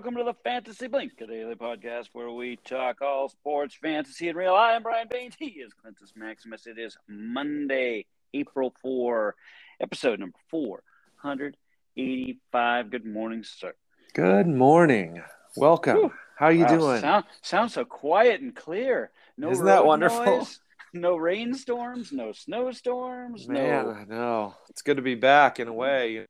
welcome 0.00 0.16
to 0.16 0.24
the 0.24 0.32
Fantasy 0.44 0.86
Blink, 0.86 1.12
a 1.20 1.26
daily 1.26 1.54
podcast 1.56 2.08
where 2.14 2.30
we 2.30 2.56
talk 2.64 3.02
all 3.02 3.28
sports, 3.28 3.74
fantasy, 3.74 4.30
and 4.30 4.38
real. 4.38 4.54
I 4.54 4.72
am 4.72 4.82
Brian 4.82 5.08
Baines. 5.10 5.34
He 5.38 5.48
is 5.48 5.74
Clintus 5.74 6.14
Maximus. 6.16 6.66
It 6.66 6.78
is 6.78 6.96
Monday, 7.06 8.06
April 8.32 8.72
4, 8.80 9.34
episode 9.78 10.18
number 10.20 10.38
485. 10.50 12.90
Good 12.90 13.04
morning, 13.04 13.44
sir. 13.44 13.74
Good 14.14 14.46
morning. 14.46 15.20
Welcome. 15.54 15.96
Whew. 15.98 16.12
How 16.38 16.46
are 16.46 16.52
you 16.52 16.64
Wow, 16.64 16.78
doing? 16.78 17.00
Sound, 17.02 17.24
sounds 17.42 17.74
so 17.74 17.84
quiet 17.84 18.40
and 18.40 18.56
clear. 18.56 19.10
No 19.36 19.50
Isn't 19.50 19.66
that 19.66 19.84
wonderful? 19.84 20.24
noise, 20.24 20.60
no 20.94 21.16
rainstorms, 21.16 22.10
no 22.10 22.32
snowstorms, 22.32 23.46
Man, 23.46 23.84
no. 23.84 23.90
I 23.90 24.04
know. 24.04 24.54
It's 24.70 24.80
good 24.80 24.96
to 24.96 25.02
be 25.02 25.14
back 25.14 25.60
in 25.60 25.68
a 25.68 25.74
way. 25.74 26.24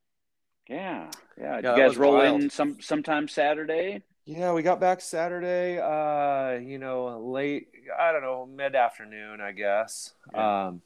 Yeah, 0.71 1.11
yeah. 1.39 1.61
That 1.61 1.77
you 1.77 1.83
guys 1.83 1.97
roll 1.97 2.15
wild. 2.15 2.43
in 2.43 2.51
some 2.51 2.81
sometime 2.81 3.27
Saturday? 3.27 4.03
Yeah, 4.25 4.53
we 4.53 4.63
got 4.63 4.79
back 4.79 5.01
Saturday, 5.01 5.81
uh, 5.81 6.61
you 6.61 6.79
know, 6.79 7.19
late, 7.19 7.67
I 7.99 8.13
don't 8.13 8.23
know, 8.23 8.47
mid 8.47 8.77
afternoon, 8.77 9.41
I 9.41 9.51
guess. 9.51 10.13
Yeah. 10.33 10.67
Um, 10.67 10.83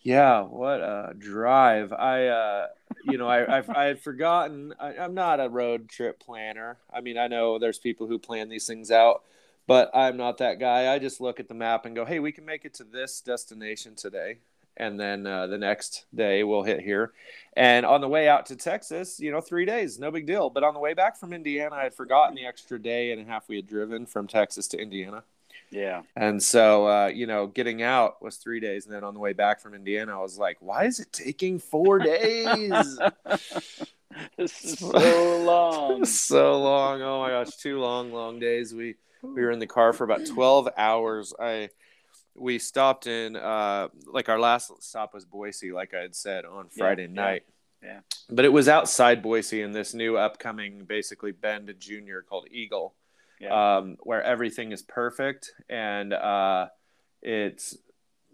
yeah, 0.00 0.40
what 0.40 0.80
a 0.80 1.14
drive. 1.16 1.92
I, 1.92 2.26
uh, 2.26 2.66
you 3.04 3.18
know, 3.18 3.28
I, 3.28 3.58
I, 3.58 3.64
I 3.76 3.84
had 3.84 4.00
forgotten, 4.00 4.74
I, 4.80 4.96
I'm 4.96 5.14
not 5.14 5.38
a 5.38 5.48
road 5.48 5.88
trip 5.88 6.18
planner. 6.18 6.78
I 6.92 7.00
mean, 7.00 7.16
I 7.16 7.28
know 7.28 7.60
there's 7.60 7.78
people 7.78 8.08
who 8.08 8.18
plan 8.18 8.48
these 8.48 8.66
things 8.66 8.90
out, 8.90 9.22
but 9.68 9.92
I'm 9.94 10.16
not 10.16 10.38
that 10.38 10.58
guy. 10.58 10.92
I 10.92 10.98
just 10.98 11.20
look 11.20 11.38
at 11.38 11.46
the 11.46 11.54
map 11.54 11.86
and 11.86 11.94
go, 11.94 12.04
hey, 12.04 12.18
we 12.18 12.32
can 12.32 12.44
make 12.44 12.64
it 12.64 12.74
to 12.74 12.84
this 12.84 13.20
destination 13.20 13.94
today. 13.94 14.38
And 14.76 14.98
then 14.98 15.26
uh, 15.26 15.46
the 15.46 15.58
next 15.58 16.06
day 16.14 16.44
we'll 16.44 16.62
hit 16.62 16.80
here. 16.80 17.12
And 17.54 17.84
on 17.84 18.00
the 18.00 18.08
way 18.08 18.28
out 18.28 18.46
to 18.46 18.56
Texas, 18.56 19.20
you 19.20 19.30
know, 19.30 19.40
three 19.40 19.66
days, 19.66 19.98
no 19.98 20.10
big 20.10 20.26
deal. 20.26 20.48
But 20.48 20.64
on 20.64 20.74
the 20.74 20.80
way 20.80 20.94
back 20.94 21.18
from 21.18 21.32
Indiana, 21.32 21.76
I 21.76 21.82
had 21.84 21.94
forgotten 21.94 22.34
the 22.34 22.46
extra 22.46 22.80
day 22.80 23.12
and 23.12 23.20
a 23.20 23.24
half 23.24 23.48
we 23.48 23.56
had 23.56 23.66
driven 23.66 24.06
from 24.06 24.26
Texas 24.26 24.68
to 24.68 24.78
Indiana. 24.78 25.22
Yeah. 25.70 26.02
And 26.16 26.42
so, 26.42 26.86
uh, 26.86 27.06
you 27.06 27.26
know, 27.26 27.46
getting 27.46 27.82
out 27.82 28.22
was 28.22 28.36
three 28.36 28.60
days. 28.60 28.86
And 28.86 28.94
then 28.94 29.04
on 29.04 29.14
the 29.14 29.20
way 29.20 29.32
back 29.32 29.60
from 29.60 29.74
Indiana, 29.74 30.18
I 30.18 30.22
was 30.22 30.38
like, 30.38 30.58
why 30.60 30.84
is 30.84 31.00
it 31.00 31.12
taking 31.12 31.58
four 31.58 31.98
days? 31.98 32.98
this 34.36 34.64
is 34.64 34.78
so 34.78 35.42
long. 35.42 36.04
so 36.06 36.60
long. 36.60 37.02
Oh 37.02 37.20
my 37.20 37.30
gosh, 37.30 37.56
two 37.56 37.80
long, 37.80 38.12
long 38.12 38.38
days. 38.38 38.74
We 38.74 38.96
we 39.22 39.42
were 39.42 39.50
in 39.50 39.60
the 39.60 39.66
car 39.66 39.92
for 39.92 40.04
about 40.04 40.26
twelve 40.26 40.68
hours. 40.76 41.32
I 41.38 41.70
we 42.34 42.58
stopped 42.58 43.06
in 43.06 43.36
uh 43.36 43.88
like 44.06 44.28
our 44.28 44.40
last 44.40 44.70
stop 44.82 45.14
was 45.14 45.24
Boise, 45.24 45.72
like 45.72 45.94
I 45.94 46.00
had 46.00 46.14
said 46.14 46.44
on 46.44 46.68
Friday 46.68 47.02
yeah, 47.02 47.22
night. 47.22 47.42
yeah. 47.82 48.00
But 48.30 48.44
it 48.44 48.52
was 48.52 48.68
outside 48.68 49.22
Boise 49.22 49.62
in 49.62 49.72
this 49.72 49.94
new 49.94 50.16
upcoming 50.16 50.84
basically 50.84 51.32
Bend 51.32 51.72
Junior 51.78 52.22
called 52.22 52.46
Eagle. 52.50 52.94
Yeah. 53.40 53.78
Um, 53.78 53.96
where 54.00 54.22
everything 54.22 54.72
is 54.72 54.82
perfect 54.82 55.52
and 55.68 56.12
uh 56.12 56.68
it's 57.22 57.76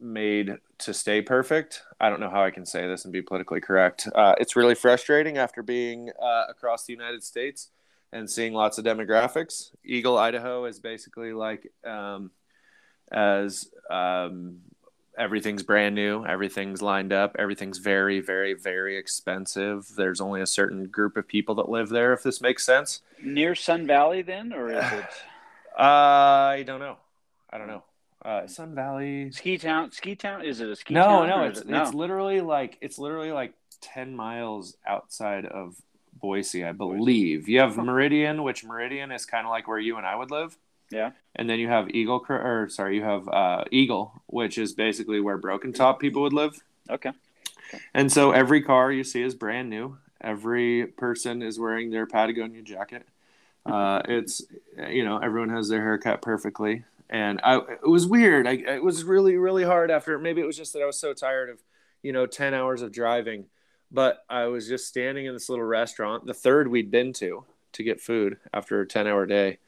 made 0.01 0.57
to 0.79 0.95
stay 0.95 1.23
perfect. 1.23 1.83
I 2.01 2.09
don't 2.11 2.21
know 2.21 2.31
how 2.31 2.45
I 2.45 2.51
can 2.51 2.65
say 2.65 2.87
this 2.87 3.05
and 3.05 3.13
be 3.13 3.23
politically 3.23 3.61
correct. 3.61 4.09
Uh, 4.15 4.35
it's 4.39 4.57
really 4.57 4.75
frustrating 4.75 5.39
after 5.39 5.63
being 5.63 6.11
uh, 6.23 6.45
across 6.49 6.85
the 6.85 6.93
United 6.93 7.25
States 7.25 7.71
and 8.13 8.31
seeing 8.31 8.55
lots 8.55 8.79
of 8.79 8.85
demographics. 8.85 9.71
Eagle, 9.85 10.17
Idaho 10.17 10.65
is 10.65 10.79
basically 10.79 11.33
like 11.33 11.71
um, 11.85 12.31
as 13.11 13.71
um, 13.91 14.59
everything's 15.19 15.63
brand 15.63 15.95
new, 15.95 16.25
everything's 16.25 16.81
lined 16.81 17.13
up, 17.13 17.37
everything's 17.39 17.79
very, 17.79 18.21
very, 18.21 18.55
very 18.55 18.97
expensive. 18.97 19.89
There's 19.97 20.21
only 20.21 20.41
a 20.41 20.47
certain 20.47 20.87
group 20.87 21.17
of 21.17 21.27
people 21.27 21.55
that 21.57 21.69
live 21.69 21.89
there, 21.89 22.13
if 22.13 22.23
this 22.23 22.41
makes 22.41 22.65
sense. 22.65 23.03
Near 23.23 23.55
Sun 23.55 23.87
Valley, 23.87 24.23
then, 24.23 24.53
or 24.53 24.71
is 24.71 24.85
it 24.93 25.07
I 25.79 26.65
don't 26.67 26.81
know. 26.81 26.97
I 27.51 27.59
don't 27.59 27.69
know. 27.69 27.85
Uh, 28.25 28.47
Sun 28.47 28.75
Valley. 28.75 29.31
Ski 29.31 29.59
Town? 29.59 29.93
Ski 29.93 30.15
Town? 30.15 30.45
Is 30.45 30.61
it 30.61 30.69
a 30.69 30.77
ski 30.77 30.95
no, 30.95 31.05
town? 31.05 31.29
no, 31.29 31.43
it's 31.45 31.61
it, 31.61 31.69
no. 31.69 31.83
it's 31.83 31.95
literally 31.95 32.41
like 32.41 32.77
it's 32.81 32.99
literally 32.99 33.33
like 33.33 33.55
ten 33.81 34.15
miles 34.15 34.77
outside 34.87 35.47
of 35.47 35.77
Boise, 36.13 36.65
I 36.65 36.73
believe. 36.73 37.49
You 37.49 37.61
have 37.61 37.77
Meridian, 37.77 38.43
which 38.43 38.65
Meridian 38.65 39.13
is 39.13 39.25
kind 39.25 39.47
of 39.47 39.51
like 39.51 39.69
where 39.69 39.79
you 39.79 39.97
and 39.97 40.07
I 40.07 40.17
would 40.17 40.31
live, 40.31 40.59
yeah. 40.91 41.13
And 41.39 41.49
then 41.49 41.61
you 41.61 41.69
have 41.69 41.89
Eagle, 41.91 42.25
or 42.29 42.69
sorry, 42.69 42.97
you 42.97 43.05
have 43.05 43.29
uh, 43.29 43.65
Eagle, 43.71 44.13
which 44.27 44.59
is 44.59 44.73
basically 44.73 45.21
where 45.21 45.39
Broken 45.39 45.73
Top 45.73 46.01
people 46.01 46.23
would 46.23 46.33
live. 46.33 46.61
Okay. 46.91 47.13
And 47.95 48.11
so 48.11 48.33
every 48.33 48.61
car 48.63 48.91
you 48.91 49.05
see 49.05 49.23
is 49.23 49.35
brand 49.35 49.71
new. 49.71 49.99
Every 50.21 50.87
person 50.87 51.43
is 51.43 51.59
wearing 51.59 51.91
their 51.91 52.07
Patagonia 52.07 52.63
jacket. 52.63 53.07
Uh, 53.65 54.03
it's 54.07 54.43
you 54.91 55.05
know 55.05 55.19
everyone 55.19 55.51
has 55.51 55.69
their 55.69 55.83
hair 55.83 55.99
cut 55.99 56.23
perfectly, 56.23 56.85
and 57.09 57.41
I 57.45 57.59
it 57.59 57.89
was 57.89 58.07
weird. 58.07 58.47
I 58.47 58.53
it 58.53 58.83
was 58.83 59.05
really 59.05 59.37
really 59.37 59.65
hard 59.65 59.91
after. 59.91 60.19
Maybe 60.19 60.41
it 60.41 60.47
was 60.47 60.57
just 60.57 60.73
that 60.73 60.83
I 60.83 60.87
was 60.87 60.99
so 60.99 61.13
tired 61.13 61.51
of 61.51 61.59
you 62.03 62.13
know 62.13 62.27
ten 62.27 62.55
hours 62.55 62.83
of 62.83 62.91
driving, 62.91 63.45
but 63.93 64.25
I 64.29 64.47
was 64.47 64.67
just 64.67 64.89
standing 64.89 65.27
in 65.27 65.35
this 65.35 65.49
little 65.49 65.65
restaurant, 65.65 66.27
the 66.27 66.35
third 66.35 66.69
we'd 66.69 66.91
been 66.91 67.13
to 67.15 67.45
to 67.73 67.83
get 67.83 68.01
food 68.01 68.39
after 68.53 68.81
a 68.81 68.87
ten 68.87 69.07
hour 69.07 69.27
day, 69.27 69.59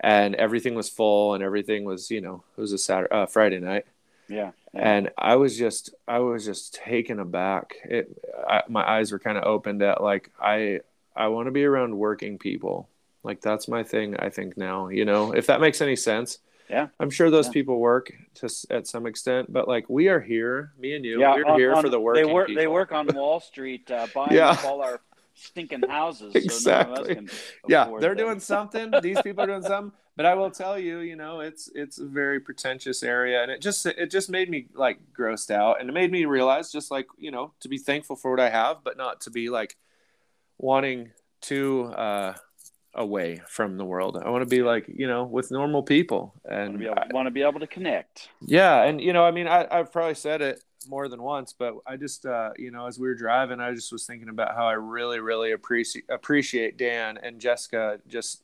and 0.00 0.34
everything 0.36 0.74
was 0.74 0.88
full 0.88 1.34
and 1.34 1.42
everything 1.42 1.84
was 1.84 2.10
you 2.10 2.20
know 2.20 2.42
it 2.56 2.60
was 2.60 2.72
a 2.72 2.78
Saturday 2.78 3.12
uh, 3.12 3.26
Friday 3.26 3.58
night 3.60 3.84
Yeah. 4.28 4.52
yeah. 4.74 4.80
and 4.96 5.10
I 5.18 5.36
was 5.36 5.56
just 5.58 5.94
I 6.06 6.18
was 6.20 6.44
just 6.44 6.74
taken 6.74 7.18
aback. 7.18 7.74
It 7.84 8.16
I, 8.48 8.62
my 8.68 8.88
eyes 8.88 9.10
were 9.12 9.18
kind 9.18 9.38
of 9.38 9.44
opened 9.44 9.82
at 9.82 10.02
like 10.02 10.30
I 10.40 10.80
I 11.16 11.28
want 11.28 11.46
to 11.46 11.50
be 11.52 11.64
around 11.64 11.96
working 11.98 12.38
people. 12.38 12.88
Like 13.24 13.40
that's 13.40 13.66
my 13.68 13.82
thing. 13.82 14.16
I 14.16 14.28
think 14.30 14.56
now, 14.56 14.88
you 14.88 15.04
know, 15.04 15.32
if 15.32 15.46
that 15.46 15.60
makes 15.60 15.80
any 15.80 15.96
sense. 15.96 16.38
Yeah. 16.70 16.88
I'm 17.00 17.08
sure 17.10 17.30
those 17.30 17.46
Yeah. 17.46 17.52
people 17.52 17.78
work 17.80 18.12
to 18.36 18.48
at 18.70 18.86
some 18.86 19.06
extent, 19.06 19.50
but 19.50 19.66
like 19.66 19.88
we 19.88 20.08
are 20.08 20.20
here, 20.20 20.72
me 20.78 20.94
and 20.94 21.02
you, 21.04 21.18
yeah, 21.18 21.34
we're 21.34 21.46
on- 21.46 21.58
here 21.58 21.72
on- 21.74 21.82
for 21.82 21.88
the 21.88 21.98
working 21.98 22.26
They 22.26 22.32
work. 22.32 22.46
people. 22.48 22.60
They 22.62 22.66
work 22.66 22.92
on 22.92 23.06
Wall 23.08 23.40
Street, 23.40 23.90
uh, 23.90 24.06
buying 24.14 24.32
Yeah. 24.32 24.50
up 24.50 24.64
all 24.66 24.82
our 24.82 25.00
stinking 25.38 25.82
houses. 25.88 26.32
So 26.32 26.70
none 26.70 26.86
of 26.86 26.92
us 26.92 27.08
Exactly. 27.08 27.14
can 27.14 27.30
yeah 27.68 27.90
they're 28.00 28.14
them. 28.14 28.26
doing 28.26 28.40
something 28.40 28.92
these 29.02 29.20
people 29.22 29.44
are 29.44 29.46
doing 29.46 29.62
something 29.74 29.92
but 30.16 30.26
i 30.26 30.34
will 30.34 30.50
tell 30.50 30.78
you 30.78 30.98
you 30.98 31.16
know 31.16 31.40
it's 31.40 31.70
it's 31.74 31.98
a 31.98 32.04
very 32.06 32.40
pretentious 32.40 33.02
area 33.02 33.42
and 33.42 33.50
it 33.50 33.60
just 33.60 33.86
it 33.86 34.10
just 34.10 34.28
made 34.30 34.50
me 34.50 34.66
like 34.74 34.98
grossed 35.16 35.50
out 35.50 35.80
and 35.80 35.88
it 35.88 35.92
made 35.92 36.10
me 36.10 36.24
realize 36.24 36.72
just 36.72 36.90
like 36.90 37.06
you 37.16 37.30
know 37.30 37.52
to 37.60 37.68
be 37.68 37.78
thankful 37.78 38.16
for 38.16 38.30
what 38.32 38.40
i 38.40 38.50
have 38.50 38.78
but 38.84 38.96
not 38.96 39.20
to 39.20 39.30
be 39.30 39.48
like 39.48 39.76
wanting 40.58 41.10
to 41.40 41.84
uh 41.86 42.34
away 42.94 43.40
from 43.46 43.76
the 43.76 43.84
world 43.84 44.16
i 44.24 44.28
want 44.28 44.42
to 44.42 44.48
be 44.56 44.62
like 44.62 44.86
you 44.88 45.06
know 45.06 45.22
with 45.24 45.50
normal 45.52 45.82
people 45.82 46.34
and 46.50 46.80
want 47.12 47.26
to 47.26 47.30
be 47.30 47.42
able 47.42 47.60
to 47.60 47.66
connect. 47.66 48.28
yeah, 48.40 48.82
and 48.82 49.00
you 49.00 49.12
know, 49.12 49.24
I 49.24 49.30
mean, 49.30 49.46
I, 49.46 49.66
I've 49.70 49.92
probably 49.92 50.14
said 50.14 50.42
it 50.42 50.64
more 50.86 51.08
than 51.08 51.22
once, 51.22 51.52
but 51.52 51.74
I 51.86 51.96
just, 51.96 52.24
uh, 52.26 52.50
you 52.56 52.70
know, 52.70 52.86
as 52.86 52.98
we 52.98 53.08
were 53.08 53.14
driving, 53.14 53.60
I 53.60 53.72
just 53.74 53.92
was 53.92 54.06
thinking 54.06 54.28
about 54.28 54.54
how 54.54 54.66
I 54.66 54.74
really, 54.74 55.18
really 55.20 55.52
appreciate 55.52 56.04
appreciate 56.08 56.76
Dan 56.76 57.18
and 57.22 57.40
Jessica. 57.40 58.00
Just 58.06 58.42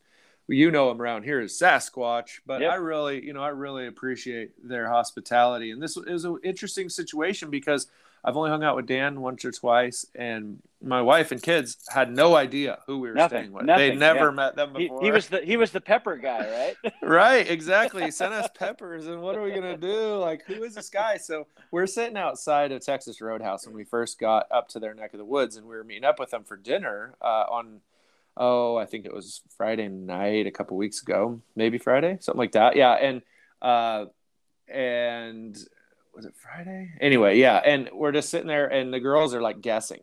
you 0.48 0.70
know 0.70 0.88
them 0.88 1.00
around 1.00 1.22
here 1.22 1.40
as 1.40 1.52
Sasquatch, 1.52 2.40
but 2.44 2.60
Yep. 2.60 2.72
I 2.72 2.74
really, 2.76 3.24
you 3.24 3.32
know, 3.32 3.42
I 3.42 3.48
really 3.48 3.86
appreciate 3.86 4.50
their 4.66 4.88
hospitality. 4.88 5.70
And 5.70 5.82
this 5.82 5.96
is 5.96 6.24
an 6.24 6.38
interesting 6.42 6.88
situation 6.88 7.50
because 7.50 7.86
I've 8.24 8.36
only 8.36 8.50
hung 8.50 8.64
out 8.64 8.74
with 8.76 8.86
Dan 8.86 9.20
once 9.20 9.44
or 9.44 9.52
twice, 9.52 10.06
and 10.14 10.62
my 10.82 11.02
wife 11.02 11.30
and 11.30 11.42
kids 11.42 11.76
had 11.88 12.10
no 12.10 12.34
idea 12.34 12.78
who 12.86 12.98
we 12.98 13.08
were 13.08 13.14
Nothing, 13.14 13.38
staying 13.38 13.52
with. 13.52 13.64
nothing, 13.66 13.90
they 13.90 13.96
never 13.96 14.26
yeah. 14.26 14.30
met 14.30 14.56
them 14.56 14.74
He, 14.74 14.84
before. 14.84 15.02
he 15.02 15.10
was 15.10 15.28
the 15.28 15.40
he 15.40 15.56
was 15.56 15.70
the 15.72 15.80
pepper 15.80 16.16
guy, 16.16 16.74
right? 16.82 16.92
right 17.02 17.48
exactly 17.48 18.10
send 18.10 18.32
us 18.34 18.48
peppers 18.58 19.06
and 19.06 19.20
what 19.20 19.36
are 19.36 19.42
we 19.42 19.50
gonna 19.52 19.76
do 19.76 20.16
like 20.16 20.42
who 20.46 20.62
is 20.62 20.74
this 20.74 20.88
guy 20.90 21.16
so 21.16 21.46
we're 21.70 21.86
sitting 21.86 22.16
outside 22.16 22.72
of 22.72 22.84
texas 22.84 23.20
roadhouse 23.20 23.66
when 23.66 23.74
we 23.74 23.84
first 23.84 24.18
got 24.18 24.46
up 24.50 24.68
to 24.68 24.78
their 24.80 24.94
neck 24.94 25.12
of 25.14 25.18
the 25.18 25.24
woods 25.24 25.56
and 25.56 25.66
we 25.66 25.74
were 25.74 25.84
meeting 25.84 26.04
up 26.04 26.18
with 26.18 26.30
them 26.30 26.44
for 26.44 26.56
dinner 26.56 27.14
uh, 27.22 27.44
on 27.50 27.80
oh, 28.36 28.76
I 28.76 28.84
think 28.86 29.06
it 29.06 29.14
was 29.14 29.42
Friday 29.56 29.86
night 29.88 30.46
a 30.48 30.50
couple 30.50 30.76
weeks 30.76 31.00
ago, 31.02 31.40
maybe 31.54 31.78
Friday, 31.78 32.18
something 32.20 32.38
like 32.38 32.52
that. 32.52 32.74
Yeah, 32.74 32.92
and 32.94 33.22
uh, 33.62 34.06
and 34.68 35.56
was 36.14 36.24
it 36.26 36.34
Friday? 36.36 36.92
Anyway, 37.00 37.38
yeah, 37.38 37.56
and 37.56 37.90
we're 37.92 38.12
just 38.12 38.28
sitting 38.30 38.46
there, 38.48 38.66
and 38.66 38.92
the 38.92 39.00
girls 39.00 39.34
are 39.34 39.42
like 39.42 39.60
guessing. 39.60 40.00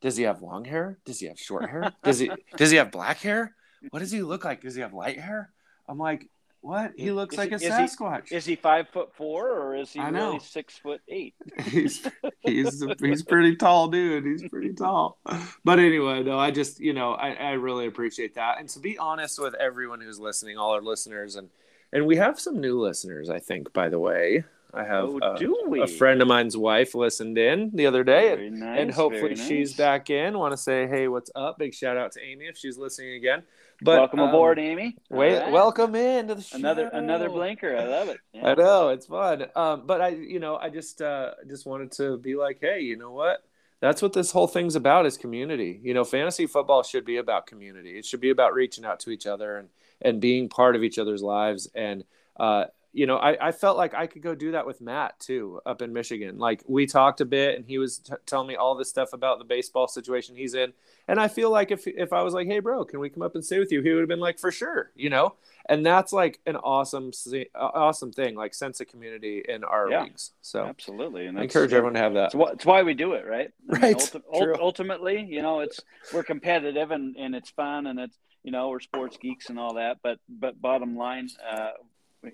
Does 0.00 0.16
he 0.16 0.24
have 0.24 0.42
long 0.42 0.64
hair? 0.64 0.98
Does 1.04 1.20
he 1.20 1.26
have 1.26 1.38
short 1.38 1.70
hair? 1.70 1.92
Does 2.04 2.18
he 2.18 2.30
does 2.56 2.70
he 2.70 2.76
have 2.78 2.90
black 2.90 3.18
hair? 3.18 3.54
What 3.90 4.00
does 4.00 4.10
he 4.10 4.22
look 4.22 4.44
like? 4.44 4.60
Does 4.62 4.74
he 4.74 4.80
have 4.82 4.92
light 4.94 5.18
hair? 5.20 5.50
I'm 5.88 5.98
like, 5.98 6.28
what? 6.60 6.92
He 6.96 7.10
looks 7.10 7.34
Is 7.34 7.38
like 7.38 7.48
he- 7.48 7.54
a 7.54 7.56
is 7.56 7.62
he- 7.62 7.68
Sasquatch. 7.70 8.32
Is 8.32 8.44
he 8.44 8.56
five 8.56 8.88
foot 8.88 9.14
four 9.14 9.48
or 9.50 9.76
is 9.76 9.92
he 9.92 10.00
really 10.00 10.38
six 10.40 10.76
foot 10.78 11.00
eight? 11.08 11.34
he's 11.64 12.06
he's 12.40 12.84
he's 13.00 13.22
pretty 13.22 13.56
tall 13.56 13.88
dude 13.88 14.24
he's 14.24 14.48
pretty 14.48 14.72
tall 14.72 15.18
but 15.64 15.78
anyway 15.78 16.22
no 16.22 16.38
i 16.38 16.50
just 16.50 16.78
you 16.80 16.92
know 16.92 17.12
I, 17.12 17.32
I 17.32 17.50
really 17.52 17.86
appreciate 17.86 18.34
that 18.36 18.58
and 18.60 18.68
to 18.70 18.78
be 18.80 18.98
honest 18.98 19.40
with 19.40 19.54
everyone 19.54 20.00
who's 20.00 20.18
listening 20.20 20.58
all 20.58 20.72
our 20.72 20.82
listeners 20.82 21.36
and 21.36 21.48
and 21.92 22.06
we 22.06 22.16
have 22.16 22.38
some 22.40 22.60
new 22.60 22.80
listeners 22.80 23.30
i 23.30 23.38
think 23.38 23.72
by 23.72 23.88
the 23.88 23.98
way 23.98 24.44
i 24.74 24.82
have 24.84 25.04
Oh, 25.04 25.18
uh, 25.20 25.36
do 25.36 25.64
we? 25.68 25.80
a 25.80 25.86
friend 25.86 26.22
of 26.22 26.28
mine's 26.28 26.56
wife 26.56 26.94
listened 26.94 27.38
in 27.38 27.70
the 27.74 27.86
other 27.86 28.04
day 28.04 28.34
Very 28.34 28.46
and, 28.48 28.60
nice, 28.60 28.80
and 28.80 28.90
hopefully 28.90 29.36
she's 29.36 29.74
back 29.74 30.10
in 30.10 30.38
want 30.38 30.52
to 30.52 30.56
say 30.56 30.86
hey 30.86 31.08
what's 31.08 31.30
up 31.34 31.58
big 31.58 31.74
shout 31.74 31.96
out 31.96 32.12
to 32.12 32.20
amy 32.24 32.46
if 32.46 32.56
she's 32.56 32.78
listening 32.78 33.14
again 33.14 33.42
but 33.84 33.98
Welcome 33.98 34.20
um, 34.20 34.28
aboard, 34.28 34.60
Amy. 34.60 34.96
wait, 35.10 35.38
right. 35.40 35.50
welcome 35.50 35.96
in 35.96 36.28
to 36.28 36.36
the 36.36 36.42
show 36.42 36.56
Another 36.56 36.86
another 36.92 37.28
blinker. 37.28 37.76
I 37.76 37.84
love 37.84 38.08
it. 38.08 38.18
Yeah. 38.32 38.50
I 38.50 38.54
know 38.54 38.88
it's 38.90 39.06
fun. 39.06 39.46
Um, 39.56 39.82
but 39.86 40.00
I, 40.00 40.08
you 40.10 40.38
know, 40.38 40.56
I 40.56 40.68
just 40.70 41.02
uh, 41.02 41.32
just 41.48 41.66
wanted 41.66 41.90
to 41.92 42.16
be 42.16 42.36
like, 42.36 42.58
hey, 42.60 42.80
you 42.80 42.96
know 42.96 43.10
what? 43.10 43.42
That's 43.80 44.00
what 44.00 44.12
this 44.12 44.30
whole 44.30 44.46
thing's 44.46 44.76
about 44.76 45.04
is 45.06 45.16
community. 45.18 45.80
You 45.82 45.94
know, 45.94 46.04
fantasy 46.04 46.46
football 46.46 46.84
should 46.84 47.04
be 47.04 47.16
about 47.16 47.46
community. 47.48 47.98
It 47.98 48.06
should 48.06 48.20
be 48.20 48.30
about 48.30 48.54
reaching 48.54 48.84
out 48.84 49.00
to 49.00 49.10
each 49.10 49.26
other 49.26 49.56
and 49.58 49.68
and 50.00 50.20
being 50.20 50.48
part 50.48 50.76
of 50.76 50.84
each 50.84 50.98
other's 50.98 51.22
lives. 51.22 51.68
And 51.74 52.04
uh, 52.38 52.66
you 52.94 53.06
know, 53.06 53.16
I, 53.16 53.48
I 53.48 53.52
felt 53.52 53.76
like 53.78 53.94
I 53.94 54.06
could 54.06 54.20
go 54.22 54.34
do 54.34 54.52
that 54.52 54.66
with 54.66 54.80
Matt 54.80 55.18
too 55.18 55.60
up 55.64 55.80
in 55.80 55.92
Michigan. 55.92 56.38
Like 56.38 56.62
we 56.66 56.86
talked 56.86 57.20
a 57.20 57.24
bit, 57.24 57.56
and 57.56 57.64
he 57.66 57.78
was 57.78 57.98
t- 57.98 58.12
telling 58.26 58.46
me 58.48 58.54
all 58.56 58.74
this 58.74 58.88
stuff 58.90 59.12
about 59.14 59.38
the 59.38 59.44
baseball 59.44 59.88
situation 59.88 60.36
he's 60.36 60.54
in. 60.54 60.72
And 61.08 61.18
I 61.18 61.28
feel 61.28 61.50
like 61.50 61.70
if 61.70 61.86
if 61.86 62.12
I 62.12 62.22
was 62.22 62.34
like, 62.34 62.46
hey, 62.46 62.58
bro, 62.60 62.84
can 62.84 63.00
we 63.00 63.08
come 63.08 63.22
up 63.22 63.34
and 63.34 63.44
stay 63.44 63.58
with 63.58 63.72
you? 63.72 63.80
He 63.82 63.90
would 63.90 64.00
have 64.00 64.08
been 64.08 64.20
like, 64.20 64.38
for 64.38 64.50
sure, 64.52 64.90
you 64.94 65.08
know. 65.10 65.34
And 65.68 65.86
that's 65.86 66.12
like 66.12 66.40
an 66.44 66.56
awesome, 66.56 67.12
awesome 67.54 68.12
thing, 68.12 68.34
like 68.34 68.52
sense 68.52 68.80
of 68.80 68.88
community 68.88 69.42
in 69.48 69.62
our 69.64 69.88
Yeah. 69.90 70.02
leagues. 70.02 70.32
So 70.42 70.64
Absolutely. 70.64 71.26
And 71.26 71.38
I 71.38 71.42
encourage 71.44 71.72
everyone 71.72 71.94
to 71.94 72.00
have 72.00 72.14
that. 72.14 72.26
It's, 72.26 72.34
wh- 72.34 72.52
it's 72.52 72.66
why 72.66 72.82
we 72.82 72.94
do 72.94 73.12
it, 73.12 73.24
right? 73.26 73.50
Right, 73.68 73.96
ulti- 73.96 74.22
ul- 74.34 74.56
ultimately, 74.60 75.22
you 75.24 75.40
know, 75.40 75.60
it's 75.60 75.80
we're 76.12 76.24
competitive 76.24 76.90
and, 76.90 77.16
and 77.16 77.34
it's 77.34 77.50
fun 77.50 77.86
and 77.86 77.98
it's 78.00 78.18
you 78.42 78.50
know 78.50 78.70
we're 78.70 78.80
sports 78.80 79.16
geeks 79.18 79.50
and 79.50 79.58
all 79.58 79.74
that. 79.74 79.98
But 80.02 80.18
but 80.28 80.60
bottom 80.60 80.96
line, 80.96 81.28
uh, 81.48 81.70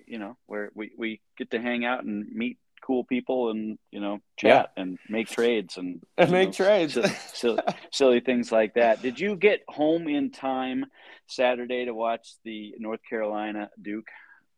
you 0.07 0.19
know, 0.19 0.37
where 0.45 0.69
we 0.73 0.91
we 0.97 1.21
get 1.37 1.51
to 1.51 1.61
hang 1.61 1.85
out 1.85 2.03
and 2.03 2.27
meet 2.33 2.57
cool 2.81 3.03
people 3.03 3.49
and 3.49 3.77
you 3.91 3.99
know 3.99 4.19
chat 4.37 4.71
and 4.77 4.97
make 5.09 5.27
trades 5.27 5.77
and 5.77 6.01
And 6.17 6.31
make 6.31 6.47
know, 6.47 6.53
trades. 6.53 6.93
silly, 6.93 7.09
silly, 7.33 7.61
silly 7.91 8.19
things 8.19 8.51
like 8.51 8.73
that. 8.75 9.01
Did 9.01 9.19
you 9.19 9.35
get 9.35 9.61
home 9.67 10.07
in 10.07 10.31
time 10.31 10.85
Saturday 11.27 11.85
to 11.85 11.93
watch 11.93 12.27
the 12.43 12.73
North 12.79 13.01
Carolina 13.07 13.69
Duke 13.81 14.07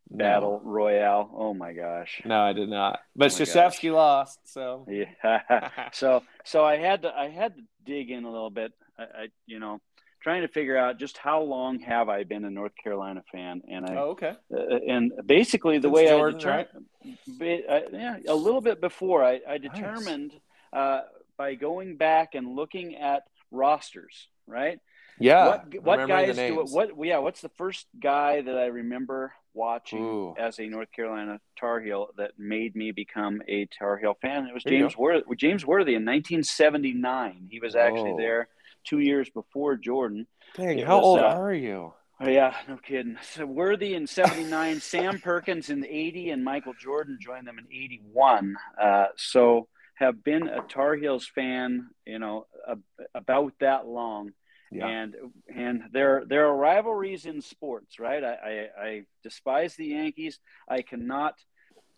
battle 0.10 0.62
royale? 0.64 1.30
Oh 1.36 1.54
my 1.54 1.74
gosh. 1.74 2.22
No, 2.26 2.42
I 2.42 2.54
did 2.54 2.70
not. 2.70 3.00
But 3.16 3.32
Oh 3.32 3.94
lost, 3.94 4.40
so 4.46 4.86
Yeah. 4.90 5.42
so 5.94 6.24
so 6.46 6.64
I 6.64 6.78
had 6.78 7.04
to 7.04 7.14
I 7.14 7.30
had 7.30 7.56
to 7.56 7.62
dig 7.86 8.10
in 8.12 8.24
a 8.26 8.32
little 8.32 8.50
bit. 8.50 8.72
I, 8.98 9.04
I 9.04 9.28
you 9.46 9.60
know 9.60 9.80
trying 10.22 10.42
to 10.42 10.48
figure 10.48 10.78
out 10.78 11.00
just 11.00 11.18
how 11.18 11.42
long 11.42 11.80
have 11.80 12.10
I 12.10 12.24
been 12.24 12.46
a 12.46 12.50
North 12.50 12.74
Carolina 12.82 13.24
fan, 13.32 13.62
and 13.68 13.86
I 13.86 13.96
oh, 13.96 14.10
okay. 14.12 14.36
uh, 14.54 14.76
and 14.88 15.12
basically 15.26 15.78
the 15.78 15.88
Since 15.88 15.96
way 15.96 16.08
Jordan, 16.08 16.36
I 16.36 16.66
determined, 17.08 17.70
I, 17.70 17.84
yeah, 17.92 18.18
a 18.28 18.36
little 18.36 18.62
bit 18.62 18.80
before 18.80 19.24
I, 19.24 19.40
I 19.48 19.58
determined 19.58 20.34
uh, 20.72 21.02
by 21.38 21.56
going 21.56 21.98
back 21.98 22.36
and 22.36 22.56
looking 22.56 22.96
at 22.96 23.24
rosters, 23.52 24.28
right? 24.48 24.80
Yeah. 25.20 25.48
what 25.48 25.84
what 25.84 26.08
guys 26.08 26.36
do 26.36 26.62
it? 26.62 26.70
What 26.70 26.92
yeah? 27.04 27.20
What's 27.20 27.42
the 27.42 27.50
first 27.50 27.88
guy 28.00 28.42
that 28.42 28.58
I 28.58 28.66
remember 28.68 29.34
watching 29.54 30.04
Ooh. 30.04 30.36
as 30.38 30.60
a 30.60 30.68
North 30.68 30.92
Carolina 30.92 31.40
Tar 31.60 31.80
Heel 31.80 32.10
that 32.18 32.32
made 32.40 32.76
me 32.76 32.92
become 32.92 33.42
a 33.48 33.68
Tar 33.78 33.98
Heel 33.98 34.18
fan? 34.22 34.48
It 34.48 34.54
was 34.54 34.64
There 34.64 34.80
James 34.80 34.98
Worthy. 34.98 35.24
James 35.36 35.66
Worthy 35.66 35.96
in 35.96 36.06
1979. 36.06 37.48
He 37.52 37.60
was 37.60 37.76
actually 37.76 38.12
Whoa. 38.12 38.18
there 38.18 38.48
two 38.84 39.00
years 39.00 39.30
before 39.30 39.76
Jordan. 39.78 40.28
Dang, 40.56 40.80
it 40.80 40.88
how 40.88 40.98
was, 40.98 41.06
old 41.06 41.20
uh, 41.20 41.24
are 41.24 41.54
you? 41.54 41.94
Oh, 42.20 42.30
yeah, 42.30 42.56
no 42.68 42.78
kidding. 42.78 43.18
So 43.34 43.46
Worthy 43.46 43.96
in 43.96 44.08
79, 44.08 44.80
Sam 44.82 45.20
Perkins 45.20 45.70
in 45.70 45.86
80, 45.86 46.32
and 46.32 46.44
Michael 46.44 46.74
Jordan 46.80 47.18
joined 47.20 47.48
them 47.48 47.58
in 47.58 47.66
81. 47.72 48.56
Uh, 48.82 49.06
so 49.16 49.68
have 49.96 50.24
been 50.24 50.48
a 50.48 50.62
Tar 50.62 50.96
Heels 50.96 51.28
fan, 51.28 51.90
you 52.06 52.20
know, 52.20 52.48
a, 52.68 52.78
about 53.16 53.54
that 53.60 53.88
long. 53.88 54.32
Yeah. 54.72 54.88
And 54.88 55.16
and 55.54 55.82
there 55.92 56.24
there 56.26 56.48
are 56.48 56.56
rivalries 56.56 57.26
in 57.26 57.42
sports, 57.42 58.00
right? 58.00 58.24
I, 58.24 58.36
I, 58.78 58.82
I 58.82 59.02
despise 59.22 59.76
the 59.76 59.88
Yankees. 59.88 60.40
I 60.66 60.82
cannot 60.82 61.36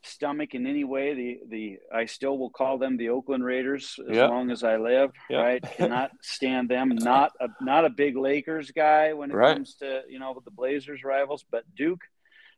stomach 0.05 0.53
in 0.53 0.67
any 0.67 0.83
way 0.83 1.13
the 1.13 1.39
the 1.49 1.77
I 1.93 2.05
still 2.05 2.37
will 2.37 2.49
call 2.49 2.77
them 2.77 2.97
the 2.97 3.09
Oakland 3.09 3.43
Raiders 3.43 3.97
as 4.09 4.15
Yeah. 4.17 4.27
long 4.27 4.51
as 4.51 4.63
I 4.63 4.77
live. 4.77 5.11
Yeah. 5.29 5.37
Right? 5.41 5.63
Cannot 5.77 6.11
stand 6.21 6.69
them. 6.69 6.89
Not 6.89 7.31
a 7.39 7.47
not 7.61 7.85
a 7.85 7.89
big 7.89 8.17
Lakers 8.17 8.71
guy 8.71 9.13
when 9.13 9.31
it 9.31 9.35
Right. 9.35 9.53
comes 9.55 9.75
to 9.75 10.01
you 10.09 10.19
know 10.19 10.41
the 10.43 10.51
Blazers 10.51 11.03
rivals, 11.03 11.43
but 11.49 11.63
Duke 11.75 12.01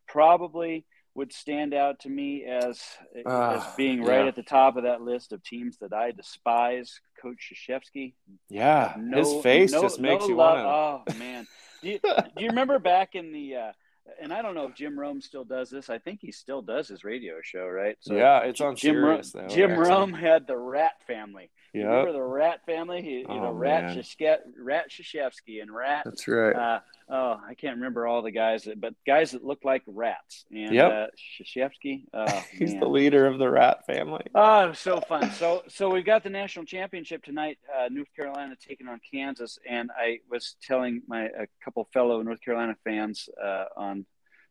probably 0.08 0.86
would 1.14 1.32
stand 1.32 1.74
out 1.74 2.00
to 2.02 2.10
me 2.10 2.44
as 2.44 2.82
as 3.16 3.24
Ah, 3.26 3.74
being 3.78 4.02
right 4.04 4.24
yeah. 4.24 4.28
at 4.28 4.36
the 4.36 4.44
top 4.44 4.76
of 4.76 4.84
that 4.84 5.02
list 5.02 5.32
of 5.32 5.42
teams 5.44 5.78
that 5.78 5.94
I 5.94 6.12
despise. 6.12 7.00
Coach 7.22 7.54
Krzyzewski, 7.70 8.14
Yeah. 8.50 8.94
no, 9.00 9.18
His 9.18 9.34
face 9.42 9.72
no- 9.72 9.82
just 9.82 10.00
makes 10.00 10.24
no 10.24 10.30
you 10.30 10.36
want 10.36 10.60
Oh 10.60 11.04
man, 11.18 11.48
do 11.82 11.90
you, 11.90 12.00
do 12.38 12.44
you 12.44 12.50
remember 12.50 12.78
back 12.80 13.16
in 13.16 13.32
the? 13.32 13.56
Uh, 13.56 13.72
and 14.22 14.32
I 14.34 14.42
don't 14.42 14.56
know 14.56 14.68
if 14.68 14.76
Jim 14.76 15.00
Rome 15.00 15.22
still 15.22 15.44
does 15.44 15.70
this. 15.70 15.90
I 15.90 15.98
think 15.98 16.20
he 16.22 16.32
still 16.32 16.62
does 16.62 16.88
his 16.88 17.04
radio 17.04 17.36
show, 17.42 17.68
right? 17.68 17.98
to. 18.06 18.16
Yeah, 18.16 18.40
it's 18.40 18.62
on 18.62 18.76
Jim 18.76 18.96
Sirius 18.96 19.34
Rome, 19.36 19.48
though. 19.48 19.56
Jim 19.56 19.72
actually. 19.72 19.90
Rome 19.90 20.14
had 20.14 20.48
the 20.48 20.58
Rat 20.58 20.94
Family. 21.08 21.50
You 21.74 21.82
Yeah, 21.82 21.88
Remember 21.88 22.14
the 22.14 22.22
Rat 22.24 22.66
Family? 22.66 23.02
He, 23.02 23.18
you 23.20 23.28
know, 23.28 23.48
Oh, 23.48 23.52
Rat. 23.54 23.96
Shishke, 23.98 24.38
Rat 24.60 24.90
Shishevsky 24.90 25.62
and 25.62 25.74
Rat. 25.74 26.04
that's 26.06 26.28
right. 26.28 26.56
Uh, 26.56 26.80
oh, 27.10 27.40
I 27.48 27.54
can't 27.54 27.76
remember 27.78 28.08
all 28.08 28.22
the 28.22 28.32
guys, 28.32 28.64
that, 28.64 28.80
but 28.82 28.94
guys 29.06 29.32
that 29.32 29.44
look 29.44 29.64
like 29.64 29.84
rats. 29.88 30.46
And 30.52 30.74
Yep. 30.74 30.92
uh, 30.92 31.08
Shishevsky. 31.44 32.06
Oh, 32.14 32.44
He's 32.52 32.72
man. 32.72 32.80
the 32.80 32.88
leader 32.90 33.28
of 33.28 33.38
the 33.38 33.50
Rat 33.50 33.86
family. 33.86 34.26
Oh, 34.34 34.74
so 34.74 35.00
fun. 35.02 35.32
So, 35.32 35.64
so 35.68 35.90
we've 35.90 36.06
got 36.06 36.24
the 36.24 36.30
national 36.30 36.66
championship 36.66 37.24
tonight. 37.24 37.58
Uh, 37.74 37.90
North 37.90 38.08
Carolina 38.16 38.56
taking 38.60 38.88
on 38.88 39.00
Kansas, 39.12 39.60
and 39.70 39.92
I 39.98 40.20
was 40.30 40.56
telling 40.64 41.02
my 41.08 41.24
a 41.26 41.48
couple 41.64 41.88
fellow 41.94 42.22
North 42.22 42.42
Carolina 42.42 42.76
fans 42.84 43.30
uh, 43.44 43.66
on 43.78 44.06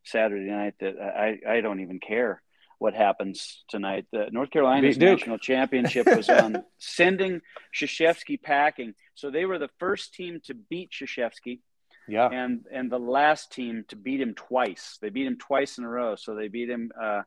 Saturday 0.04 0.50
night 0.50 0.75
that 0.80 0.94
I, 1.00 1.38
I 1.56 1.61
don't 1.61 1.80
even 1.80 1.99
care 1.99 2.40
what 2.78 2.92
happens 2.94 3.64
tonight. 3.68 4.04
The 4.12 4.28
North 4.30 4.50
Carolina's 4.50 4.99
national 4.99 5.38
championship 5.38 6.06
was 6.06 6.28
on 6.28 6.62
sending 6.78 7.40
Krzyzewski 7.75 8.40
packing. 8.42 8.94
So 9.14 9.30
they 9.30 9.44
were 9.46 9.58
the 9.58 9.70
first 9.78 10.12
team 10.12 10.40
to 10.44 10.54
beat 10.54 10.90
Krzyzewski 10.90 11.61
Yeah. 12.08 12.28
and 12.28 12.66
and 12.70 12.90
the 12.90 12.99
last 12.99 13.52
team 13.52 13.84
to 13.88 13.96
beat 13.96 14.20
him 14.20 14.34
twice. 14.34 14.99
They 15.00 15.11
beat 15.11 15.26
him 15.26 15.38
twice 15.38 15.78
in 15.78 15.84
a 15.84 15.88
row. 15.88 16.16
So 16.16 16.34
they 16.34 16.49
beat 16.49 16.68
him 16.68 16.92
uh, 17.00 17.23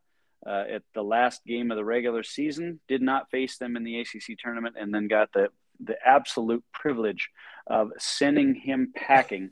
uh, 0.45 0.63
at 0.69 0.83
the 0.93 1.03
last 1.03 1.43
game 1.45 1.71
of 1.71 1.77
the 1.77 1.85
regular 1.85 2.23
season. 2.23 2.79
Did 2.87 3.01
not 3.01 3.31
face 3.31 3.57
them 3.57 3.75
in 3.75 3.83
the 3.83 3.99
ACC 3.99 4.37
tournament, 4.37 4.75
and 4.79 4.93
then 4.93 5.07
got 5.07 5.31
the 5.33 5.47
the 5.79 5.95
absolute 6.05 6.63
privilege 6.73 7.29
of 7.65 7.91
sending 7.97 8.55
him 8.55 8.93
packing. 8.95 9.51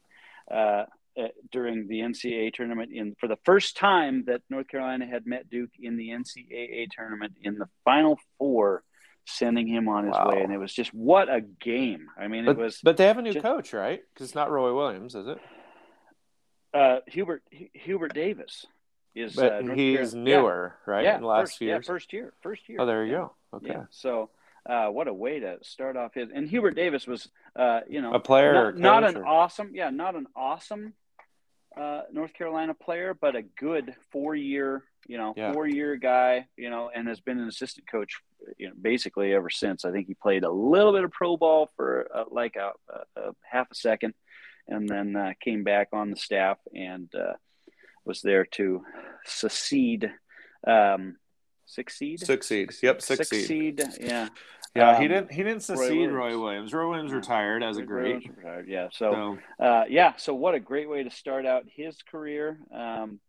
Uh, 0.52 0.86
uh, 1.18 1.30
during 1.50 1.88
the 1.88 2.02
NCAA 2.02 2.54
tournament, 2.54 2.92
in 2.94 3.16
for 3.22 3.30
the 3.30 3.38
first 3.46 3.78
time 3.78 4.26
that 4.28 4.42
North 4.50 4.68
Carolina 4.68 5.06
had 5.06 5.26
met 5.26 5.50
Duke 5.50 5.70
in 5.80 5.96
the 5.96 6.10
NCAA 6.10 6.88
tournament 6.92 7.36
in 7.42 7.58
the 7.58 7.70
Final 7.86 8.20
Four, 8.38 8.84
sending 9.26 9.68
him 9.68 9.88
on 9.90 10.06
his 10.06 10.14
Wow. 10.14 10.30
way, 10.30 10.42
and 10.42 10.54
it 10.54 10.58
was 10.58 10.74
just 10.74 10.94
what 10.94 11.30
a 11.34 11.42
game! 11.42 12.10
I 12.18 12.28
mean, 12.28 12.46
But, 12.46 12.52
it 12.52 12.58
was 12.58 12.80
but 12.84 12.98
they 12.98 13.06
have 13.08 13.18
a 13.18 13.22
new 13.22 13.34
just- 13.34 13.44
coach, 13.46 13.74
right? 13.74 14.02
Because 14.14 14.28
it's 14.28 14.36
not 14.36 14.52
Roy 14.52 14.74
Williams, 14.76 15.16
is 15.16 15.28
it? 15.28 15.40
uh, 16.74 17.00
Hubert 17.08 17.44
Hu- 17.58 17.70
Hubert 17.74 18.14
Davis 18.14 18.66
is 19.14 19.36
But 19.36 19.52
uh, 19.54 19.74
he's 19.74 20.12
Carolina- 20.14 20.24
newer, 20.24 20.76
yeah, 20.88 20.92
right? 20.94 21.04
Yeah, 21.06 21.18
last 21.20 21.42
first, 21.52 21.58
few 21.60 21.70
yeah, 21.70 21.80
first 21.80 22.14
year, 22.14 22.34
first 22.42 22.68
year. 22.68 22.78
Oh, 22.82 22.86
there 22.86 23.06
you 23.06 23.12
yeah, 23.14 23.18
go. 23.20 23.36
Okay. 23.54 23.68
Yeah. 23.70 23.84
So, 23.90 24.30
uh, 24.70 24.88
what 24.88 25.08
a 25.08 25.14
way 25.14 25.40
to 25.40 25.58
start 25.64 25.96
off 25.96 26.14
his. 26.16 26.30
And 26.34 26.50
Hubert 26.50 26.76
Davis 26.76 27.08
was, 27.08 27.30
uh, 27.56 27.82
you 27.88 28.02
know, 28.02 28.14
A 28.14 28.20
player, 28.20 28.74
not, 28.74 29.02
not 29.02 29.04
an 29.10 29.18
or- 29.18 29.26
awesome, 29.26 29.72
yeah, 29.74 29.90
not 29.90 30.16
an 30.16 30.28
awesome 30.36 30.94
uh, 31.78 32.04
North 32.12 32.34
Carolina 32.34 32.74
player, 32.74 33.14
but 33.14 33.36
a 33.36 33.42
good 33.42 33.94
four-year, 34.12 34.82
you 35.08 35.18
know, 35.18 35.34
Yeah. 35.36 35.52
four-year 35.52 35.98
guy, 35.98 36.48
you 36.56 36.70
know, 36.70 36.90
and 36.94 37.06
has 37.10 37.20
been 37.20 37.38
an 37.38 37.48
assistant 37.50 37.86
coach, 37.90 38.22
you 38.58 38.68
know, 38.68 38.74
basically 38.80 39.34
ever 39.34 39.50
since. 39.50 39.86
I 39.86 39.92
think 39.92 40.08
he 40.08 40.14
played 40.14 40.44
a 40.44 40.52
little 40.52 40.94
bit 40.94 41.04
of 41.04 41.12
pro 41.12 41.38
ball 41.38 41.70
for 41.76 42.08
uh, 42.14 42.24
like 42.32 42.56
a, 42.56 42.72
a, 42.90 43.30
a 43.30 43.32
half 43.50 43.70
a 43.72 43.76
second, 43.76 44.14
and 44.68 44.88
then 44.88 45.16
uh, 45.16 45.34
came 45.40 45.64
back 45.64 45.90
on 45.94 46.10
the 46.10 46.16
staff 46.18 46.58
and 46.74 47.14
uh, 47.16 47.34
was 48.06 48.22
there 48.22 48.46
to 48.46 48.84
succeed, 49.26 50.12
um, 50.68 51.16
succeed, 51.66 52.20
Succeed. 52.20 52.72
Yep, 52.82 53.02
succeed. 53.02 53.80
succeed. 53.80 53.84
Yeah, 54.00 54.30
Yeah, 54.76 54.98
he 55.00 55.06
Um, 55.06 55.12
didn't. 55.12 55.32
He 55.32 55.44
didn't 55.44 55.64
succeed. 55.64 56.12
Roy 56.12 56.30
Williams. 56.30 56.42
Williams. 56.42 56.74
Roy 56.74 56.90
Williams 56.90 57.14
retired 57.14 57.64
as 57.64 57.78
a 57.78 57.84
great. 57.84 58.28
Retired, 58.38 58.68
Yeah, 58.68 58.90
so 58.92 59.38
So 59.60 59.66
uh, 59.66 59.84
yeah, 59.90 60.14
so 60.18 60.34
what 60.36 60.54
a 60.56 60.60
great 60.60 60.90
way 60.90 61.04
to 61.04 61.10
start 61.10 61.46
out 61.46 61.66
his 61.76 61.98
career. 62.04 62.60
Um, 62.74 63.20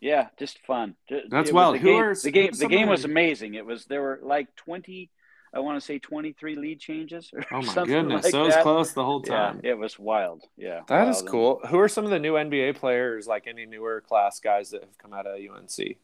yeah, 0.00 0.28
just 0.38 0.58
fun. 0.66 0.94
That's 1.30 1.50
it 1.50 1.54
wild. 1.54 1.74
The 1.76 1.78
Who 1.80 1.86
game, 1.88 2.02
are 2.02 2.14
the 2.14 2.30
game? 2.30 2.48
who's 2.48 2.58
The 2.58 2.68
game 2.68 2.88
was 2.88 3.04
amazing. 3.04 3.54
It 3.54 3.66
was 3.66 3.84
there 3.86 4.00
were 4.02 4.20
like 4.22 4.54
twenty, 4.56 5.10
I 5.52 5.60
want 5.60 5.78
to 5.80 5.84
say 5.84 5.98
twenty 5.98 6.32
three 6.32 6.54
lead 6.56 6.78
changes. 6.80 7.30
Or 7.32 7.44
oh 7.52 7.62
my 7.62 7.62
something 7.72 7.94
goodness, 7.94 8.24
like 8.24 8.30
so 8.32 8.42
it 8.42 8.46
was 8.46 8.54
that. 8.54 8.62
close 8.62 8.92
the 8.92 9.04
whole 9.04 9.22
Yeah, 9.26 9.36
time. 9.36 9.60
it 9.64 9.76
was 9.78 9.98
wild. 9.98 10.44
Yeah, 10.56 10.80
That 10.88 11.08
is 11.08 11.16
wild. 11.16 11.20
And, 11.22 11.28
cool. 11.30 11.60
Who 11.68 11.78
are 11.80 11.88
some 11.88 12.04
of 12.04 12.10
the 12.10 12.18
new 12.18 12.34
NBA 12.34 12.76
players, 12.76 13.26
like 13.26 13.46
any 13.46 13.66
newer 13.66 14.00
class 14.00 14.40
guys 14.40 14.70
that 14.70 14.82
have 14.82 14.96
come 14.98 15.12
out 15.12 15.26
of 15.26 15.34
UNC? 15.34 15.96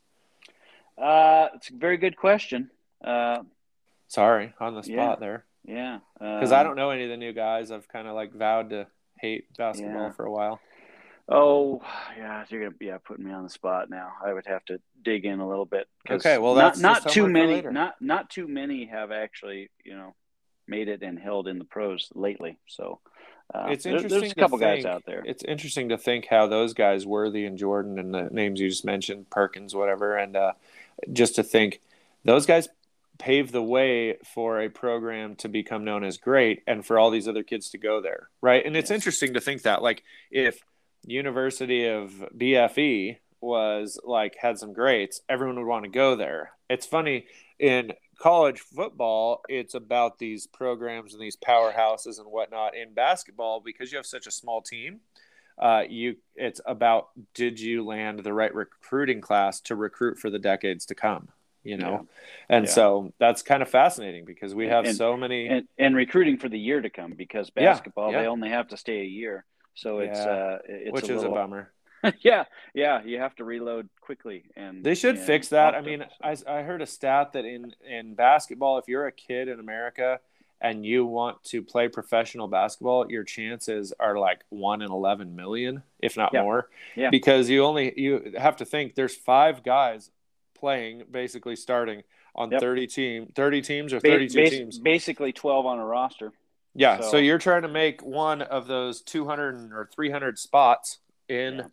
Uh, 0.96 1.48
it's 1.54 1.70
a 1.70 1.74
very 1.74 1.96
good 1.96 2.16
question. 2.16 2.70
Uh, 3.02 3.42
Sorry, 4.08 4.52
on 4.60 4.74
the 4.74 4.82
spot 4.82 4.94
Yeah. 4.94 5.16
there, 5.18 5.44
yeah, 5.64 5.98
because 6.18 6.52
I 6.52 6.62
don't 6.62 6.76
know 6.76 6.90
any 6.90 7.04
of 7.04 7.10
the 7.10 7.16
new 7.16 7.32
guys. 7.32 7.70
I've 7.72 7.88
kind 7.88 8.06
of 8.06 8.14
like 8.14 8.32
vowed 8.32 8.70
to 8.70 8.86
hate 9.18 9.46
basketball 9.56 10.02
Yeah. 10.02 10.12
for 10.12 10.24
a 10.24 10.30
while. 10.30 10.60
Oh, 11.28 11.80
yeah, 12.18 12.44
you're 12.50 12.64
gonna 12.64 12.74
yeah 12.80 12.98
putting 12.98 13.24
me 13.24 13.32
on 13.32 13.44
the 13.44 13.48
spot 13.50 13.88
now. 13.88 14.12
I 14.24 14.32
would 14.32 14.46
have 14.46 14.64
to 14.66 14.78
dig 15.02 15.24
in 15.24 15.40
a 15.40 15.48
little 15.48 15.64
bit. 15.64 15.88
Okay, 16.10 16.36
well, 16.38 16.54
not 16.54 16.60
that's 16.74 16.80
not 16.80 17.02
just 17.04 17.14
too 17.14 17.28
many. 17.28 17.62
Not 17.62 17.94
not 18.00 18.28
too 18.28 18.46
many 18.46 18.84
have 18.86 19.10
actually 19.10 19.70
you 19.84 19.96
know 19.96 20.14
made 20.68 20.88
it 20.88 21.02
and 21.02 21.18
held 21.18 21.48
in 21.48 21.58
the 21.58 21.64
pros 21.64 22.10
lately. 22.14 22.58
So 22.66 23.00
uh, 23.54 23.68
It's 23.70 23.84
there- 23.84 23.94
interesting. 23.94 24.20
there's 24.20 24.32
a 24.32 24.34
couple 24.34 24.58
guys 24.58 24.84
out 24.84 25.04
there. 25.06 25.22
It's 25.26 25.44
interesting 25.44 25.90
to 25.90 25.98
think 25.98 26.26
how 26.26 26.46
those 26.46 26.72
guys, 26.74 27.06
Worthy 27.06 27.44
and 27.46 27.56
Jordan, 27.58 27.98
and 27.98 28.12
the 28.14 28.28
names 28.30 28.60
you 28.60 28.68
just 28.68 28.84
mentioned, 28.84 29.28
Perkins, 29.30 29.74
whatever, 29.74 30.16
and 30.16 30.36
uh, 30.36 30.52
just 31.12 31.34
to 31.36 31.42
think 31.42 31.80
those 32.24 32.44
guys 32.46 32.68
paved 33.18 33.52
the 33.52 33.62
way 33.62 34.16
for 34.34 34.60
a 34.60 34.68
program 34.68 35.36
to 35.36 35.48
become 35.48 35.84
known 35.84 36.02
as 36.04 36.16
great, 36.18 36.62
and 36.66 36.84
for 36.84 36.98
all 36.98 37.10
these 37.10 37.28
other 37.28 37.42
kids 37.42 37.70
to 37.70 37.78
go 37.78 38.00
there, 38.00 38.28
right? 38.42 38.64
And 38.66 38.76
it's 38.76 38.90
Yes. 38.90 38.96
interesting 38.96 39.34
to 39.34 39.40
think 39.40 39.62
that, 39.62 39.82
like, 39.82 40.02
if 40.30 40.60
University 41.06 41.86
of 41.86 42.24
BFE 42.36 43.18
was 43.40 44.00
like 44.04 44.36
had 44.38 44.58
some 44.58 44.72
greats, 44.72 45.20
everyone 45.28 45.56
would 45.58 45.66
want 45.68 45.84
to 45.84 45.90
go 45.90 46.16
there. 46.16 46.52
It's 46.70 46.86
funny 46.86 47.26
in 47.58 47.92
college 48.18 48.60
football, 48.60 49.42
it's 49.48 49.74
about 49.74 50.18
these 50.18 50.46
programs 50.46 51.12
and 51.12 51.22
these 51.22 51.36
powerhouses 51.36 52.18
and 52.18 52.26
whatnot. 52.30 52.74
In 52.76 52.94
basketball, 52.94 53.60
because 53.60 53.92
you 53.92 53.98
have 53.98 54.06
such 54.06 54.26
a 54.26 54.30
small 54.30 54.62
team, 54.62 55.00
uh, 55.58 55.82
you 55.88 56.16
it's 56.36 56.60
about 56.66 57.08
did 57.34 57.60
you 57.60 57.84
land 57.84 58.20
the 58.20 58.32
right 58.32 58.54
recruiting 58.54 59.20
class 59.20 59.60
to 59.62 59.76
recruit 59.76 60.18
for 60.18 60.30
the 60.30 60.38
decades 60.38 60.86
to 60.86 60.94
come, 60.94 61.28
you 61.62 61.76
know? 61.76 62.06
And 62.48 62.64
Yeah. 62.64 62.70
so 62.70 63.12
that's 63.18 63.42
kind 63.42 63.62
of 63.62 63.68
fascinating 63.68 64.24
because 64.24 64.54
we 64.54 64.68
have 64.68 64.86
And- 64.86 64.96
so 64.96 65.16
many. 65.16 65.46
and, 65.48 65.68
and 65.78 65.94
recruiting 65.94 66.38
for 66.38 66.48
the 66.48 66.58
year 66.58 66.80
to 66.80 66.90
come 66.90 67.12
because 67.12 67.50
Yeah, 67.56 67.72
basketball 67.72 68.10
yeah. 68.12 68.22
they 68.22 68.26
only 68.26 68.48
have 68.48 68.68
to 68.68 68.76
stay 68.76 69.00
a 69.00 69.04
year. 69.04 69.44
So 69.74 69.98
it's 70.00 70.18
uh 70.18 70.58
it's 70.68 70.92
which 70.92 71.08
a 71.08 71.14
is 71.14 71.22
little, 71.22 71.32
a 71.32 71.40
bummer. 71.40 71.70
yeah, 72.20 72.44
yeah, 72.74 73.02
you 73.02 73.18
have 73.18 73.34
to 73.36 73.44
reload 73.44 73.88
quickly 74.00 74.44
and 74.56 74.84
They 74.84 74.94
should 74.94 75.16
and 75.16 75.24
fix 75.24 75.48
that. 75.48 75.74
I 75.74 75.80
mean, 75.80 76.04
I, 76.22 76.36
I 76.46 76.62
heard 76.62 76.82
a 76.82 76.86
stat 76.86 77.32
that 77.32 77.44
in 77.44 77.74
in 77.88 78.14
basketball, 78.14 78.78
if 78.78 78.88
you're 78.88 79.06
a 79.06 79.12
kid 79.12 79.48
in 79.48 79.58
America 79.58 80.20
and 80.60 80.84
you 80.84 81.04
want 81.04 81.42
to 81.44 81.62
play 81.62 81.88
professional 81.88 82.46
basketball, 82.46 83.10
your 83.10 83.24
chances 83.24 83.92
are 83.98 84.18
like 84.18 84.44
one 84.50 84.82
in 84.82 84.90
eleven 84.90 85.34
million, 85.34 85.82
if 85.98 86.16
not 86.16 86.30
Yeah. 86.34 86.42
more. 86.42 86.68
Yeah. 86.94 87.10
Because 87.10 87.48
you 87.48 87.64
only 87.64 87.98
you 87.98 88.32
have 88.38 88.56
to 88.58 88.64
think 88.64 88.94
there's 88.94 89.16
five 89.16 89.62
guys 89.62 90.10
playing, 90.54 91.04
basically 91.10 91.56
starting 91.56 92.02
on 92.34 92.50
Yep. 92.50 92.60
thirty 92.60 92.86
team, 92.86 93.26
thirty 93.34 93.62
teams 93.62 93.92
or 93.92 94.00
Ba- 94.00 94.08
thirty 94.08 94.28
two 94.28 94.42
bas- 94.42 94.50
teams. 94.50 94.78
basically 94.78 95.32
12 95.32 95.66
on 95.66 95.78
a 95.78 95.84
roster. 95.86 96.32
Yeah, 96.74 97.00
so, 97.00 97.10
So- 97.12 97.16
you're 97.18 97.38
trying 97.38 97.62
to 97.62 97.68
make 97.68 98.02
one 98.02 98.42
of 98.42 98.66
those 98.66 99.00
200 99.02 99.72
or 99.72 99.88
300 99.94 100.38
spots 100.38 100.98
in 101.28 101.56
Yeah. 101.56 101.66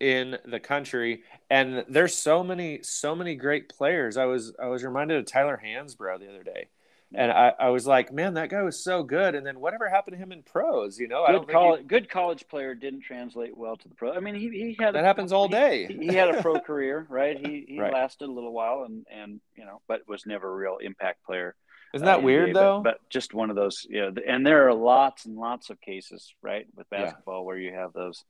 in 0.00 0.38
the 0.44 0.60
country 0.60 1.24
and 1.50 1.84
there's 1.88 2.14
so 2.14 2.44
many 2.44 2.82
so 2.82 3.16
many 3.16 3.34
great 3.34 3.68
players. 3.68 4.16
I 4.16 4.26
was 4.26 4.54
I 4.60 4.66
was 4.66 4.84
reminded 4.84 5.18
of 5.18 5.26
Tyler 5.26 5.60
Hansbrough 5.62 6.20
the 6.20 6.28
other 6.28 6.42
day. 6.44 6.68
And 7.14 7.32
I, 7.32 7.54
I 7.58 7.68
was 7.70 7.86
like, 7.86 8.12
man, 8.12 8.34
that 8.34 8.50
guy 8.50 8.60
was 8.62 8.84
so 8.84 9.02
good. 9.02 9.34
And 9.34 9.46
then 9.46 9.60
whatever 9.60 9.88
happened 9.88 10.14
to 10.14 10.22
him 10.22 10.30
in 10.30 10.42
pros? 10.42 10.98
You 10.98 11.08
know, 11.08 11.24
I 11.24 11.32
don't 11.32 11.46
Good 11.46 11.52
college, 11.54 11.86
good 11.86 12.08
college 12.10 12.46
player 12.48 12.74
didn't 12.74 13.00
translate 13.00 13.56
well 13.56 13.76
to 13.78 13.88
the 13.88 13.94
pro. 13.94 14.12
I 14.12 14.20
mean, 14.20 14.34
he, 14.34 14.50
he 14.50 14.76
had 14.78 14.94
that 14.94 15.04
a, 15.04 15.06
happens 15.06 15.32
all 15.32 15.48
day. 15.48 15.86
He, 15.86 16.08
he 16.08 16.14
had 16.14 16.28
a 16.34 16.42
pro 16.42 16.60
career, 16.68 17.06
right? 17.08 17.38
He 17.38 17.64
he 17.66 17.80
Right. 17.80 17.92
lasted 17.94 18.28
a 18.28 18.32
little 18.32 18.52
while 18.52 18.82
and 18.84 19.06
and 19.10 19.40
you 19.56 19.64
know, 19.64 19.80
but 19.88 20.06
was 20.06 20.26
never 20.26 20.52
a 20.52 20.54
real 20.54 20.76
impact 20.82 21.24
player. 21.24 21.56
Isn't 21.94 22.06
uh, 22.06 22.12
that 22.16 22.20
NBA, 22.20 22.24
weird 22.24 22.52
but- 22.52 22.60
though? 22.60 22.80
But, 22.82 23.00
just 23.10 23.32
one 23.34 23.50
of 23.50 23.56
those, 23.56 23.86
you 23.88 24.00
know, 24.00 24.12
and 24.26 24.46
there 24.46 24.68
are 24.68 24.74
lots 24.74 25.24
and 25.24 25.36
lots 25.36 25.70
of 25.70 25.80
cases, 25.80 26.34
right, 26.42 26.66
with 26.76 26.86
Yeah. 26.92 27.04
basketball 27.04 27.44
where 27.44 27.56
you 27.58 27.72
have 27.72 27.92
those 27.92 28.24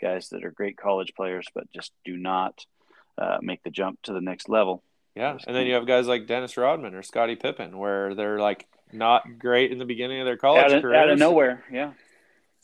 guys 0.00 0.28
that 0.30 0.44
are 0.44 0.50
great 0.50 0.76
college 0.76 1.14
players 1.14 1.46
but 1.54 1.70
just 1.72 1.92
do 2.04 2.16
not 2.16 2.64
uh, 3.18 3.38
make 3.42 3.62
the 3.62 3.70
jump 3.70 4.00
to 4.02 4.12
the 4.12 4.20
next 4.20 4.48
level. 4.48 4.82
yeah. 5.14 5.36
And 5.46 5.54
then 5.54 5.66
you 5.66 5.74
have 5.74 5.86
guys 5.86 6.06
like 6.08 6.26
Dennis 6.26 6.56
Rodman 6.56 6.94
or 6.94 7.02
Scottie 7.02 7.36
Pippen 7.36 7.78
where 7.78 8.14
they're 8.14 8.38
like 8.40 8.66
not 8.92 9.38
great 9.38 9.70
in 9.72 9.78
the 9.78 9.84
beginning 9.84 10.20
of 10.20 10.26
their 10.26 10.36
college 10.36 10.64
Out 10.64 10.72
of, 10.72 10.82
careers. 10.82 10.96
out 10.98 11.10
of 11.10 11.18
nowhere, 11.18 11.64
yeah. 11.72 11.92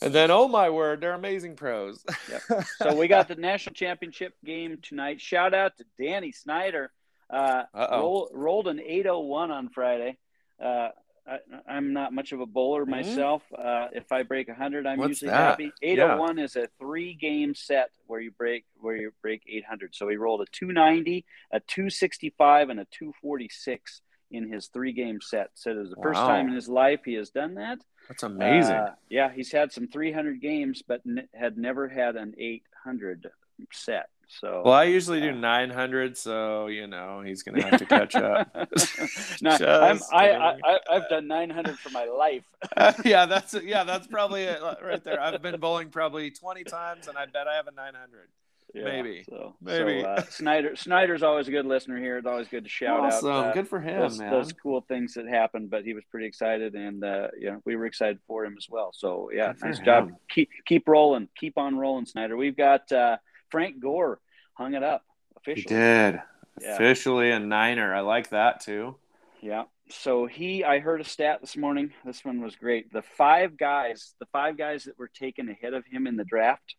And 0.02 0.12
then, 0.14 0.30
oh 0.30 0.48
my 0.48 0.70
word, 0.70 1.00
they're 1.00 1.12
amazing 1.14 1.56
pros. 1.56 2.04
Yep. 2.30 2.64
So 2.78 2.96
we 2.96 3.06
got 3.06 3.28
the 3.28 3.34
national 3.34 3.74
championship 3.74 4.34
game 4.44 4.78
tonight. 4.82 5.20
Shout 5.20 5.52
out 5.54 5.76
to 5.78 5.84
Danny 6.02 6.32
Snyder. 6.32 6.90
Uh, 7.28 7.64
roll, 7.74 8.30
rolled 8.32 8.66
an 8.66 8.80
801 8.80 9.50
on 9.50 9.68
Friday. 9.68 10.16
Uh, 10.60 10.88
I, 11.26 11.38
I'm 11.68 11.92
not 11.92 12.12
much 12.12 12.32
of 12.32 12.40
a 12.40 12.46
bowler 12.46 12.84
Mhm. 12.84 12.88
myself. 12.90 13.42
Uh, 13.56 13.88
if 13.92 14.10
I 14.10 14.22
break 14.22 14.48
100, 14.48 14.86
I'm 14.86 14.98
What's 14.98 15.08
usually 15.22 15.30
that? 15.30 15.60
happy. 15.60 15.72
801 15.82 16.38
is 16.38 16.56
a 16.56 16.66
three-game 16.78 17.54
set 17.54 17.90
where 18.06 18.20
you 18.20 18.30
break 18.32 18.64
where 18.80 18.96
you 18.96 19.12
break 19.22 19.42
800. 19.46 19.94
So 19.94 20.08
he 20.08 20.16
rolled 20.16 20.40
a 20.40 20.46
290, 20.50 21.24
a 21.52 21.60
265, 21.60 22.70
and 22.70 22.80
a 22.80 22.84
246 22.86 24.02
in 24.32 24.50
his 24.50 24.68
three-game 24.68 25.20
set. 25.20 25.50
So 25.54 25.70
it 25.72 25.76
was 25.76 25.90
the 25.90 25.96
first 26.02 26.20
time 26.26 26.48
in 26.48 26.54
his 26.54 26.68
life 26.68 27.00
he 27.04 27.14
has 27.14 27.30
done 27.30 27.54
that. 27.54 27.78
That's 28.08 28.22
amazing. 28.22 28.76
Uh, 28.76 28.94
yeah, 29.08 29.30
he's 29.30 29.52
had 29.52 29.72
some 29.72 29.88
300 29.88 30.40
games, 30.40 30.82
but 30.86 31.02
n- 31.06 31.28
had 31.34 31.58
never 31.58 31.88
had 31.88 32.16
an 32.16 32.34
800 32.38 33.30
set. 33.72 34.08
So 34.38 34.62
well, 34.64 34.74
I 34.74 34.84
usually 34.84 35.20
do 35.20 35.30
uh, 35.30 35.34
900, 35.34 36.16
so 36.16 36.68
you 36.68 36.86
know 36.86 37.20
he's 37.20 37.42
gonna 37.42 37.62
have 37.62 37.80
to 37.80 37.86
catch 37.86 38.14
up. 38.14 38.48
no, 39.42 39.50
I'm, 39.66 40.00
I. 40.12 40.30
I, 40.30 40.78
I've 40.88 41.08
done 41.08 41.26
900 41.26 41.78
for 41.78 41.90
my 41.90 42.04
life. 42.04 42.44
yeah, 43.04 43.26
that's 43.26 43.54
yeah, 43.64 43.82
that's 43.82 44.06
probably 44.06 44.44
it 44.44 44.62
uh, 44.62 44.76
right 44.84 45.02
there. 45.02 45.20
I've 45.20 45.42
been 45.42 45.58
bowling 45.58 45.90
probably 45.90 46.30
20 46.30 46.62
times, 46.64 47.08
and 47.08 47.18
I 47.18 47.26
bet 47.26 47.48
I 47.48 47.56
have 47.56 47.66
a 47.66 47.72
900. 47.72 48.28
Yeah, 48.72 48.84
Maybe. 48.84 49.24
So, 49.28 49.56
Maybe. 49.60 50.02
So, 50.02 50.06
uh, 50.06 50.22
Snyder, 50.26 50.76
Snyder's 50.76 51.24
always 51.24 51.48
a 51.48 51.50
good 51.50 51.66
listener 51.66 51.98
here. 51.98 52.18
It's 52.18 52.26
always 52.26 52.46
good 52.46 52.62
to 52.62 52.70
shout 52.70 53.00
awesome, 53.00 53.28
out. 53.28 53.46
uh, 53.46 53.52
good 53.52 53.66
for 53.66 53.80
him, 53.80 53.98
those, 53.98 54.18
man. 54.18 54.30
those 54.30 54.52
cool 54.52 54.82
things 54.82 55.14
that 55.14 55.26
happened, 55.26 55.70
but 55.70 55.84
he 55.84 55.92
was 55.92 56.04
pretty 56.08 56.26
excited, 56.26 56.76
and 56.76 57.02
uh, 57.02 57.28
you 57.36 57.50
know 57.50 57.60
we 57.64 57.74
were 57.74 57.86
excited 57.86 58.20
for 58.28 58.44
him 58.44 58.54
as 58.56 58.68
well. 58.70 58.92
So 58.92 59.30
yeah, 59.34 59.52
Good 59.54 59.64
nice 59.64 59.78
job. 59.80 60.12
Keep 60.30 60.50
keep 60.66 60.86
rolling, 60.86 61.28
keep 61.36 61.58
on 61.58 61.76
rolling, 61.76 62.06
Snyder. 62.06 62.36
We've 62.36 62.56
got 62.56 62.90
uh, 62.92 63.16
Frank 63.50 63.80
Gore 63.80 64.20
hung 64.54 64.74
it 64.74 64.82
up 64.82 65.04
He 65.44 65.52
officially. 65.52 65.74
did 65.76 66.22
Yeah. 66.60 66.74
officially 66.74 67.30
a 67.30 67.38
niner. 67.38 67.94
I 67.94 68.00
like 68.00 68.30
that 68.30 68.60
too. 68.60 68.96
Yeah. 69.40 69.64
So 69.88 70.26
he, 70.26 70.62
I 70.64 70.78
heard 70.78 71.00
a 71.00 71.04
stat 71.04 71.40
this 71.40 71.56
morning. 71.56 71.92
This 72.04 72.24
one 72.24 72.40
was 72.42 72.54
great. 72.56 72.92
The 72.92 73.02
five 73.02 73.56
guys, 73.56 74.14
the 74.20 74.26
five 74.26 74.56
guys 74.56 74.84
that 74.84 74.98
were 74.98 75.08
taken 75.08 75.48
ahead 75.48 75.74
of 75.74 75.84
him 75.86 76.06
in 76.06 76.16
the 76.16 76.24
draft, 76.24 76.76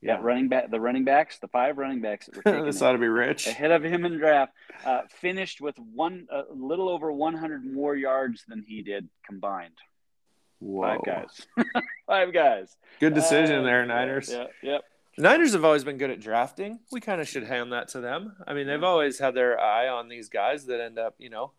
Yeah, 0.00 0.18
running 0.22 0.48
back, 0.48 0.70
the 0.70 0.80
running 0.80 1.04
backs, 1.04 1.38
the 1.40 1.48
five 1.48 1.76
running 1.76 2.00
backs 2.00 2.26
that 2.26 2.36
were 2.36 2.42
taken 2.52 2.64
this 2.64 2.80
ought 2.80 2.92
to 2.92 2.98
be 2.98 3.08
rich. 3.08 3.46
ahead 3.46 3.70
of 3.72 3.82
him 3.82 4.04
in 4.06 4.12
the 4.12 4.18
draft, 4.18 4.52
uh, 4.84 5.02
finished 5.20 5.60
with 5.60 5.76
one, 5.78 6.26
a 6.30 6.44
little 6.54 6.88
over 6.88 7.12
100 7.12 7.64
more 7.64 7.94
yards 7.96 8.44
than 8.48 8.62
he 8.66 8.82
did 8.82 9.08
combined. 9.26 9.74
Whoa, 10.60 10.82
Five 10.96 11.04
guys. 11.04 11.46
five 12.06 12.32
guys. 12.32 12.74
good 13.00 13.12
decision 13.14 13.60
Uh, 13.60 13.62
there, 13.64 13.80
yeah, 13.80 13.86
Niners. 13.94 14.30
Yeah. 14.32 14.44
Yep. 14.62 14.82
Niners 15.18 15.52
have 15.52 15.64
always 15.64 15.84
been 15.84 15.96
good 15.96 16.10
at 16.10 16.20
drafting. 16.20 16.80
We 16.92 17.00
kind 17.00 17.20
of 17.20 17.28
should 17.28 17.44
hand 17.44 17.72
that 17.72 17.88
to 17.88 18.00
them. 18.00 18.36
I 18.46 18.52
mean, 18.52 18.66
they've 18.66 18.82
always 18.82 19.18
had 19.18 19.34
their 19.34 19.58
eye 19.58 19.88
on 19.88 20.08
these 20.08 20.28
guys 20.28 20.66
that 20.66 20.80
end 20.80 20.98
up, 20.98 21.14
you 21.18 21.30
know, 21.30 21.52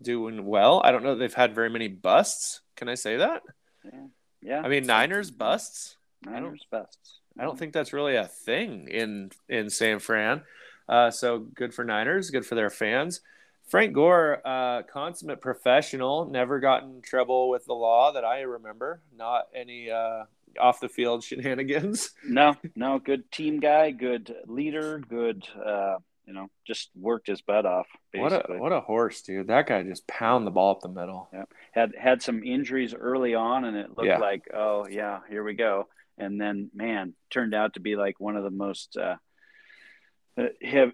doing 0.00 0.46
well. 0.46 0.80
I 0.84 0.92
don't 0.92 1.02
know 1.02 1.14
that 1.14 1.18
they've 1.18 1.34
had 1.34 1.54
very 1.54 1.70
many 1.70 1.88
busts. 1.88 2.60
Can 2.76 2.88
I 2.88 2.94
say 2.94 3.16
that? 3.16 3.42
Yeah. 3.84 4.06
Yeah. 4.40 4.60
I 4.60 4.68
mean, 4.68 4.86
Niners 4.86 5.30
busts. 5.30 5.96
Niners 6.24 6.64
bests. 6.70 7.18
I 7.38 7.44
don't 7.44 7.58
think 7.58 7.72
that's 7.72 7.92
really 7.92 8.16
a 8.16 8.26
thing 8.26 8.88
in 8.88 9.30
in 9.48 9.70
San 9.70 9.98
Fran. 9.98 10.42
Uh, 10.88 11.10
so 11.10 11.38
good 11.38 11.72
for 11.72 11.84
Niners, 11.84 12.30
good 12.30 12.46
for 12.46 12.54
their 12.54 12.70
fans. 12.70 13.20
Frank 13.68 13.94
Gore, 13.94 14.42
uh, 14.44 14.82
consummate 14.82 15.40
professional, 15.40 16.26
never 16.26 16.60
got 16.60 16.82
in 16.82 17.00
trouble 17.00 17.48
with 17.48 17.64
the 17.64 17.72
law 17.72 18.12
that 18.12 18.24
I 18.24 18.40
remember. 18.40 19.00
Not 19.16 19.44
any 19.54 19.90
uh, 19.90 20.24
off 20.60 20.80
the 20.80 20.88
field 20.88 21.22
shenanigans. 21.24 22.10
No, 22.24 22.54
no, 22.76 22.98
good 22.98 23.30
team 23.32 23.60
guy, 23.60 23.90
good 23.90 24.34
leader, 24.46 24.98
good. 25.08 25.46
Uh, 25.64 25.96
you 26.26 26.32
know, 26.32 26.48
just 26.66 26.90
worked 26.94 27.26
his 27.26 27.42
butt 27.42 27.66
off. 27.66 27.86
What 28.14 28.32
a 28.32 28.36
Basically. 28.36 28.58
what 28.58 28.72
a 28.72 28.80
horse, 28.80 29.22
dude! 29.22 29.48
That 29.48 29.66
guy 29.66 29.82
just 29.82 30.06
pound 30.06 30.46
the 30.46 30.50
ball 30.52 30.70
up 30.72 30.80
the 30.80 30.88
middle. 30.88 31.28
had 31.72 31.92
had 31.98 32.22
some 32.22 32.44
injuries 32.44 32.94
early 32.94 33.34
on, 33.34 33.64
and 33.64 33.76
it 33.76 33.88
looked 33.96 34.06
Yeah. 34.06 34.18
like, 34.18 34.42
oh 34.54 34.86
yeah, 34.88 35.20
here 35.28 35.42
we 35.42 35.54
go. 35.54 35.88
And 36.18 36.40
then, 36.40 36.70
man, 36.74 37.14
turned 37.30 37.54
out 37.54 37.74
to 37.74 37.80
be 37.80 37.96
like 37.96 38.20
one 38.20 38.36
of 38.36 38.44
the 38.44 38.50
most 38.50 38.96
uh, 38.96 39.16
uh, 40.38 40.44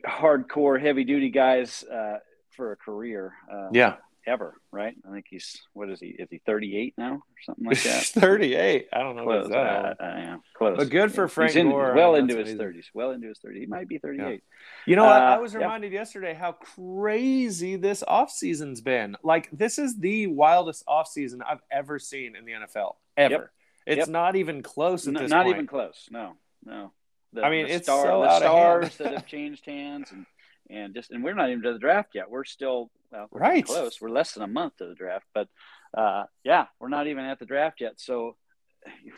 hardcore, 0.07 0.81
heavy 0.81 1.05
duty 1.05 1.29
guys 1.31 1.85
uh, 1.85 2.19
for 2.57 2.73
a 2.73 2.77
career 2.77 3.35
uh, 3.53 3.69
Yeah, 3.73 3.97
ever. 4.29 4.55
Right? 4.71 4.95
I 5.09 5.13
think 5.13 5.27
he's 5.29 5.61
what 5.73 5.89
is 5.91 5.99
he? 6.01 6.09
Is 6.09 6.29
he 6.31 6.39
thirty 6.47 6.77
eight 6.77 6.95
now 6.97 7.15
or 7.15 7.21
something 7.45 7.65
like 7.65 7.83
that? 7.83 8.03
thirty-eight. 8.05 8.89
I 8.93 8.99
don't 9.01 9.17
know. 9.17 9.25
close, 9.25 9.49
that 9.49 9.57
uh, 9.57 9.63
uh, 9.89 9.95
yeah, 10.01 10.37
close. 10.55 10.77
But 10.77 10.91
good 10.91 11.13
for 11.13 11.27
Frank 11.29 11.57
in- 11.57 11.71
Gore. 11.71 11.95
Well 11.95 12.15
into 12.15 12.35
his 12.37 12.43
amazing. 12.45 12.59
thirties. 12.59 12.91
Well 12.95 13.11
into 13.13 13.29
his 13.29 13.39
thirties. 13.39 13.61
He 13.61 13.67
might 13.67 13.89
be 13.89 13.99
thirty 13.99 14.23
eight. 14.23 14.43
You 14.87 14.97
know 14.97 15.05
what? 15.05 15.21
I 15.23 15.35
Uh, 15.37 15.41
was 15.41 15.53
yeah. 15.55 15.61
reminded 15.61 15.93
yesterday 15.93 16.35
how 16.35 16.53
crazy 16.53 17.77
this 17.77 18.03
offseason's 18.07 18.81
been. 18.81 19.17
Like, 19.23 19.49
this 19.53 19.79
is 19.79 19.99
the 19.99 20.27
wildest 20.29 20.85
offseason 20.87 21.39
I've 21.49 21.63
ever 21.71 21.99
seen 21.99 22.37
in 22.37 22.45
the 22.45 22.53
NFL. 22.53 22.95
Ever. 23.17 23.33
Yep. 23.35 23.51
It's 23.87 23.99
Yep. 24.01 24.09
not 24.09 24.37
even 24.37 24.63
close 24.63 25.07
at 25.09 25.17
N- 25.17 25.23
this 25.23 25.31
not 25.31 25.45
point. 25.47 25.57
even 25.57 25.67
close. 25.67 26.09
No, 26.11 26.35
no. 26.65 26.93
The, 27.33 27.43
I 27.45 27.51
mean, 27.51 27.67
the 27.67 27.75
it's 27.75 27.85
star, 27.87 28.05
so 28.07 28.21
the 28.23 28.29
out 28.29 28.43
of 28.43 28.53
hand. 28.53 28.93
stars 28.93 28.97
that 28.99 29.13
have 29.15 29.27
changed 29.27 29.65
hands, 29.67 30.11
and 30.13 30.25
and 30.71 30.95
just 30.95 31.11
and 31.11 31.23
we're 31.25 31.35
not 31.35 31.51
even 31.51 31.63
to 31.63 31.73
the 31.73 31.79
draft 31.79 32.11
yet. 32.15 32.31
We're 32.31 32.45
still 32.45 32.91
well, 33.11 33.29
we're 33.31 33.41
Right. 33.41 33.65
close. 33.65 34.01
We're 34.01 34.11
less 34.11 34.33
than 34.33 34.43
a 34.43 34.47
month 34.49 34.77
to 34.79 34.87
the 34.87 34.95
draft, 34.95 35.27
but 35.35 35.49
uh, 35.97 36.25
yeah, 36.45 36.67
we're 36.79 36.89
not 36.91 37.07
even 37.07 37.25
at 37.25 37.39
the 37.39 37.47
draft 37.47 37.81
yet. 37.81 37.95
So 37.97 38.37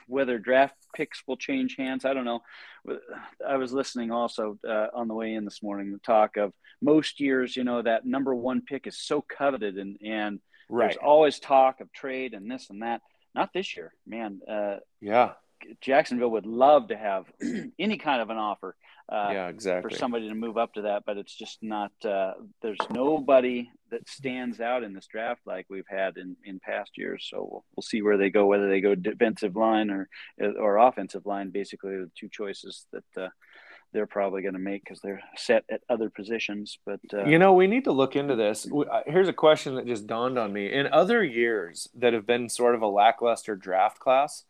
whether 0.06 0.38
draft 0.38 0.74
picks 0.94 1.22
will 1.26 1.36
change 1.36 1.76
hands, 1.76 2.04
I 2.04 2.14
don't 2.14 2.24
know. 2.24 2.40
I 3.46 3.56
was 3.56 3.72
listening 3.72 4.10
also 4.10 4.58
uh, 4.66 4.86
on 4.94 5.06
the 5.08 5.14
way 5.14 5.34
in 5.34 5.44
this 5.44 5.62
morning 5.62 5.92
the 5.92 5.98
talk 5.98 6.36
of 6.36 6.52
most 6.80 7.20
years, 7.20 7.56
you 7.56 7.64
know, 7.64 7.82
that 7.82 8.06
number 8.06 8.34
one 8.34 8.62
pick 8.62 8.86
is 8.86 8.98
so 8.98 9.20
coveted, 9.22 9.76
and 9.76 9.96
and 10.04 10.40
Right. 10.72 10.86
there's 10.86 10.96
always 11.02 11.40
talk 11.40 11.80
of 11.80 11.92
trade 11.92 12.32
and 12.32 12.48
this 12.50 12.70
and 12.70 12.82
that. 12.82 13.00
Not 13.34 13.52
this 13.52 13.76
year, 13.76 13.92
man. 14.06 14.40
Uh, 14.48 14.76
Yeah. 15.00 15.32
Jacksonville 15.82 16.30
would 16.30 16.46
love 16.46 16.88
to 16.88 16.96
have 16.96 17.26
any 17.78 17.98
kind 17.98 18.22
of 18.22 18.30
an 18.30 18.38
offer 18.38 18.76
uh, 19.10 19.30
yeah, 19.32 19.48
exactly. 19.48 19.90
for 19.90 19.96
somebody 19.96 20.28
to 20.28 20.34
move 20.34 20.56
up 20.56 20.74
to 20.74 20.82
that, 20.82 21.02
but 21.04 21.16
it's 21.16 21.34
just 21.34 21.58
not. 21.62 21.92
Uh, 22.04 22.34
there's 22.62 22.78
nobody 22.90 23.68
that 23.90 24.08
stands 24.08 24.60
out 24.60 24.84
in 24.84 24.92
this 24.92 25.08
draft 25.08 25.40
like 25.46 25.66
we've 25.68 25.88
had 25.88 26.16
in, 26.16 26.36
in 26.44 26.60
past 26.60 26.92
years. 26.96 27.26
So 27.28 27.38
we'll, 27.50 27.64
we'll 27.74 27.82
see 27.82 28.02
where 28.02 28.16
they 28.16 28.30
go, 28.30 28.46
whether 28.46 28.68
they 28.68 28.80
go 28.80 28.94
defensive 28.94 29.56
line 29.56 29.90
or 29.90 30.08
or 30.40 30.78
offensive 30.78 31.26
line. 31.26 31.50
Basically, 31.50 31.96
the 31.96 32.10
two 32.16 32.28
choices 32.28 32.86
that 32.92 33.22
uh, 33.22 33.28
they're 33.92 34.06
probably 34.06 34.42
going 34.42 34.54
to 34.54 34.60
make 34.60 34.84
because 34.84 35.00
they're 35.00 35.22
set 35.36 35.64
at 35.68 35.80
other 35.88 36.08
positions. 36.08 36.78
But 36.86 37.00
uh, 37.12 37.24
You 37.24 37.38
know, 37.40 37.52
we 37.52 37.66
need 37.66 37.84
to 37.84 37.92
look 37.92 38.14
into 38.14 38.36
this. 38.36 38.66
Uh, 38.72 39.00
Here's 39.06 39.28
a 39.28 39.32
question 39.32 39.74
that 39.74 39.86
just 39.86 40.06
dawned 40.06 40.38
on 40.38 40.52
me. 40.52 40.72
In 40.72 40.86
other 40.86 41.24
years 41.24 41.88
that 41.96 42.12
have 42.12 42.26
been 42.26 42.48
sort 42.48 42.76
of 42.76 42.82
a 42.82 42.86
lackluster 42.86 43.56
draft 43.56 43.98
class, 43.98 44.44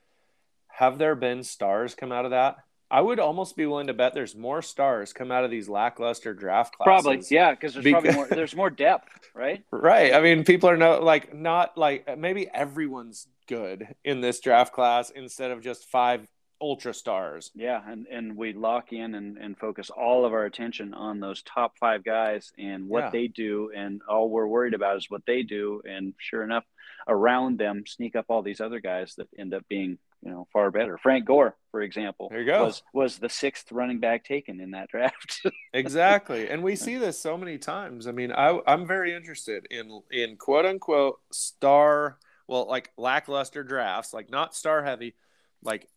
have 0.75 0.99
there 0.99 1.15
been 1.15 1.43
stars 1.43 1.95
come 1.95 2.13
out 2.13 2.27
of 2.27 2.31
that? 2.33 2.57
I 2.91 3.01
would 3.01 3.21
almost 3.21 3.57
be 3.57 3.67
willing 3.67 3.87
to 3.87 3.95
bet 3.95 4.15
there's 4.15 4.35
more 4.35 4.63
stars 4.63 5.13
come 5.13 5.31
out 5.31 5.45
of 5.45 5.51
these 5.51 5.69
lackluster 5.69 6.35
draft 6.35 6.77
classes. 6.77 7.05
probably, 7.05 7.27
yeah, 7.31 7.51
because 7.53 7.75
there's 7.75 7.85
probably 7.89 8.09
Because- 8.11 8.17
more. 8.17 8.27
There's 8.29 8.57
more 8.57 8.71
depth, 8.71 9.09
right? 9.35 9.63
Right. 9.73 10.13
I 10.13 10.21
mean, 10.21 10.45
people 10.45 10.69
are 10.69 10.77
no 10.77 11.01
like 11.01 11.35
not 11.35 11.79
like 11.79 12.19
maybe 12.19 12.49
everyone's 12.53 13.29
good 13.47 13.87
in 14.05 14.21
this 14.21 14.41
draft 14.41 14.73
class 14.73 15.11
instead 15.11 15.51
of 15.51 15.61
just 15.63 15.89
five 15.89 16.27
ultra 16.63 16.93
stars. 16.93 17.51
Yeah, 17.55 17.81
and, 17.87 18.07
and 18.09 18.37
we 18.37 18.53
lock 18.53 18.93
in 18.93 19.15
and, 19.15 19.39
and 19.39 19.57
focus 19.57 19.89
all 19.91 20.25
of 20.27 20.33
our 20.35 20.45
attention 20.45 20.93
on 20.93 21.19
those 21.19 21.43
top 21.43 21.79
five 21.79 22.05
guys 22.05 22.53
and 22.59 22.89
what 22.89 23.05
Yeah. 23.05 23.11
they 23.11 23.27
do, 23.29 23.71
and 23.75 24.03
all 24.09 24.29
we're 24.29 24.47
worried 24.47 24.75
about 24.75 24.97
is 24.99 25.09
what 25.09 25.23
they 25.27 25.43
do. 25.43 25.81
And 25.89 26.13
sure 26.19 26.43
enough, 26.43 26.65
around 27.09 27.59
them 27.59 27.85
sneak 27.87 28.15
up 28.15 28.27
all 28.29 28.43
these 28.43 28.61
other 28.61 28.79
guys 28.81 29.15
that 29.17 29.29
end 29.39 29.55
up 29.55 29.67
being 29.69 29.99
you 30.23 30.31
know 30.31 30.47
far 30.53 30.71
better. 30.71 30.99
Frank 30.99 31.25
Gore, 31.25 31.57
for 31.71 31.81
example, 31.83 32.29
There 32.31 32.41
you 32.41 32.47
go. 32.47 32.65
was 32.65 32.83
was 32.93 33.19
the 33.19 33.29
sixth 33.29 33.71
running 33.73 33.99
back 34.01 34.25
taken 34.25 34.61
in 34.61 34.73
that 34.73 34.89
draft. 34.95 35.43
Exactly. 35.73 36.49
And 36.49 36.63
we 36.63 36.77
see 36.77 36.97
this 36.97 37.19
so 37.19 37.37
many 37.39 37.59
times. 37.59 38.07
I 38.07 38.13
mean, 38.13 38.33
I 38.33 38.61
I'm 38.67 38.87
very 38.87 39.15
interested 39.15 39.67
in 39.71 40.03
in 40.11 40.37
quote 40.37 40.67
unquote 40.67 41.21
star 41.33 42.19
well, 42.47 42.67
like 42.69 42.91
lackluster 42.97 43.63
drafts, 43.63 44.13
like 44.13 44.29
not 44.31 44.55
star 44.57 44.83
heavy, 44.83 45.15
like 45.63 45.89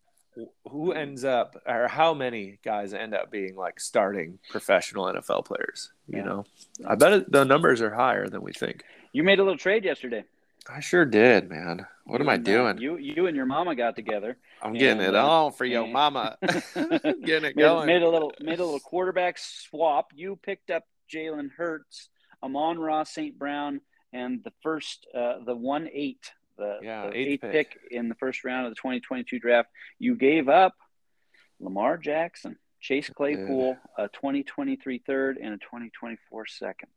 who 0.70 0.92
ends 0.92 1.24
up 1.24 1.56
or 1.66 1.86
how 1.88 2.14
many 2.14 2.58
guys 2.64 2.92
end 2.94 3.14
up 3.14 3.30
being 3.30 3.54
like 3.56 3.78
starting 3.80 4.38
professional 4.50 5.04
NFL 5.06 5.44
players, 5.44 5.90
you 6.08 6.18
Yeah. 6.18 6.24
know. 6.24 6.44
I 6.88 6.94
bet 6.96 7.12
it, 7.12 7.32
the 7.32 7.44
numbers 7.44 7.80
are 7.82 7.92
higher 7.94 8.28
than 8.28 8.42
we 8.42 8.52
think. 8.52 8.84
you 9.12 9.22
made 9.22 9.38
a 9.38 9.42
little 9.44 9.58
trade 9.58 9.84
yesterday. 9.84 10.24
I 10.68 10.80
sure 10.80 11.04
did, 11.04 11.50
man. 11.50 11.86
What 12.06 12.20
am 12.20 12.28
I 12.28 12.34
uh, 12.34 12.38
doing? 12.38 12.78
you 12.78 12.96
you 12.96 13.26
and 13.26 13.36
your 13.36 13.46
mama 13.46 13.74
got 13.74 13.96
together. 13.96 14.36
I'm 14.62 14.72
getting 14.72 15.00
and, 15.00 15.08
it 15.08 15.14
uh, 15.14 15.26
on 15.26 15.52
for 15.52 15.64
your 15.64 15.86
mama. 15.86 16.36
getting 16.42 17.44
it 17.44 17.56
made, 17.56 17.56
going. 17.56 17.86
made 17.86 18.02
a 18.02 18.08
little 18.08 18.32
made 18.40 18.60
a 18.60 18.64
little 18.64 18.80
quarterback 18.80 19.38
swap. 19.38 20.10
You 20.14 20.38
picked 20.42 20.70
up 20.70 20.84
Jalen 21.12 21.50
Hurts, 21.56 22.08
Amon-Ra, 22.42 23.04
St. 23.04 23.38
Brown, 23.38 23.80
and 24.12 24.42
the 24.44 24.52
first 24.62 25.06
uh, 25.14 25.44
the 25.44 25.56
one 25.56 25.88
eight 25.92 26.32
the, 26.56 26.78
Yeah, 26.82 27.08
the 27.08 27.16
eighth 27.16 27.28
eighth 27.28 27.40
pick. 27.40 27.52
pick. 27.52 27.78
in 27.90 28.08
the 28.08 28.14
first 28.14 28.44
round 28.44 28.66
of 28.66 28.70
the 28.70 28.76
2022 28.76 29.38
draft. 29.38 29.68
You 29.98 30.14
gave 30.14 30.48
up 30.48 30.74
Lamar 31.60 31.96
Jackson, 31.98 32.56
Chase 32.80 33.10
Claypool, 33.10 33.76
a 33.98 34.08
2023 34.08 35.02
third, 35.06 35.38
and 35.38 35.54
a 35.54 35.58
2024 35.58 36.46
second. 36.46 36.88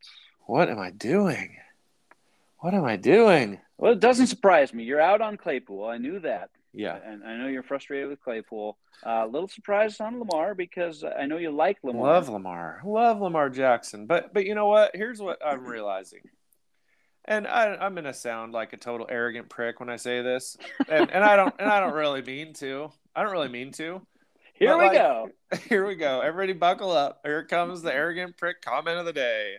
What 0.45 0.69
am 0.69 0.79
I 0.79 0.91
doing? 0.91 1.57
What 2.59 2.73
am 2.73 2.85
I 2.85 2.95
doing? 2.95 3.59
Well, 3.77 3.91
it 3.93 3.99
doesn't 3.99 4.27
surprise 4.27 4.73
me. 4.73 4.83
You're 4.83 5.01
out 5.01 5.21
on 5.21 5.37
Claypool. 5.37 5.85
I 5.85 5.97
knew 5.97 6.19
that. 6.21 6.49
Yeah. 6.73 6.99
And 7.03 7.23
I 7.23 7.37
know 7.37 7.47
you're 7.47 7.63
frustrated 7.63 8.09
with 8.09 8.21
Claypool. 8.21 8.77
Uh, 9.05 9.23
a 9.25 9.27
little 9.27 9.47
surprised 9.47 10.01
on 10.01 10.19
Lamar 10.19 10.55
because 10.55 11.03
I 11.03 11.25
know 11.25 11.37
you 11.37 11.51
like 11.51 11.77
Lamar. 11.83 12.13
Love 12.13 12.29
Lamar. 12.29 12.81
Love 12.85 13.19
Lamar 13.19 13.49
Jackson. 13.49 14.05
But 14.05 14.33
but 14.33 14.45
you 14.45 14.55
know 14.55 14.67
what? 14.67 14.91
Here's 14.93 15.19
what 15.21 15.39
I'm 15.45 15.65
realizing. 15.65 16.21
And 17.25 17.45
I, 17.45 17.75
I'm 17.75 17.93
gonna 17.93 18.13
sound 18.13 18.53
like 18.53 18.73
a 18.73 18.77
total 18.77 19.05
arrogant 19.09 19.49
prick 19.49 19.79
when 19.79 19.89
I 19.89 19.97
say 19.97 20.21
this, 20.21 20.55
and, 20.87 21.11
and 21.11 21.23
I 21.23 21.35
don't 21.35 21.53
and 21.59 21.69
I 21.69 21.79
don't 21.79 21.93
really 21.93 22.21
mean 22.21 22.53
to. 22.55 22.91
I 23.15 23.23
don't 23.23 23.31
really 23.31 23.49
mean 23.49 23.71
to. 23.73 24.01
Here 24.53 24.69
But, 24.69 24.77
we 24.77 24.85
like, 24.85 24.93
go. 24.93 25.29
Here 25.69 25.85
we 25.85 25.95
go. 25.95 26.21
Everybody 26.21 26.53
buckle 26.53 26.91
up. 26.91 27.21
Here 27.23 27.43
comes 27.43 27.81
the 27.81 27.93
arrogant 27.93 28.37
prick 28.37 28.61
comment 28.61 28.97
of 28.97 29.05
the 29.05 29.13
day. 29.13 29.55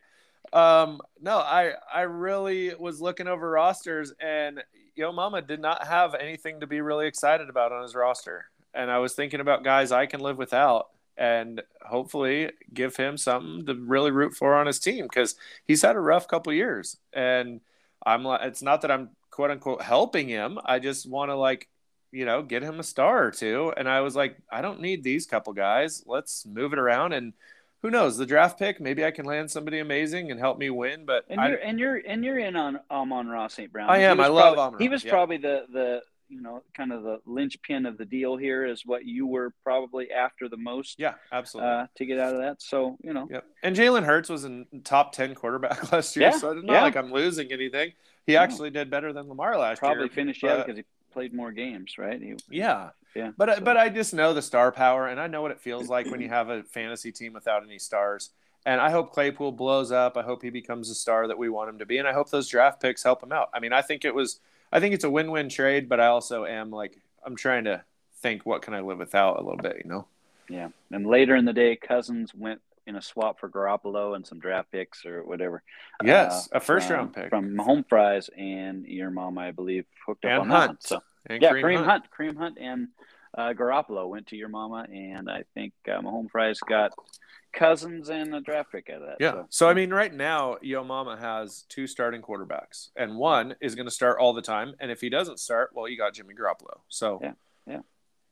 Um, 0.52 1.00
no, 1.20 1.38
I 1.38 1.72
I 1.92 2.02
really 2.02 2.74
was 2.74 3.00
looking 3.00 3.28
over 3.28 3.50
rosters 3.50 4.12
and 4.20 4.62
Yo 4.94 5.12
Mama 5.12 5.42
did 5.42 5.60
not 5.60 5.86
have 5.86 6.14
anything 6.14 6.60
to 6.60 6.66
be 6.66 6.80
really 6.80 7.06
excited 7.06 7.48
about 7.48 7.72
on 7.72 7.82
his 7.82 7.94
roster. 7.94 8.46
And 8.74 8.90
I 8.90 8.98
was 8.98 9.14
thinking 9.14 9.40
about 9.40 9.64
guys 9.64 9.92
I 9.92 10.06
can 10.06 10.20
live 10.20 10.38
without 10.38 10.88
and 11.16 11.62
hopefully 11.82 12.50
give 12.72 12.96
him 12.96 13.16
something 13.16 13.66
to 13.66 13.74
really 13.74 14.10
root 14.10 14.34
for 14.34 14.54
on 14.54 14.66
his 14.66 14.78
team 14.78 15.04
because 15.04 15.34
he's 15.66 15.82
had 15.82 15.96
a 15.96 16.00
rough 16.00 16.28
couple 16.28 16.52
years. 16.52 16.96
And 17.12 17.60
I'm 18.04 18.24
like 18.24 18.42
it's 18.42 18.62
not 18.62 18.82
that 18.82 18.90
I'm 18.90 19.10
quote 19.30 19.50
unquote 19.50 19.82
helping 19.82 20.28
him. 20.28 20.58
I 20.64 20.78
just 20.78 21.08
want 21.08 21.30
to 21.30 21.36
like 21.36 21.68
you 22.10 22.24
know, 22.24 22.42
get 22.42 22.62
him 22.62 22.80
a 22.80 22.82
star 22.84 23.26
or 23.26 23.30
two. 23.30 23.72
And 23.76 23.88
I 23.88 24.00
was 24.00 24.16
like, 24.16 24.36
I 24.50 24.62
don't 24.62 24.80
need 24.80 25.02
these 25.02 25.26
couple 25.26 25.52
guys. 25.52 26.02
Let's 26.06 26.46
move 26.46 26.72
it 26.72 26.78
around. 26.78 27.12
And 27.12 27.34
who 27.82 27.90
knows, 27.90 28.16
the 28.16 28.26
draft 28.26 28.58
pick, 28.58 28.80
maybe 28.80 29.04
I 29.04 29.10
can 29.10 29.24
land 29.24 29.50
somebody 29.50 29.78
amazing 29.78 30.30
and 30.30 30.40
help 30.40 30.58
me 30.58 30.70
win. 30.70 31.04
But 31.06 31.24
And 31.28 31.40
I, 31.40 31.48
you're 31.50 31.58
and 31.58 31.78
you're 31.78 31.96
and 32.06 32.24
you're 32.24 32.38
in 32.38 32.56
on 32.56 32.80
Amon-Ra 32.90 33.48
St. 33.48 33.72
Brown. 33.72 33.88
I 33.90 33.98
am. 33.98 34.20
I 34.20 34.26
love 34.28 34.54
probably- 34.54 34.60
Amon 34.76 34.80
He 34.82 34.88
was 34.88 35.04
yeah. 35.04 35.10
probably 35.10 35.36
the 35.38 35.66
the 35.72 36.02
you 36.30 36.42
know 36.42 36.62
kind 36.76 36.92
of 36.92 37.02
the 37.04 37.20
linchpin 37.24 37.86
of 37.86 37.96
the 37.96 38.04
deal 38.04 38.36
here 38.36 38.66
is 38.66 38.84
what 38.84 39.06
you 39.06 39.26
were 39.26 39.54
probably 39.64 40.10
after 40.10 40.46
the 40.48 40.58
most 40.58 40.96
yeah, 40.98 41.14
absolutely. 41.32 41.70
uh, 41.72 41.86
to 41.96 42.04
get 42.04 42.18
out 42.18 42.34
of 42.34 42.40
that. 42.42 42.60
So 42.60 42.98
you 43.02 43.12
know, 43.14 43.28
Yep. 43.30 43.44
And 43.62 43.74
Jalen 43.76 44.04
Hurts 44.04 44.28
was 44.28 44.44
in 44.44 44.66
top 44.84 45.12
10 45.12 45.34
quarterback 45.34 45.90
last 45.92 46.14
year. 46.16 46.26
Yeah, 46.30 46.36
So 46.36 46.50
it's 46.52 46.64
not 46.66 46.72
yeah. 46.74 46.82
like 46.82 46.96
I'm 46.96 47.10
losing 47.12 47.50
anything. 47.52 47.92
He 48.26 48.36
actually 48.36 48.68
did 48.68 48.90
better 48.90 49.10
than 49.14 49.26
Lamar 49.26 49.56
last 49.56 49.78
probably 49.78 50.00
year. 50.02 50.08
Probably 50.08 50.14
finished 50.14 50.42
yeah 50.42 50.56
but- 50.56 50.66
because 50.66 50.78
he 50.78 50.84
played 51.12 51.32
more 51.34 51.52
games, 51.52 51.98
right? 51.98 52.20
He, 52.20 52.34
Yeah. 52.50 52.90
yeah. 53.14 53.32
But 53.36 53.48
uh, 53.48 53.54
so- 53.56 53.60
but 53.62 53.76
I 53.76 53.88
just 53.88 54.14
know 54.14 54.34
the 54.34 54.42
star 54.42 54.70
power, 54.72 55.06
and 55.08 55.20
I 55.20 55.26
know 55.26 55.42
what 55.42 55.50
it 55.50 55.60
feels 55.60 55.88
like 55.88 56.06
when 56.10 56.20
you 56.20 56.28
have 56.38 56.48
a 56.48 56.62
fantasy 56.62 57.12
team 57.12 57.32
without 57.32 57.62
any 57.62 57.78
stars. 57.78 58.30
And 58.66 58.80
I 58.80 58.90
hope 58.90 59.12
Claypool 59.12 59.52
blows 59.52 59.90
up. 59.92 60.16
I 60.16 60.22
hope 60.22 60.42
he 60.42 60.50
becomes 60.50 60.90
a 60.90 60.94
star 60.94 61.26
that 61.28 61.38
we 61.38 61.48
want 61.48 61.70
him 61.70 61.78
to 61.78 61.86
be, 61.86 61.98
and 61.98 62.06
I 62.08 62.12
hope 62.12 62.28
those 62.30 62.48
draft 62.48 62.80
picks 62.82 63.02
help 63.02 63.22
him 63.22 63.32
out. 63.32 63.48
I 63.54 63.60
mean, 63.60 63.72
I 63.72 63.80
think 63.82 64.04
it 64.04 64.14
was, 64.14 64.40
I 64.72 64.80
think 64.80 64.94
it's 64.94 65.04
a 65.04 65.10
win-win 65.10 65.48
trade, 65.48 65.88
but 65.88 66.00
I 66.00 66.06
also 66.06 66.44
am 66.44 66.70
like, 66.70 66.98
I'm 67.24 67.36
trying 67.36 67.64
to 67.64 67.82
think, 68.16 68.44
what 68.44 68.62
can 68.62 68.74
I 68.74 68.80
live 68.80 68.98
without 68.98 69.38
a 69.38 69.42
little 69.42 69.56
bit, 69.58 69.80
you 69.82 69.88
know? 69.90 70.06
yeah. 70.50 70.68
And 70.90 71.06
later 71.06 71.36
in 71.36 71.44
the 71.44 71.52
day, 71.52 71.76
Cousins 71.76 72.34
went 72.34 72.60
in 72.88 72.96
a 72.96 73.02
swap 73.02 73.38
for 73.38 73.48
Garoppolo 73.48 74.16
and 74.16 74.26
some 74.26 74.38
draft 74.40 74.72
picks 74.72 75.04
or 75.06 75.22
whatever. 75.24 75.62
Yes, 76.02 76.48
uh, 76.52 76.56
a 76.56 76.60
first 76.60 76.88
round 76.90 77.14
pick. 77.14 77.28
from 77.28 77.56
Home 77.58 77.84
Fries 77.88 78.28
and 78.36 78.86
your 78.86 79.10
mom, 79.10 79.38
I 79.38 79.52
believe, 79.52 79.84
hooked 80.06 80.24
up 80.24 80.30
And 80.32 80.40
on 80.40 80.48
that 80.48 80.54
one. 80.54 80.66
Hunt. 80.68 80.82
So 80.82 81.00
And 81.26 81.42
yeah, 81.42 81.52
Kareem 81.52 81.62
Kareem 81.62 81.74
Hunt. 81.76 81.86
Hunt. 81.86 82.04
Kareem 82.18 82.36
Hunt, 82.36 82.58
and 82.60 82.88
uh, 83.36 83.52
Garoppolo 83.52 84.08
went 84.08 84.26
to 84.28 84.36
your 84.36 84.48
mama, 84.48 84.86
and 84.92 85.30
I 85.30 85.44
think 85.54 85.74
um, 85.94 86.04
Home 86.06 86.28
Fries 86.32 86.58
got 86.60 86.92
Cousins 87.52 88.08
and 88.08 88.34
a 88.34 88.40
draft 88.40 88.72
pick 88.72 88.88
out 88.90 89.02
of 89.02 89.08
that. 89.08 89.16
Yeah. 89.20 89.32
So, 89.32 89.46
So 89.50 89.68
I 89.68 89.74
mean, 89.74 89.90
right 89.90 90.12
now, 90.12 90.56
Yo 90.62 90.82
Mama 90.82 91.16
has 91.18 91.64
two 91.68 91.86
starting 91.86 92.22
quarterbacks, 92.22 92.88
and 92.96 93.16
one 93.16 93.54
is 93.60 93.74
going 93.74 93.86
to 93.86 93.90
start 93.92 94.18
all 94.18 94.32
the 94.32 94.42
time. 94.42 94.74
And 94.80 94.90
if 94.90 95.00
he 95.00 95.08
doesn't 95.10 95.38
start, 95.40 95.70
well, 95.74 95.88
you 95.88 95.96
got 95.98 96.14
Jimmy 96.14 96.34
Garoppolo. 96.34 96.80
So 96.88 97.20
Yeah, 97.22 97.32
yeah. 97.66 97.80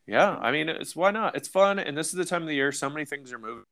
yeah. 0.06 0.30
I 0.30 0.50
mean, 0.50 0.68
it's 0.68 0.96
why 0.96 1.10
not? 1.10 1.36
It's 1.36 1.48
fun, 1.48 1.78
and 1.78 1.96
this 1.96 2.08
is 2.08 2.14
the 2.14 2.24
time 2.24 2.42
of 2.42 2.48
the 2.48 2.54
year. 2.54 2.72
So 2.72 2.88
many 2.88 3.04
things 3.04 3.32
are 3.32 3.38
moving. 3.38 3.64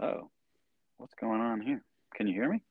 Oh, 0.00 0.30
what's 0.96 1.14
going 1.14 1.40
on 1.40 1.60
here? 1.60 1.82
Can 2.14 2.26
you 2.26 2.34
hear 2.34 2.48
me? 2.48 2.62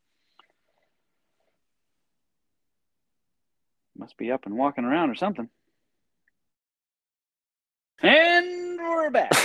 Must 3.98 4.18
be 4.18 4.32
up 4.32 4.46
and 4.46 4.58
walking 4.58 4.86
around 4.86 5.10
or 5.10 5.16
something. 5.16 5.50
And 8.02 8.80
we're 8.80 9.10
back. 9.10 9.32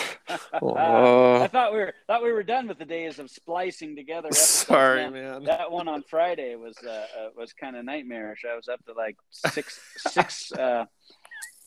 Oh. 0.54 1.42
I 1.42 1.48
thought 1.48 1.72
we 1.72 1.80
were 1.80 1.92
thought 2.06 2.22
we 2.22 2.32
were 2.32 2.42
done 2.42 2.66
with 2.66 2.78
the 2.78 2.86
days 2.86 3.18
of 3.18 3.30
splicing 3.30 3.94
together. 3.94 4.32
Sorry, 4.32 5.02
man. 5.02 5.12
man. 5.12 5.44
That 5.44 5.70
one 5.70 5.86
on 5.86 6.02
Friday 6.02 6.56
was 6.56 6.78
uh, 6.82 6.88
uh, 6.90 7.28
was 7.36 7.52
kind 7.52 7.76
of 7.76 7.84
nightmarish. 7.84 8.46
I 8.50 8.56
was 8.56 8.66
up 8.66 8.82
to 8.86 8.94
like 8.94 9.16
six 9.30 9.78
six 9.98 10.50
uh, 10.52 10.86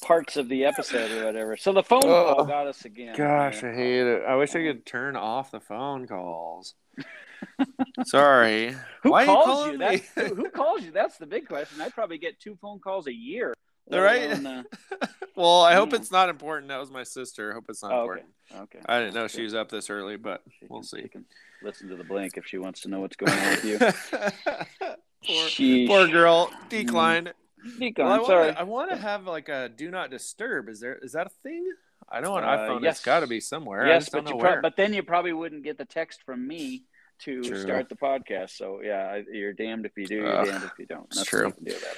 parts 0.07 0.37
of 0.37 0.47
the 0.47 0.63
episode 0.63 1.11
or 1.11 1.25
whatever. 1.25 1.57
So 1.57 1.73
the 1.73 1.83
phone 1.83 2.01
call 2.01 2.35
Oh, 2.39 2.45
got 2.45 2.65
us 2.65 2.85
again. 2.85 3.13
Gosh, 3.17 3.61
I 3.61 3.73
hate 3.73 4.07
it. 4.07 4.23
I 4.25 4.35
wish 4.35 4.55
I 4.55 4.63
could 4.63 4.85
turn 4.85 5.17
off 5.17 5.51
the 5.51 5.59
phone 5.59 6.07
calls. 6.07 6.75
Sorry. 8.05 8.73
Who 9.03 9.11
Why 9.11 9.23
are 9.23 9.25
you 9.25 9.31
calls 9.33 9.45
calling 9.45 9.71
you? 9.73 9.77
me? 9.79 9.85
That's, 10.15 10.29
who, 10.29 10.35
who 10.35 10.49
calls 10.49 10.83
you? 10.83 10.91
That's 10.91 11.17
the 11.17 11.25
big 11.25 11.47
question. 11.47 11.81
I 11.81 11.89
probably 11.89 12.17
get 12.17 12.39
two 12.39 12.55
phone 12.61 12.79
calls 12.79 13.07
a 13.07 13.13
year. 13.13 13.53
All 13.91 13.99
right. 13.99 14.31
Alone, 14.31 14.65
uh, 15.01 15.07
Well, 15.35 15.61
I 15.61 15.75
hope 15.75 15.91
Yeah. 15.91 15.97
it's 15.97 16.11
not 16.11 16.29
important. 16.29 16.69
That 16.69 16.79
was 16.79 16.89
my 16.89 17.03
sister. 17.03 17.51
I 17.51 17.55
hope 17.55 17.65
it's 17.69 17.83
not 17.83 17.91
oh, 17.91 18.01
important. 18.01 18.27
Okay. 18.55 18.79
I 18.85 18.99
didn't 18.99 19.13
know 19.13 19.27
she 19.27 19.43
was 19.43 19.53
up 19.53 19.69
this 19.69 19.89
early, 19.89 20.15
but 20.15 20.41
She 20.59 20.65
we'll 20.69 20.79
can- 20.79 20.87
see. 20.87 21.01
She 21.03 21.07
can 21.09 21.25
listen 21.61 21.89
to 21.89 21.95
the 21.97 22.03
blank 22.05 22.37
if 22.37 22.45
she 22.47 22.57
wants 22.57 22.81
to 22.81 22.89
know 22.89 23.01
what's 23.01 23.17
going 23.17 23.33
on 23.33 23.49
with 23.49 23.65
you. 23.65 23.77
poor, 25.87 25.87
poor 25.87 26.07
girl. 26.07 26.49
Well, 27.97 28.07
I 28.07 28.15
I'm 28.15 28.21
wanna. 28.21 28.55
I 28.59 28.63
want 28.63 28.89
to 28.91 28.97
have 28.97 29.25
like 29.25 29.49
a 29.49 29.69
do 29.69 29.89
not 29.91 30.09
disturb. 30.11 30.69
Is 30.69 30.79
there? 30.79 30.95
Is 31.01 31.13
that 31.13 31.27
a 31.27 31.31
thing? 31.43 31.65
I 32.09 32.21
know 32.21 32.35
on 32.35 32.43
Uh, 32.43 32.47
iPhone 32.47 32.83
yes. 32.83 32.97
it's 32.97 33.05
got 33.05 33.19
to 33.21 33.27
be 33.27 33.39
somewhere. 33.39 33.85
Yes, 33.87 34.09
but 34.09 34.29
you 34.29 34.37
prob- 34.37 34.61
but 34.61 34.75
then 34.77 34.93
you 34.93 35.03
probably 35.03 35.33
wouldn't 35.33 35.63
get 35.63 35.77
the 35.77 35.85
text 35.85 36.23
from 36.23 36.47
me 36.47 36.83
to 37.19 37.41
True. 37.43 37.59
start 37.61 37.89
the 37.89 37.95
podcast. 37.95 38.51
So 38.51 38.81
yeah, 38.81 39.21
you're 39.31 39.51
damned 39.53 39.85
if 39.85 39.97
you 39.97 40.05
do, 40.05 40.15
you're 40.15 40.27
Ugh, 40.37 40.45
damned 40.47 40.63
if 40.63 40.71
you 40.79 40.85
don't. 40.85 41.09
That's 41.13 41.27
true. 41.27 41.47
you 41.47 41.51
can 41.53 41.63
do 41.65 41.71
about 41.71 41.95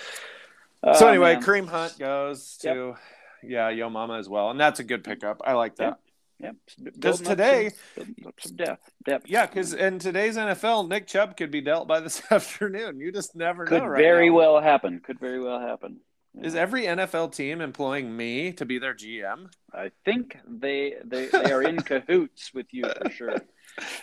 it. 0.94 0.98
so 0.98 1.06
Oh, 1.06 1.10
anyway. 1.10 1.36
Kareem 1.36 1.68
Hunt 1.68 2.00
goes 2.00 2.58
to 2.62 2.96
yeah, 3.44 3.70
Yo 3.70 3.90
Mama 3.90 4.18
as 4.18 4.28
well, 4.30 4.50
and 4.50 4.60
that's 4.60 4.80
a 4.80 4.84
good 4.84 5.04
pickup. 5.04 5.42
I 5.46 5.54
like 5.54 5.76
that. 5.76 6.00
Yep. 6.42 6.56
Because 6.84 7.22
today- 7.22 7.72
some, 7.96 8.16
some 8.40 8.56
depth, 8.56 8.90
depth. 9.06 9.26
Yeah, 9.30 9.46
because 9.46 9.74
in 9.74 10.00
today's 10.00 10.38
NFL, 10.38 10.88
Nick 10.88 11.08
Chubb 11.08 11.36
could 11.36 11.52
be 11.52 11.62
dealt 11.62 11.88
by 11.88 12.00
this 12.00 12.22
afternoon. 12.32 13.00
You 13.00 13.12
just 13.12 13.36
never 13.36 13.66
could 13.66 13.82
know. 13.84 13.88
Right 13.90 14.02
very 14.02 14.30
now. 14.30 14.36
well 14.36 14.62
happen. 14.62 15.02
Could 15.04 15.20
very 15.20 15.42
well 15.42 15.60
happen. 15.60 15.98
Is 16.42 16.56
every 16.56 16.84
NFL 16.84 17.34
team 17.36 17.60
employing 17.60 18.16
me 18.16 18.54
to 18.54 18.66
be 18.66 18.78
their 18.80 18.94
GM? 18.94 19.48
I 19.74 19.92
think 20.06 20.38
they 20.48 20.94
they, 21.04 21.26
they 21.26 21.52
are 21.52 21.64
in 21.64 21.78
cahoots 21.82 22.54
with 22.54 22.68
you 22.72 22.86
for 23.02 23.10
sure. 23.10 23.36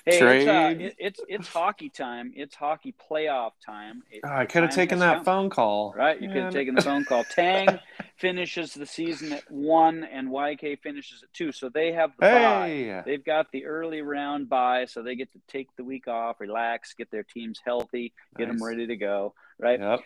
Hey, 0.04 0.18
Trade. 0.18 0.40
it's, 0.40 0.48
uh, 0.48 0.84
it, 0.84 0.96
it's 0.98 1.20
it's 1.28 1.48
hockey 1.48 1.88
time. 1.88 2.32
It's 2.34 2.54
hockey 2.54 2.94
playoff 3.10 3.52
time. 3.64 4.02
It- 4.10 4.20
Oh, 4.24 4.28
I 4.32 4.46
could 4.46 4.62
have 4.62 4.74
taken 4.74 4.98
that 5.00 5.16
come. 5.16 5.24
phone 5.24 5.50
call. 5.50 5.92
Right, 5.96 6.20
you 6.20 6.28
could 6.28 6.42
have 6.44 6.52
taken 6.52 6.74
the 6.74 6.82
phone 6.82 7.04
call. 7.04 7.24
Tang 7.30 7.78
finishes 8.16 8.72
the 8.74 8.86
season 8.86 9.32
at 9.32 9.50
one, 9.50 10.04
and 10.04 10.28
YK 10.28 10.80
finishes 10.80 11.22
at 11.22 11.32
two. 11.32 11.52
So 11.52 11.68
they 11.68 11.92
have 11.92 12.12
the 12.18 12.22
bye. 12.22 13.02
They've 13.04 13.24
got 13.24 13.52
the 13.52 13.66
early 13.66 14.00
round 14.02 14.48
bye, 14.48 14.86
so 14.86 15.02
they 15.02 15.16
get 15.16 15.32
to 15.32 15.40
take 15.48 15.68
the 15.76 15.84
week 15.84 16.08
off, 16.08 16.40
relax, 16.40 16.94
get 16.94 17.10
their 17.10 17.24
teams 17.24 17.60
healthy, 17.64 18.12
get 18.38 18.48
them 18.48 18.62
ready 18.62 18.86
to 18.86 18.96
go. 18.96 19.34
Right. 19.58 19.80
yep. 19.80 20.00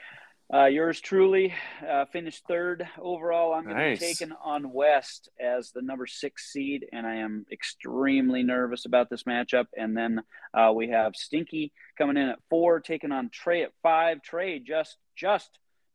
Uh, 0.53 0.65
yours 0.67 1.01
truly 1.01 1.55
uh, 1.89 2.05
finished 2.07 2.43
third 2.49 2.85
overall. 3.01 3.55
I'm 3.55 3.63
going 3.65 3.77
to 3.77 3.83
Nice. 3.91 4.01
be 4.01 4.07
taken 4.07 4.35
on 4.43 4.73
West 4.73 5.29
as 5.41 5.71
the 5.71 5.81
number 5.81 6.07
six 6.09 6.51
seed, 6.53 6.87
and 6.93 7.07
I 7.07 7.17
am 7.17 7.47
extremely 7.53 8.43
nervous 8.43 8.85
about 8.85 9.09
this 9.11 9.23
matchup. 9.23 9.67
And 9.77 9.97
then 9.97 10.23
uh, 10.53 10.73
we 10.75 10.89
have 10.89 11.15
Stinky 11.15 11.73
coming 11.97 12.17
in 12.17 12.29
at 12.31 12.41
four, 12.49 12.81
taking 12.81 13.13
on 13.13 13.31
Trey 13.31 13.63
at 13.63 13.71
five. 13.83 14.23
Trey 14.23 14.59
just 14.59 14.97
just 15.17 15.51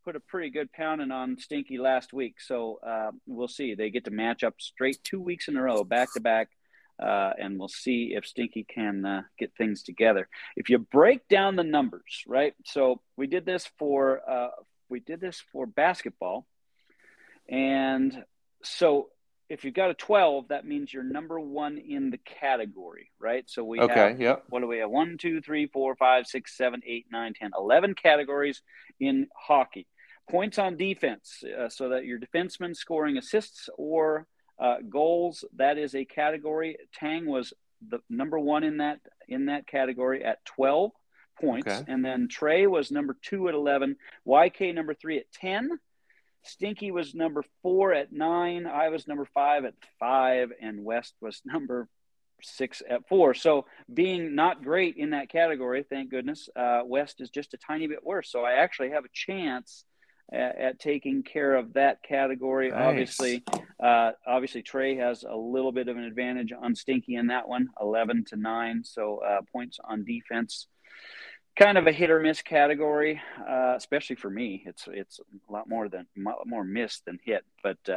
put 0.06 0.16
a 0.16 0.22
pretty 0.22 0.52
good 0.52 0.72
pounding 0.72 1.12
on 1.12 1.38
Stinky 1.38 1.78
last 1.78 2.14
week, 2.14 2.40
so 2.40 2.80
uh, 2.86 3.12
we'll 3.26 3.48
see. 3.50 3.76
They 3.76 3.90
get 3.90 4.06
to 4.06 4.12
match 4.12 4.44
up 4.44 4.54
straight 4.60 5.00
two 5.04 5.20
weeks 5.20 5.50
in 5.50 5.58
a 5.58 5.62
row, 5.64 5.84
back 5.84 6.14
to 6.14 6.22
back. 6.22 6.48
Uh, 6.98 7.34
and 7.38 7.60
we'll 7.60 7.68
see 7.68 8.14
if 8.16 8.26
Stinky 8.26 8.64
can 8.64 9.06
uh, 9.06 9.22
get 9.38 9.52
things 9.58 9.84
together. 9.84 10.30
If 10.56 10.70
you 10.70 10.78
break 10.80 11.28
down 11.28 11.56
the 11.56 11.64
numbers, 11.64 12.24
right? 12.26 12.54
So 12.66 13.02
we 13.18 13.28
did 13.28 13.46
this 13.46 13.70
for 13.78 14.22
uh, 14.30 14.50
we 14.88 15.02
did 15.02 15.20
this 15.20 15.44
for 15.52 15.66
basketball, 15.66 16.46
and 17.50 18.24
so 18.64 19.10
if 19.50 19.64
you've 19.64 19.74
got 19.74 19.92
a 19.92 19.94
twelve, 19.94 20.48
that 20.48 20.66
means 20.66 20.94
you're 20.94 21.04
number 21.04 21.40
one 21.40 21.78
in 21.78 22.10
the 22.12 22.18
category, 22.18 23.12
right? 23.20 23.44
So 23.48 23.64
we 23.64 23.80
Okay. 23.80 24.12
have 24.12 24.20
Yep. 24.22 24.44
what 24.50 24.62
do 24.62 24.68
we 24.68 24.80
have? 24.80 24.90
One, 24.90 25.18
two, 25.18 25.42
three, 25.42 25.68
four, 25.68 25.96
five, 25.96 26.28
six, 26.28 26.56
seven, 26.56 26.82
eight, 26.86 27.08
nine, 27.12 27.34
ten, 27.34 27.52
eleven 27.58 27.94
categories 27.94 28.62
in 29.00 29.28
hockey. 29.36 29.86
Points 30.30 30.58
on 30.58 30.78
defense, 30.78 31.44
uh, 31.44 31.70
so 31.70 31.90
that 31.90 32.06
your 32.06 32.20
defenseman 32.20 32.76
scoring 32.76 33.18
assists 33.18 33.70
or 33.78 34.26
uh, 34.60 34.78
goals. 34.90 35.44
That 35.56 35.78
is 35.78 35.96
a 35.96 36.06
category. 36.06 36.78
Tang 36.94 37.26
was 37.26 37.54
the 37.88 38.00
number 38.10 38.40
one 38.40 38.64
in 38.64 38.78
that 38.78 39.00
in 39.28 39.46
that 39.48 39.68
category 39.68 40.24
at 40.24 40.44
twelve 40.46 40.92
points, 41.40 41.68
Okay. 41.68 41.84
and 41.92 42.04
then 42.04 42.28
Trey 42.30 42.66
was 42.68 42.92
number 42.92 43.18
two 43.22 43.48
at 43.50 43.54
eleven. 43.56 43.98
YK 44.28 44.74
number 44.74 44.94
three 44.94 45.18
at 45.20 45.32
ten. 45.32 45.70
Stinky 46.44 46.92
was 46.92 47.16
number 47.16 47.44
four 47.64 47.92
at 47.94 48.14
nine. 48.14 48.68
I 48.68 48.90
was 48.90 49.08
number 49.08 49.26
five 49.34 49.66
at 49.66 49.74
five, 50.00 50.52
and 50.62 50.84
West 50.86 51.16
was 51.20 51.42
number 51.46 51.88
six 52.42 52.82
at 52.88 53.08
four. 53.08 53.34
So 53.34 53.66
being 53.92 54.36
not 54.36 54.64
great 54.64 54.96
in 54.98 55.12
that 55.12 55.30
category, 55.30 55.84
thank 55.90 56.12
goodness, 56.12 56.48
uh, 56.56 56.82
West 56.86 57.20
is 57.22 57.30
just 57.30 57.54
a 57.54 57.58
tiny 57.58 57.88
bit 57.88 58.06
worse. 58.06 58.30
So 58.32 58.44
I 58.44 58.54
actually 58.54 58.92
have 58.92 59.06
a 59.06 59.10
chance 59.14 59.86
at, 60.32 60.58
at 60.58 60.80
taking 60.80 61.24
care 61.24 61.56
of 61.56 61.74
that 61.74 62.04
category. 62.04 62.72
Nice. 62.72 62.80
Obviously, 62.80 63.44
uh, 63.80 64.12
obviously 64.26 64.62
Trey 64.62 64.96
has 64.96 65.24
a 65.24 65.36
little 65.36 65.72
bit 65.72 65.88
of 65.88 65.98
an 65.98 66.04
advantage 66.04 66.52
on 66.52 66.76
Stinky 66.76 67.16
in 67.16 67.28
that 67.28 67.48
one, 67.48 67.70
eleven 67.80 68.26
to 68.26 68.36
nine. 68.36 68.84
So 68.84 69.18
uh, 69.20 69.42
points 69.52 69.80
on 69.84 70.06
defense. 70.06 70.68
Kind 71.58 71.78
of 71.78 71.88
a 71.88 71.92
hit 71.94 72.10
or 72.10 72.20
miss 72.20 72.42
category, 72.42 73.22
uh, 73.40 73.76
especially 73.78 74.18
for 74.18 74.30
me. 74.30 74.64
It's 74.66 74.90
it's 74.92 75.22
a 75.48 75.52
lot 75.54 75.70
more 75.70 75.88
than 75.88 76.06
a 76.18 76.22
lot 76.22 76.46
more 76.46 76.66
miss 76.66 77.00
than 77.06 77.18
hit, 77.24 77.46
but 77.64 77.78
uh, 77.88 77.96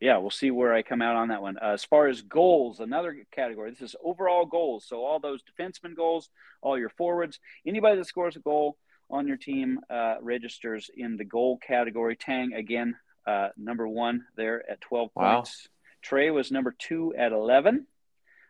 yeah, 0.00 0.16
we'll 0.18 0.30
see 0.30 0.50
where 0.50 0.72
I 0.72 0.82
come 0.82 1.02
out 1.02 1.16
on 1.16 1.28
that 1.28 1.42
one. 1.42 1.58
Uh, 1.58 1.72
as 1.72 1.84
far 1.84 2.06
as 2.06 2.22
goals, 2.22 2.80
another 2.80 3.16
category. 3.32 3.70
This 3.70 3.82
is 3.82 3.96
overall 4.02 4.46
goals. 4.46 4.86
So 4.86 5.04
all 5.04 5.18
those 5.18 5.42
defenseman 5.42 5.96
goals, 5.96 6.30
all 6.62 6.78
your 6.78 6.88
forwards, 6.88 7.40
anybody 7.66 7.98
that 7.98 8.06
scores 8.06 8.36
a 8.36 8.38
goal 8.38 8.76
on 9.10 9.26
your 9.26 9.36
team 9.36 9.80
uh, 9.90 10.16
registers 10.20 10.90
in 10.96 11.16
the 11.16 11.24
goal 11.24 11.58
category. 11.58 12.16
Tang 12.16 12.52
again, 12.54 12.96
uh, 13.26 13.48
number 13.56 13.86
one 13.86 14.24
there 14.36 14.68
at 14.70 14.80
twelve 14.80 15.10
Wow. 15.14 15.36
points. 15.36 15.68
Trey 16.02 16.30
was 16.30 16.50
number 16.50 16.74
two 16.78 17.14
at 17.16 17.32
eleven. 17.32 17.86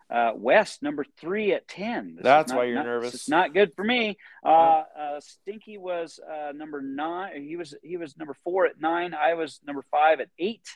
Uh, 0.09 0.33
West 0.35 0.83
number 0.83 1.05
three 1.20 1.53
at 1.53 1.68
ten. 1.68 2.14
This 2.16 2.25
That's 2.25 2.51
not- 2.51 2.59
why 2.59 2.64
you're 2.64 2.75
not- 2.75 2.87
nervous. 2.87 3.14
It's 3.14 3.29
not 3.29 3.53
good 3.55 3.73
for 3.75 3.85
me. 3.85 4.16
Uh, 4.44 4.83
uh, 4.99 5.20
Stinky 5.20 5.79
was 5.79 6.18
uh, 6.18 6.53
number 6.53 6.81
nine. 6.83 7.42
He 7.42 7.57
was 7.57 7.75
he 7.83 7.96
was 7.96 8.16
number 8.18 8.35
four 8.44 8.66
at 8.66 8.81
nine. 8.81 9.14
I 9.14 9.35
was 9.35 9.61
number 9.64 9.83
five 9.90 10.18
at 10.20 10.29
eight, 10.38 10.66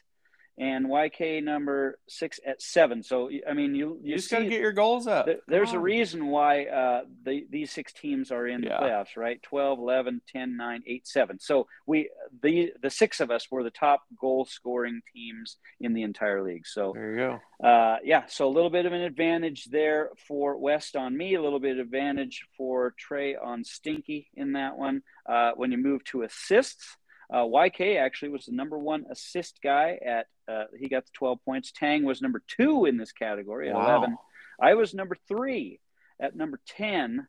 and 0.56 0.86
YK 0.86 1.42
number 1.42 1.98
six 2.08 2.38
at 2.46 2.62
seven. 2.62 3.02
So 3.02 3.28
I 3.48 3.54
mean, 3.54 3.74
you 3.74 3.98
You 4.02 4.10
you 4.10 4.16
just 4.16 4.30
got 4.30 4.38
to 4.38 4.44
get 4.48 4.60
your 4.60 4.72
goals 4.72 5.06
up. 5.08 5.26
th- 5.26 5.40
there's 5.48 5.70
Come 5.70 5.78
a 5.78 5.82
reason 5.82 6.26
why 6.28 6.66
uh, 6.66 7.02
the, 7.24 7.44
these 7.50 7.72
six 7.72 7.92
teams 7.92 8.30
are 8.30 8.46
in 8.46 8.62
Yeah. 8.62 8.78
the 8.78 8.86
playoffs, 8.86 9.16
right? 9.16 9.42
12, 9.42 9.78
11, 9.80 10.20
10, 10.28 10.56
9, 10.56 10.82
8, 10.86 11.06
7. 11.08 11.40
So 11.40 11.66
we 11.86 12.08
the 12.42 12.72
the 12.80 12.90
six 12.90 13.18
of 13.20 13.30
us 13.32 13.48
were 13.50 13.64
the 13.64 13.70
top 13.70 14.02
goal 14.20 14.44
scoring 14.44 15.00
teams 15.12 15.56
in 15.80 15.92
the 15.92 16.02
entire 16.02 16.42
league. 16.42 16.66
So 16.66 16.92
There 16.94 17.10
you 17.10 17.16
go. 17.60 17.66
uh, 17.68 17.96
yeah, 18.04 18.24
so 18.28 18.46
a 18.46 18.54
little 18.54 18.70
bit 18.70 18.86
of 18.86 18.92
an 18.92 19.00
advantage 19.00 19.64
there 19.66 20.10
for 20.28 20.56
West 20.56 20.94
on 20.94 21.16
me, 21.16 21.34
a 21.34 21.42
little 21.42 21.60
bit 21.60 21.78
of 21.78 21.86
advantage 21.86 22.46
for 22.56 22.94
Trey 22.96 23.34
on 23.34 23.64
Stinky 23.64 24.28
in 24.34 24.52
that 24.52 24.76
one. 24.76 25.02
Uh, 25.28 25.50
when 25.56 25.72
you 25.72 25.78
move 25.78 26.04
to 26.04 26.22
assists, 26.22 26.96
uh, 27.32 27.44
YK 27.44 27.98
actually 27.98 28.30
was 28.30 28.46
the 28.46 28.52
number 28.52 28.78
one 28.78 29.04
assist 29.10 29.60
guy 29.62 29.98
at 30.04 30.26
uh, 30.46 30.64
he 30.78 30.88
got 30.88 31.04
the 31.06 31.10
12 31.14 31.38
points. 31.44 31.72
Tang 31.72 32.04
was 32.04 32.20
number 32.20 32.42
two 32.46 32.84
in 32.84 32.96
this 32.98 33.12
category 33.12 33.70
at 33.70 33.74
Wow. 33.74 33.96
11. 33.98 34.16
I 34.60 34.74
was 34.74 34.94
number 34.94 35.16
three 35.26 35.80
at 36.20 36.36
number 36.36 36.60
10. 36.76 37.26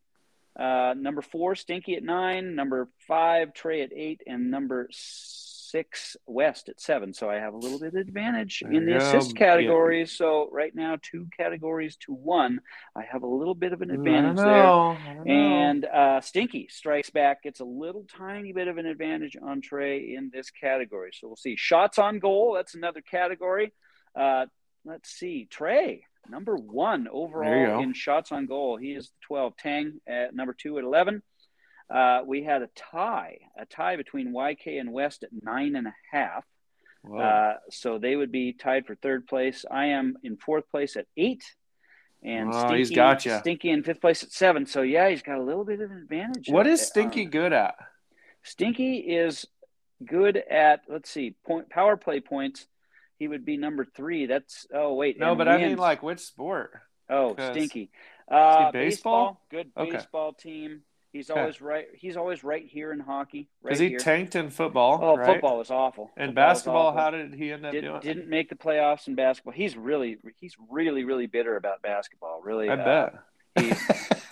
Uh, 0.58 0.94
number 0.98 1.22
four, 1.22 1.56
Stinky 1.56 1.96
at 1.96 2.04
nine. 2.04 2.56
Number 2.56 2.90
five, 3.08 3.54
Trey 3.54 3.82
at 3.82 3.92
eight. 3.94 4.22
And 4.28 4.52
number 4.52 4.88
six 4.92 5.45
six, 5.76 6.16
West 6.26 6.70
at 6.70 6.80
seven. 6.80 7.14
So 7.14 7.30
I 7.30 7.36
have 7.36 7.54
a 7.54 7.58
little 7.58 7.80
bit 7.80 7.90
of 7.90 7.96
advantage 7.96 8.62
There 8.64 8.72
in 8.72 8.86
the 8.86 8.96
assist 8.96 9.32
Yeah. 9.34 9.40
categories. 9.46 10.14
So 10.14 10.50
right 10.52 10.74
now, 10.74 10.98
two 11.02 11.28
categories 11.36 11.98
to 12.06 12.14
one. 12.14 12.62
I 12.96 13.04
have 13.04 13.24
a 13.24 13.28
little 13.28 13.56
bit 13.56 13.74
of 13.74 13.82
an 13.82 13.92
advantage 13.92 14.38
there. 14.38 14.68
I 14.68 15.14
know. 15.16 15.24
And 15.26 15.86
uh, 15.86 16.22
Stinky 16.22 16.70
strikes 16.70 17.10
back, 17.10 17.44
gets 17.44 17.60
a 17.60 17.66
little 17.66 18.06
tiny 18.06 18.54
bit 18.54 18.70
of 18.70 18.78
an 18.78 18.86
advantage 18.86 19.36
on 19.42 19.60
Trey 19.60 20.16
in 20.16 20.32
this 20.34 20.50
category. 20.50 21.12
So 21.14 21.28
we'll 21.28 21.36
see. 21.36 21.56
Shots 21.58 22.00
on 22.00 22.20
goal, 22.20 22.54
that's 22.54 22.76
another 22.76 23.02
category. 23.02 23.74
Uh, 24.18 24.46
let's 24.86 25.10
see. 25.10 25.46
Trey, 25.50 26.06
number 26.30 26.56
one 26.56 27.10
overall 27.12 27.52
in 27.82 27.94
shots 27.94 28.32
on 28.32 28.46
goal. 28.46 28.78
He 28.78 28.92
is 28.94 29.12
12. 29.28 29.58
Tang 29.58 30.00
at 30.08 30.34
number 30.34 30.54
two 30.58 30.78
at 30.78 30.86
11. 30.86 31.22
Uh, 31.90 32.22
we 32.26 32.44
had 32.44 32.62
a 32.62 32.70
tie, 32.76 33.38
a 33.58 33.66
tie 33.66 33.96
between 33.96 34.34
YK 34.34 34.80
and 34.80 34.92
West 34.92 35.24
at 35.24 35.30
nine 35.42 35.76
and 35.76 35.88
a 35.88 35.96
half. 36.12 36.44
Uh, 37.06 37.54
so 37.70 38.00
they 38.00 38.16
would 38.16 38.32
be 38.32 38.52
tied 38.54 38.88
for 38.88 38.96
third 38.96 39.28
place. 39.28 39.64
I 39.70 39.88
am 39.88 40.18
in 40.24 40.38
fourth 40.38 40.70
place 40.72 40.96
at 40.96 41.06
eight. 41.16 41.44
And 42.24 42.50
Oh, 42.52 42.60
Stinky, 42.60 42.78
he's 42.78 42.92
got 42.92 43.24
ya. 43.26 43.40
Stinky 43.40 43.70
in 43.70 43.84
fifth 43.84 44.02
place 44.02 44.24
at 44.24 44.32
seven. 44.32 44.66
So 44.66 44.82
yeah, 44.82 45.10
he's 45.10 45.22
got 45.22 45.38
a 45.38 45.44
little 45.44 45.66
bit 45.66 45.82
of 45.82 45.92
an 45.92 45.98
advantage. 45.98 46.50
what 46.50 46.66
Uh, 46.66 46.76
Stinky 46.78 47.28
uh, 47.28 47.30
good 47.30 47.54
at? 47.54 47.76
Stinky 48.42 48.98
is 48.98 49.46
good 50.04 50.38
at 50.38 50.82
let's 50.90 51.10
see, 51.10 51.36
point 51.46 51.70
power 51.70 51.98
play 51.98 52.20
points. 52.20 52.66
He 53.20 53.28
would 53.28 53.46
be 53.46 53.58
number 53.58 53.86
three. 53.86 54.26
That's 54.26 54.66
oh 54.74 54.96
wait, 54.96 55.20
No, 55.20 55.36
but 55.36 55.48
I 55.48 55.58
mean 55.58 55.78
like 55.78 56.02
which 56.02 56.20
sport? 56.20 56.72
Oh, 57.08 57.36
Stinky. 57.52 57.92
Uh, 58.30 58.72
baseball? 58.72 59.46
good 59.52 59.72
Okay. 59.78 59.92
baseball 59.92 60.34
team. 60.34 60.82
He's 61.16 61.30
always 61.30 61.62
right. 61.62 61.88
He's 61.94 62.18
always 62.18 62.44
right 62.44 62.66
here 62.66 62.92
in 62.92 63.00
hockey. 63.00 63.48
Right 63.62 63.70
Because 63.70 63.80
he 63.80 63.90
here. 63.90 64.00
tanked 64.00 64.36
in 64.36 64.50
football. 64.50 65.00
oh, 65.02 65.16
right? 65.16 65.26
football 65.28 65.58
was 65.58 65.72
awful. 65.72 66.12
And 66.18 66.32
Football 66.32 66.44
basketball, 66.50 66.88
awful. 66.88 67.00
how 67.02 67.10
did 67.12 67.34
he 67.34 67.52
end 67.54 67.66
up 67.66 67.72
Did, 67.72 67.82
doing? 67.86 68.00
didn't 68.02 68.28
make 68.28 68.50
the 68.50 68.56
playoffs 68.56 69.08
in 69.08 69.16
basketball. 69.16 69.54
He's 69.54 69.78
really, 69.78 70.18
he's 70.42 70.58
really, 70.70 71.06
really 71.06 71.26
bitter 71.28 71.56
about 71.56 71.82
basketball. 71.82 72.42
Really, 72.44 72.70
I 72.70 72.74
uh, 72.74 73.10
bet. 73.14 73.14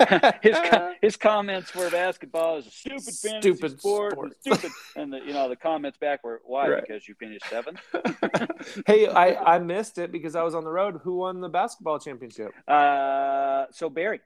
his 0.43 0.57
his 1.01 1.15
comments 1.15 1.73
were 1.73 1.89
basketball 1.89 2.57
is 2.57 2.67
a 2.67 2.71
stupid 2.71 3.13
Stupid 3.13 3.79
sport, 3.79 4.11
sport. 4.11 4.33
and 4.45 4.57
stupid, 4.57 4.71
and 4.97 5.13
the, 5.13 5.19
you 5.19 5.31
know 5.31 5.47
the 5.47 5.55
comments 5.55 5.97
back 5.97 6.25
were 6.25 6.41
why 6.43 6.67
Right. 6.67 6.81
because 6.81 7.07
you 7.07 7.15
finished 7.15 7.45
seventh. 7.49 7.79
hey, 8.85 9.07
I, 9.07 9.55
I 9.55 9.59
missed 9.59 9.97
it 9.99 10.11
because 10.11 10.35
I 10.35 10.43
was 10.43 10.55
on 10.55 10.65
the 10.65 10.71
road. 10.71 10.99
Who 11.03 11.17
won 11.17 11.39
the 11.39 11.47
basketball 11.47 11.99
championship? 11.99 12.51
Uh, 12.67 13.65
so 13.71 13.89
Barry, 13.89 14.19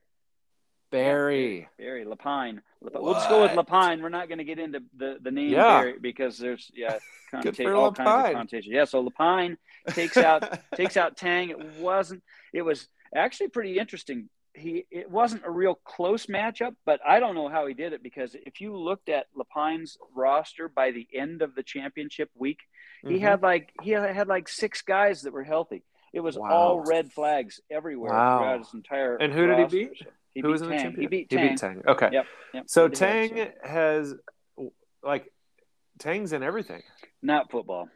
Barry. 0.91 1.67
Barry 1.77 2.05
Lapine. 2.05 2.61
Lap- 2.81 2.93
We'll 3.01 3.13
just 3.13 3.29
go 3.29 3.41
with 3.41 3.51
Lapine. 3.51 4.01
We're 4.01 4.09
not 4.09 4.27
going 4.27 4.37
to 4.37 4.43
get 4.43 4.59
into 4.59 4.83
the 4.95 5.17
the 5.21 5.31
name 5.31 5.49
Yeah. 5.51 5.79
Barry 5.81 5.95
because 5.99 6.37
there's 6.37 6.71
yeah 6.73 6.97
Good 7.41 7.55
connota- 7.55 7.63
for 7.63 7.75
all 7.75 7.91
kinds 7.91 8.27
of 8.29 8.33
connotations. 8.33 8.73
Yeah, 8.73 8.85
so 8.85 9.03
Lapine 9.07 9.57
takes 9.89 10.17
out 10.17 10.59
takes 10.75 10.95
out 10.97 11.17
Tang. 11.17 11.49
It 11.49 11.59
wasn't. 11.79 12.23
It 12.53 12.61
was 12.61 12.87
actually 13.15 13.49
pretty 13.49 13.77
interesting. 13.77 14.29
He 14.53 14.85
it 14.89 15.11
wasn't 15.11 15.43
a 15.45 15.51
real 15.51 15.75
close 15.83 16.25
matchup, 16.27 16.75
but 16.85 16.99
I 17.05 17.19
don't 17.19 17.35
know 17.35 17.47
how 17.47 17.67
he 17.67 17.73
did 17.73 17.93
it 17.93 18.01
because 18.01 18.35
if 18.45 18.59
you 18.61 18.75
looked 18.75 19.07
at 19.09 19.27
Lapine's 19.37 19.97
roster 20.15 20.67
by 20.67 20.91
the 20.91 21.07
end 21.13 21.41
of 21.43 21.53
the 21.53 21.61
championship 21.63 22.29
week, 22.35 22.59
he 23.03 23.15
Mhm. 23.17 23.21
had 23.21 23.41
like 23.43 23.71
he 23.83 23.91
had 23.91 24.27
like 24.27 24.47
six 24.47 24.81
guys 24.81 25.21
that 25.23 25.33
were 25.33 25.43
healthy. 25.43 25.83
It 26.13 26.21
was 26.21 26.37
Wow. 26.39 26.49
all 26.49 26.79
red 26.79 27.11
flags 27.11 27.59
everywhere 27.69 28.11
Wow. 28.13 28.39
throughout 28.39 28.59
his 28.59 28.73
entire. 28.73 29.17
And 29.17 29.31
who 29.33 29.45
did 29.45 29.59
he 29.59 29.65
beat? 29.85 30.01
He 30.37 30.41
Who 30.41 30.49
was 30.49 30.61
in 30.61 30.69
the 30.69 30.75
Tang. 30.75 30.83
championship? 30.83 31.11
He 31.11 31.17
beat 31.17 31.27
He 31.31 31.35
Tang. 31.37 31.47
beat 31.49 31.57
Tang. 31.57 31.81
Okay. 31.87 32.09
Yep. 32.11 32.25
Yep. 32.53 32.63
So 32.67 32.87
Tang 32.89 33.47
has 33.63 34.13
like 35.03 35.31
Tang's 35.99 36.31
in 36.33 36.43
everything. 36.43 36.83
not 37.23 37.49
football. 37.51 37.89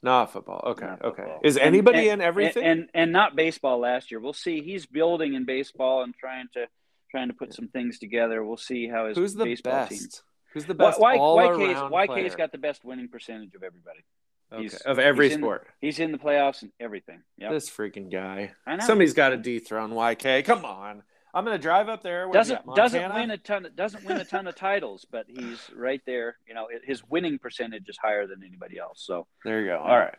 Not 0.00 0.32
football. 0.32 0.62
Okay. 0.64 0.86
Not 0.86 1.02
okay. 1.02 1.22
football. 1.22 1.40
Is 1.42 1.56
anybody 1.56 2.08
and- 2.08 2.22
in 2.22 2.26
everything? 2.26 2.62
and, 2.64 2.80
and 2.80 2.88
and 2.94 3.12
not 3.12 3.34
baseball 3.34 3.80
last 3.80 4.12
year. 4.12 4.20
We'll 4.20 4.32
see. 4.32 4.62
He's 4.62 4.86
building 4.86 5.34
in 5.34 5.44
baseball 5.44 6.04
and 6.04 6.14
trying 6.14 6.46
to 6.54 6.66
trying 7.10 7.28
to 7.28 7.34
put 7.34 7.52
some 7.52 7.66
things 7.68 7.98
together. 7.98 8.44
We'll 8.44 8.56
see 8.58 8.86
how 8.86 9.08
his 9.08 9.16
Who's 9.18 9.34
the 9.34 9.44
baseball 9.44 9.72
best? 9.72 9.90
team. 9.90 10.08
Who's 10.54 10.66
the 10.66 10.74
best 10.74 11.00
Y- 11.00 11.16
all 11.18 11.36
YK's, 11.38 11.76
around 11.78 11.90
YK's 11.92 12.36
got 12.36 12.52
the 12.52 12.58
best 12.58 12.84
winning 12.84 13.08
percentage 13.08 13.54
of 13.56 13.62
everybody. 13.64 14.04
Okay, 14.52 14.62
he's- 14.62 14.80
of 14.82 14.98
every 14.98 15.26
he's 15.26 15.34
in- 15.34 15.40
sport. 15.40 15.66
He's 15.80 15.98
in 15.98 16.12
the 16.12 16.18
playoffs 16.18 16.62
and 16.62 16.70
everything. 16.78 17.22
Yep. 17.38 17.50
This 17.50 17.68
freaking 17.68 18.10
guy. 18.10 18.52
I 18.66 18.76
know. 18.76 18.84
Somebody's 18.86 19.12
got 19.14 19.30
to 19.30 19.36
dethrone 19.36 19.90
YK. 19.90 20.44
Come 20.44 20.64
on. 20.64 21.02
I'm 21.34 21.44
gonna 21.44 21.58
drive 21.58 21.88
up 21.88 22.02
there. 22.02 22.26
What 22.26 22.32
do 22.32 22.38
you 22.38 22.40
doesn't 22.40 22.66
got, 22.66 22.76
doesn't 22.76 23.14
win 23.14 23.30
a 23.30 23.38
ton 23.38 23.66
of, 23.66 23.76
doesn't 23.76 24.04
win 24.04 24.16
a 24.18 24.24
ton 24.24 24.46
of 24.46 24.56
titles, 24.56 25.06
but 25.10 25.26
he's 25.28 25.58
right 25.74 26.00
there. 26.06 26.36
You 26.46 26.54
know, 26.54 26.68
his 26.82 27.02
winning 27.08 27.38
percentage 27.38 27.88
is 27.88 27.98
higher 28.00 28.26
than 28.26 28.42
anybody 28.42 28.78
else. 28.78 29.02
So 29.04 29.26
There 29.44 29.60
you 29.60 29.68
go. 29.68 29.78
All 29.78 29.98
right. 29.98 30.14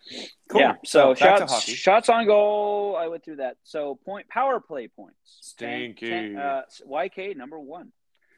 Cool. 0.50 0.62
yeah. 0.62 0.76
So, 0.86 1.13
to 1.13 1.19
shots 1.19 1.63
shots 1.63 2.10
on 2.10 2.26
goal. 2.26 2.95
I 2.98 3.08
went 3.08 3.24
through 3.26 3.38
that. 3.38 3.58
So 3.63 4.00
point 4.06 4.28
power 4.30 4.60
play 4.60 4.88
points. 4.88 5.56
Tang- 5.58 5.95
Stinky. 5.95 6.10
Tang- 6.10 6.38
uh, 6.38 6.62
YK 6.88 7.36
number 7.36 7.60
one. 7.60 7.91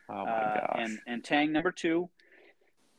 Oh 0.09 0.25
my 0.25 0.31
uh, 0.31 0.67
gosh. 0.67 0.79
and 0.79 0.99
and 1.07 1.23
Tang 1.23 1.51
number 1.51 1.71
two. 1.71 2.09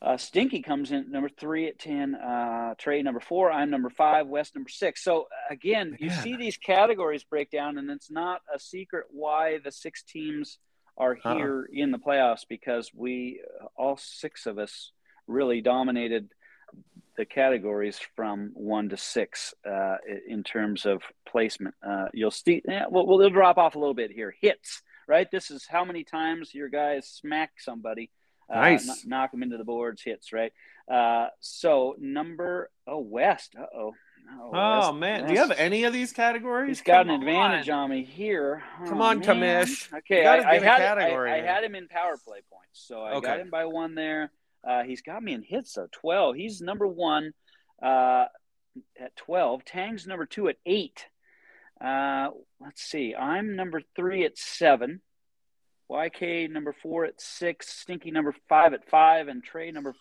Uh, 0.03 0.17
Stinky 0.17 0.61
comes 0.61 0.91
in 0.91 1.09
number 1.11 1.29
three 1.29 1.67
at 1.67 1.79
ten. 1.79 2.13
Uh, 2.15 2.73
Trey 2.77 3.01
number 3.01 3.21
four. 3.21 3.49
I'm 3.51 3.69
number 3.69 3.89
five. 3.89 4.27
West 4.27 4.53
number 4.53 4.69
six. 4.69 5.01
So 5.01 5.27
again, 5.49 5.95
you 5.99 6.09
see 6.09 6.35
these 6.35 6.57
categories 6.57 7.23
break 7.23 7.49
down, 7.49 7.77
and 7.77 7.89
it's 7.89 8.11
not 8.11 8.41
a 8.53 8.59
secret 8.59 9.05
why 9.11 9.59
the 9.63 9.71
six 9.71 10.03
teams 10.03 10.57
are 10.97 11.17
Uh-uh. 11.23 11.35
here 11.35 11.69
in 11.71 11.91
the 11.91 11.97
playoffs 11.97 12.45
because 12.47 12.91
we 12.93 13.39
uh, 13.61 13.67
all 13.77 13.97
six 13.97 14.45
of 14.45 14.59
us 14.59 14.91
really 15.25 15.61
dominated 15.61 16.29
the 17.15 17.25
categories 17.25 17.99
from 18.15 18.51
one 18.55 18.89
to 18.89 18.97
six 18.97 19.53
uh, 19.69 19.97
in 20.27 20.43
terms 20.43 20.85
of 20.85 21.01
placement. 21.27 21.75
Uh, 21.87 22.07
you'll 22.13 22.31
see, 22.31 22.61
eh, 22.67 22.83
well, 22.89 23.05
we'll 23.05 23.29
drop 23.29 23.57
off 23.57 23.75
a 23.75 23.79
little 23.79 23.93
bit 23.93 24.11
here. 24.11 24.33
Hits, 24.41 24.81
right? 25.07 25.29
This 25.31 25.51
is 25.51 25.65
how 25.69 25.85
many 25.85 26.03
times 26.03 26.53
your 26.53 26.69
guys 26.69 27.07
smack 27.07 27.51
somebody, 27.57 28.09
Nice. 28.55 28.85
kn- 28.85 29.09
knock 29.09 29.31
them 29.31 29.43
into 29.43 29.57
the 29.57 29.63
boards. 29.63 30.01
Hits, 30.01 30.33
right? 30.33 30.51
Uh, 30.91 31.27
so 31.39 31.95
number 31.99 32.69
oh 32.87 32.99
West, 32.99 33.55
uh 33.59 33.65
oh. 33.77 33.93
oh 34.53 34.91
man, 34.93 35.27
do 35.27 35.33
you 35.33 35.39
have 35.39 35.51
any 35.51 35.83
of 35.85 35.93
these 35.93 36.11
categories? 36.11 36.67
He's 36.79 36.81
got 36.81 37.05
Come 37.05 37.15
an 37.15 37.21
advantage 37.21 37.69
on. 37.69 37.79
on 37.85 37.89
me 37.89 38.03
here. 38.03 38.63
Come 38.85 39.01
Oh, 39.01 39.05
on, 39.05 39.19
man. 39.19 39.27
Kamish. 39.65 39.93
Okay, 39.99 40.25
I, 40.25 40.37
I 40.37 40.53
had 40.59 40.77
category 40.77 41.31
I, 41.31 41.37
I 41.37 41.41
had 41.41 41.63
him 41.63 41.75
in 41.75 41.87
power 41.87 42.17
play 42.17 42.39
points, 42.51 42.85
so 42.87 43.01
I 43.01 43.19
got 43.19 43.39
him 43.39 43.49
by 43.49 43.65
one 43.65 43.95
there. 43.95 44.31
Uh, 44.67 44.83
he's 44.83 45.01
got 45.01 45.21
me 45.23 45.33
in 45.33 45.41
hits 45.41 45.73
though, 45.73 45.87
twelve. 45.91 46.35
He's 46.35 46.61
number 46.61 46.87
one 46.87 47.33
uh, 47.81 48.25
at 48.99 49.15
twelve. 49.15 49.65
Tang's 49.65 50.07
number 50.07 50.25
two 50.25 50.47
at 50.49 50.57
eight. 50.65 51.05
Uh, 51.83 52.29
let's 52.61 52.81
see. 52.81 53.13
I'm 53.15 53.55
number 53.55 53.81
three 53.95 54.23
at 54.25 54.37
seven. 54.37 55.01
YK 55.91 56.49
number 56.49 56.73
four 56.81 57.05
at 57.05 57.19
six. 57.19 57.69
Stinky 57.69 58.11
number 58.11 58.35
five 58.49 58.73
at 58.73 58.89
five, 58.89 59.27
and 59.27 59.43
Trey 59.43 59.71
number 59.71 59.95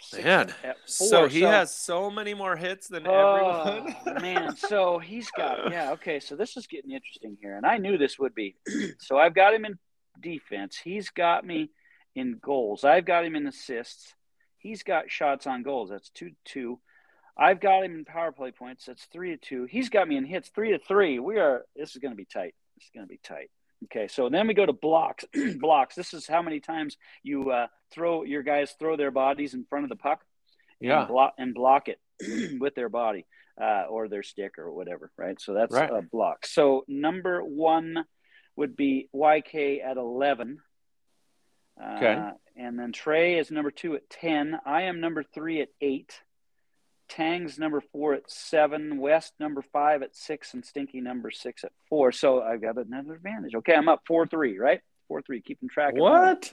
six 0.00 0.24
Man, 0.24 0.54
at 0.62 0.76
four. 0.86 1.08
So 1.08 1.28
he 1.28 1.42
has 1.42 1.74
so 1.74 2.10
many 2.10 2.34
more 2.34 2.56
hits 2.56 2.88
than 2.88 3.06
oh, 3.06 3.34
everyone. 3.34 3.96
Oh, 4.06 4.14
man, 4.20 4.56
so 4.56 4.98
he's 4.98 5.30
got 5.30 5.58
yeah, 5.70 5.92
okay, 5.92 6.20
so 6.20 6.36
this 6.36 6.56
is 6.56 6.66
getting 6.66 6.90
interesting 6.90 7.36
here. 7.40 7.56
And 7.56 7.66
I 7.66 7.78
knew 7.78 7.98
this 7.98 8.18
would 8.18 8.34
be. 8.34 8.56
so 8.98 9.18
I've 9.18 9.34
got 9.34 9.54
him 9.54 9.64
in 9.64 9.78
defense. 10.20 10.78
He's 10.82 11.10
got 11.10 11.44
me 11.44 11.70
in 12.14 12.38
goals. 12.40 12.84
I've 12.84 13.06
got 13.06 13.24
him 13.24 13.36
in 13.36 13.46
assists. 13.46 14.14
He's 14.58 14.82
got 14.82 15.10
shots 15.10 15.46
on 15.46 15.62
goals. 15.62 15.90
That's 15.90 16.10
two 16.10 16.30
to 16.30 16.36
two. 16.44 16.80
I've 17.36 17.60
got 17.60 17.84
him 17.84 17.94
in 17.94 18.04
power 18.04 18.32
play 18.32 18.52
points. 18.52 18.86
That's 18.86 19.04
three 19.06 19.30
to 19.30 19.36
two. 19.36 19.64
He's 19.64 19.88
got 19.88 20.08
me 20.08 20.16
in 20.16 20.24
hits 20.24 20.50
three 20.50 20.70
to 20.70 20.78
three. 20.78 21.18
We 21.18 21.38
are 21.38 21.64
this 21.76 21.90
is 21.90 21.96
gonna 21.96 22.14
be 22.14 22.24
tight. 22.24 22.54
This 22.76 22.84
is 22.84 22.90
gonna 22.94 23.06
be 23.06 23.20
tight. 23.22 23.50
Okay, 23.84 24.08
so 24.08 24.28
then 24.28 24.46
we 24.46 24.54
go 24.54 24.66
to 24.66 24.72
blocks. 24.72 25.24
blocks. 25.58 25.94
This 25.94 26.14
is 26.14 26.26
how 26.26 26.42
many 26.42 26.60
times 26.60 26.96
you 27.22 27.50
uh, 27.50 27.66
throw 27.92 28.22
your 28.24 28.42
guys 28.42 28.74
throw 28.78 28.96
their 28.96 29.10
bodies 29.10 29.54
in 29.54 29.64
front 29.64 29.84
of 29.84 29.88
the 29.88 29.96
puck 29.96 30.24
Yeah. 30.80 31.00
and 31.00 31.08
block 31.08 31.34
and 31.38 31.54
block 31.54 31.88
it 31.88 32.00
with 32.60 32.74
their 32.74 32.88
body 32.88 33.26
uh, 33.60 33.84
or 33.88 34.08
their 34.08 34.22
stick 34.22 34.58
or 34.58 34.72
whatever, 34.72 35.10
right? 35.16 35.40
So 35.40 35.54
that's 35.54 35.72
Right. 35.74 35.90
a 35.90 36.02
block. 36.02 36.46
So 36.46 36.84
number 36.88 37.42
one 37.42 38.04
would 38.56 38.76
be 38.76 39.08
YK 39.14 39.84
at 39.84 39.96
eleven. 39.96 40.58
Uh, 41.80 41.94
Okay. 41.96 42.30
And 42.56 42.78
then 42.78 42.92
Trey 42.92 43.38
is 43.38 43.50
number 43.50 43.72
two 43.72 43.96
at 43.96 44.08
ten. 44.08 44.56
I 44.64 44.82
am 44.82 45.00
number 45.00 45.24
three 45.24 45.60
at 45.60 45.70
eight. 45.80 46.20
Tang's 47.08 47.58
number 47.58 47.80
four 47.92 48.14
at 48.14 48.30
seven. 48.30 48.98
West 48.98 49.32
number 49.38 49.62
five 49.62 50.02
at 50.02 50.14
six, 50.16 50.54
and 50.54 50.64
Stinky 50.64 51.00
number 51.00 51.30
six 51.30 51.64
at 51.64 51.72
four. 51.88 52.12
So 52.12 52.42
I've 52.42 52.62
got 52.62 52.76
another 52.78 53.14
advantage. 53.14 53.54
Okay, 53.56 53.74
I'm 53.74 53.88
up 53.88 54.02
four 54.06 54.26
three, 54.26 54.58
right? 54.58 54.80
Four 55.08 55.22
three, 55.22 55.40
keeping 55.42 55.68
track. 55.68 55.94
at. 55.94 56.00
What? 56.00 56.52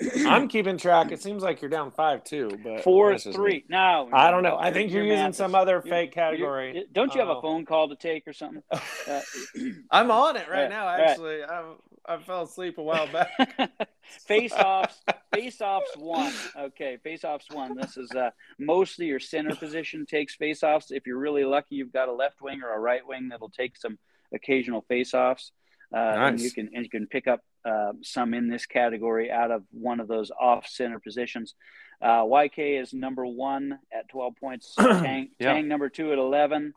I'm 0.26 0.48
keeping 0.48 0.78
track. 0.78 1.12
It 1.12 1.22
seems 1.22 1.42
like 1.44 1.62
you're 1.62 1.70
down 1.70 1.92
five 1.92 2.24
two, 2.24 2.50
but 2.64 2.82
Four 2.82 3.16
three. 3.18 3.64
No, 3.68 4.08
I 4.12 4.30
don't 4.32 4.42
know. 4.42 4.56
I 4.58 4.72
think 4.72 4.90
your 4.90 5.04
you're 5.04 5.14
using 5.14 5.32
some 5.32 5.54
other 5.54 5.80
you're- 5.84 5.88
fake 5.90 6.12
category. 6.12 6.72
you're- 6.74 6.86
don't 6.92 7.14
you 7.14 7.20
have 7.20 7.28
Oh. 7.28 7.38
a 7.38 7.42
phone 7.42 7.64
call 7.64 7.88
to 7.90 7.96
take 7.96 8.26
or 8.26 8.32
something? 8.32 8.62
Uh, 9.08 9.20
I'm 9.90 10.10
on 10.10 10.36
it 10.36 10.48
right 10.48 10.62
Right, 10.62 10.70
now. 10.70 10.86
right. 10.86 11.00
Actually, 11.00 11.42
I 11.44 11.72
I 12.04 12.18
fell 12.18 12.42
asleep 12.42 12.78
a 12.78 12.82
while 12.82 13.06
back. 13.12 13.30
face 14.26 14.52
offs, 14.52 15.00
face 15.34 15.60
offs 15.60 15.96
one. 15.96 16.32
Okay, 16.58 16.98
face 17.02 17.24
offs 17.24 17.50
one. 17.50 17.76
This 17.76 17.96
is 17.96 18.10
uh, 18.12 18.30
mostly 18.58 19.06
your 19.06 19.20
center 19.20 19.54
position 19.54 20.06
takes 20.06 20.34
face 20.34 20.62
offs. 20.62 20.90
If 20.90 21.06
you're 21.06 21.18
really 21.18 21.44
lucky, 21.44 21.76
you've 21.76 21.92
got 21.92 22.08
a 22.08 22.12
left 22.12 22.40
wing 22.42 22.62
or 22.62 22.74
a 22.74 22.78
right 22.78 23.06
wing 23.06 23.28
that'll 23.28 23.50
take 23.50 23.76
some 23.76 23.98
occasional 24.34 24.82
face 24.82 25.14
offs. 25.14 25.52
Uh, 25.94 25.98
and 25.98 26.36
Nice. 26.36 26.44
you 26.44 26.50
can 26.50 26.70
and 26.74 26.84
you 26.84 26.90
can 26.90 27.06
pick 27.06 27.26
up 27.26 27.40
uh, 27.66 27.92
some 28.00 28.32
in 28.34 28.48
this 28.48 28.64
category 28.66 29.30
out 29.30 29.50
of 29.50 29.62
one 29.72 30.00
of 30.00 30.08
those 30.08 30.30
off 30.40 30.66
center 30.66 30.98
positions. 30.98 31.54
Uh, 32.00 32.22
YK 32.24 32.80
is 32.80 32.92
number 32.94 33.24
one 33.26 33.78
at 33.92 34.08
12 34.08 34.34
points. 34.36 34.74
Tang, 34.78 35.28
Yeah. 35.38 35.52
Tang 35.52 35.68
number 35.68 35.88
two 35.88 36.10
at 36.12 36.18
11. 36.18 36.72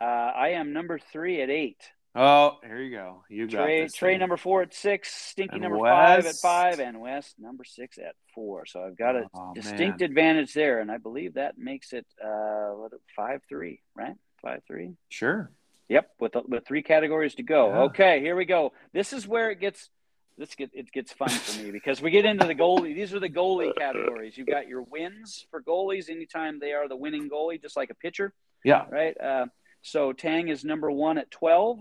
Uh, 0.00 0.04
I 0.04 0.48
am 0.50 0.72
number 0.72 0.98
three 0.98 1.40
at 1.42 1.50
eight. 1.50 1.80
Oh, 2.16 2.58
here 2.64 2.78
you 2.80 2.96
go. 2.96 3.24
You 3.28 3.48
got 3.48 3.64
Trey, 3.64 3.82
this. 3.82 3.92
Trey 3.94 4.12
thing. 4.12 4.20
number 4.20 4.36
four 4.36 4.62
at 4.62 4.72
six, 4.72 5.12
Stinky 5.12 5.54
And 5.54 5.62
number 5.62 5.78
five 5.80 6.24
at 6.26 6.36
five, 6.36 6.78
and 6.78 7.00
West 7.00 7.34
number 7.40 7.64
six 7.64 7.98
at 7.98 8.14
four. 8.34 8.66
So 8.66 8.84
I've 8.84 8.96
got 8.96 9.16
a 9.16 9.24
Oh, 9.34 9.52
distinct 9.52 10.00
man. 10.00 10.10
advantage 10.10 10.54
there, 10.54 10.78
and 10.78 10.90
I 10.92 10.98
believe 10.98 11.34
that 11.34 11.58
makes 11.58 11.92
it 11.92 12.06
uh, 12.24 12.70
what, 12.76 12.92
five 13.16 13.40
three, 13.48 13.80
right? 13.96 14.14
Five 14.42 14.62
three. 14.66 14.92
Sure. 15.08 15.50
Yep, 15.88 16.10
with 16.20 16.34
with 16.48 16.64
three 16.66 16.82
categories 16.82 17.34
to 17.34 17.42
go. 17.42 17.68
Yeah. 17.70 17.78
Okay, 17.82 18.20
here 18.20 18.36
we 18.36 18.44
go. 18.44 18.72
This 18.92 19.12
is 19.12 19.26
where 19.26 19.50
it 19.50 19.58
gets 19.60 19.90
this 20.38 20.54
get 20.54 20.70
it 20.72 20.92
gets 20.92 21.12
fun 21.12 21.28
for 21.28 21.62
me 21.62 21.72
because 21.72 22.00
we 22.00 22.10
get 22.12 22.24
into 22.24 22.46
the 22.46 22.54
goalie. 22.54 22.94
These 22.94 23.12
are 23.12 23.20
the 23.20 23.28
goalie 23.28 23.76
categories. 23.76 24.38
You've 24.38 24.46
got 24.46 24.68
your 24.68 24.82
wins 24.82 25.46
for 25.50 25.60
goalies 25.62 26.08
anytime 26.08 26.60
they 26.60 26.72
are 26.74 26.88
the 26.88 26.96
winning 26.96 27.28
goalie, 27.28 27.60
just 27.60 27.76
like 27.76 27.90
a 27.90 27.94
pitcher 27.94 28.32
Yeah. 28.64 28.84
right? 28.90 29.20
Uh, 29.20 29.46
so 29.82 30.12
Tang 30.12 30.48
is 30.48 30.64
number 30.64 30.90
one 30.90 31.18
at 31.18 31.30
12. 31.30 31.80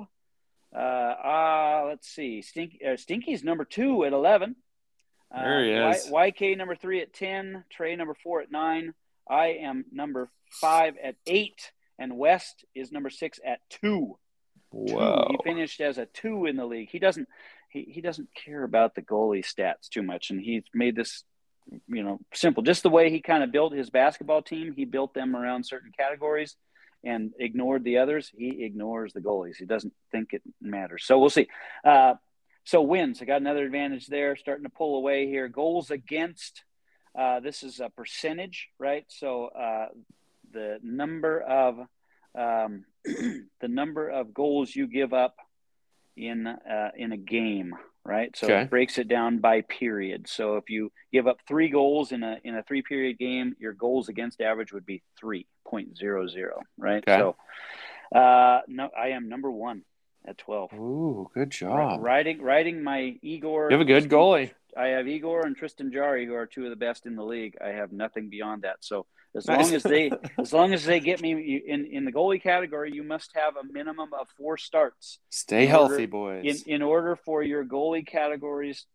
Uh, 0.75 0.79
uh, 0.79 1.85
let's 1.87 2.07
see. 2.07 2.41
Stink, 2.41 2.77
uh, 2.87 2.97
Stinky's 2.97 3.43
number 3.43 3.65
two 3.65 4.03
at 4.05 4.13
11. 4.13 4.55
Uh, 5.33 5.41
There 5.43 5.63
he 5.65 5.71
is. 5.71 6.09
Y- 6.09 6.31
YK 6.31 6.57
number 6.57 6.75
three 6.75 7.01
at 7.01 7.13
10. 7.13 7.63
Trey 7.69 7.95
number 7.95 8.15
four 8.23 8.41
at 8.41 8.51
nine. 8.51 8.93
I 9.29 9.47
am 9.61 9.85
number 9.91 10.29
five 10.49 10.95
at 11.01 11.15
eight. 11.27 11.71
And 11.99 12.17
West 12.17 12.65
is 12.73 12.91
number 12.91 13.09
six 13.09 13.39
at 13.45 13.59
two. 13.69 13.79
Two. 13.79 14.17
Whoa. 14.71 15.27
He 15.29 15.37
finished 15.43 15.79
as 15.81 15.99
a 15.99 16.07
two 16.07 16.47
in 16.47 16.55
the 16.55 16.65
league. 16.65 16.89
He 16.91 16.97
doesn't 16.97 17.27
he, 17.69 17.83
he 17.83 18.01
doesn't 18.01 18.29
care 18.33 18.63
about 18.63 18.95
the 18.95 19.03
goalie 19.03 19.45
stats 19.45 19.87
too 19.89 20.01
much, 20.01 20.31
and 20.31 20.41
he's 20.41 20.63
made 20.73 20.95
this 20.95 21.23
you 21.87 22.03
know 22.03 22.19
simple. 22.33 22.63
Just 22.63 22.81
the 22.81 22.89
way 22.89 23.11
he 23.11 23.21
kind 23.21 23.43
of 23.43 23.51
built 23.51 23.73
his 23.73 23.91
basketball 23.91 24.41
team, 24.41 24.73
he 24.75 24.85
built 24.85 25.13
them 25.13 25.35
around 25.35 25.63
certain 25.65 25.91
categories 25.95 26.55
and 27.03 27.31
ignored 27.39 27.83
the 27.83 27.97
others. 27.97 28.31
He 28.35 28.63
ignores 28.63 29.13
the 29.13 29.21
goalies. 29.21 29.57
He 29.57 29.65
doesn't 29.65 29.93
think 30.11 30.33
it 30.33 30.41
matters. 30.61 31.05
So 31.05 31.19
we'll 31.19 31.29
see. 31.29 31.47
Uh, 31.83 32.15
so 32.63 32.81
wins. 32.81 33.21
I 33.21 33.25
got 33.25 33.41
another 33.41 33.65
advantage 33.65 34.07
there. 34.07 34.35
Starting 34.35 34.63
to 34.63 34.69
pull 34.69 34.95
away 34.97 35.27
here. 35.27 35.47
Goals 35.47 35.91
against. 35.91 36.63
Uh, 37.17 37.39
this 37.39 37.63
is 37.63 37.79
a 37.79 37.89
percentage, 37.89 38.69
right? 38.79 39.05
So 39.09 39.47
uh, 39.47 39.87
the 40.51 40.79
number 40.81 41.41
of 41.41 41.79
um, 42.35 42.85
the 43.05 43.67
number 43.67 44.09
of 44.09 44.33
goals 44.33 44.75
you 44.75 44.87
give 44.87 45.13
up 45.13 45.35
in 46.15 46.47
uh, 46.47 46.91
in 46.95 47.11
a 47.11 47.17
game, 47.17 47.75
right? 48.05 48.35
So 48.35 48.47
Okay. 48.47 48.61
it 48.63 48.69
breaks 48.69 48.97
it 48.97 49.07
down 49.07 49.39
by 49.39 49.61
period. 49.61 50.27
So 50.27 50.57
if 50.57 50.69
you 50.69 50.91
give 51.11 51.27
up 51.27 51.37
three 51.47 51.69
goals 51.69 52.11
in 52.11 52.23
a 52.23 52.37
in 52.43 52.55
a 52.55 52.63
three 52.63 52.81
period 52.81 53.17
game, 53.17 53.55
your 53.59 53.73
goals 53.73 54.09
against 54.09 54.41
average 54.41 54.73
would 54.73 54.85
be 54.85 55.01
three 55.17 55.45
point 55.65 55.97
zero 55.97 56.27
zero, 56.27 56.61
right? 56.77 57.03
Okay. 57.07 57.17
So 57.17 57.35
uh, 58.17 58.61
no, 58.67 58.89
I 58.97 59.09
am 59.09 59.29
number 59.29 59.49
one 59.51 59.83
at 60.25 60.37
twelve. 60.37 60.71
Ooh, 60.73 61.29
good 61.33 61.51
job. 61.51 62.01
Riding 62.03 62.41
riding 62.41 62.83
my 62.83 63.17
Igor. 63.21 63.69
You 63.69 63.77
have 63.77 63.81
a 63.81 63.85
good 63.85 64.09
goalie. 64.09 64.51
I 64.75 64.87
have 64.87 65.07
Igor 65.07 65.45
and 65.45 65.55
Tristan 65.55 65.91
Jarry, 65.91 66.25
who 66.25 66.33
are 66.33 66.47
two 66.47 66.63
of 66.63 66.71
the 66.71 66.75
best 66.75 67.05
in 67.05 67.15
the 67.15 67.23
league. 67.23 67.55
I 67.63 67.69
have 67.69 67.91
nothing 67.91 68.29
beyond 68.29 68.63
that. 68.63 68.77
So 68.81 69.05
as 69.35 69.47
Nice. 69.47 69.65
long 69.65 69.73
as 69.75 69.83
they 69.83 70.11
as 70.39 70.53
long 70.53 70.73
as 70.73 70.85
they 70.85 70.99
get 70.99 71.21
me 71.21 71.29
you- 71.31 71.61
in 71.67 71.85
in 71.85 72.05
the 72.05 72.11
goalie 72.11 72.41
category, 72.41 72.91
you 72.93 73.03
must 73.03 73.31
have 73.35 73.55
a 73.57 73.63
minimum 73.71 74.09
of 74.19 74.27
four 74.37 74.57
starts 74.57 75.19
Stay 75.29 75.65
healthy, 75.65 75.93
order- 76.03 76.07
boys. 76.07 76.63
in 76.65 76.73
in 76.75 76.81
order 76.81 77.15
for 77.15 77.43
your 77.43 77.63
goalie 77.65 78.05
categories 78.05 78.85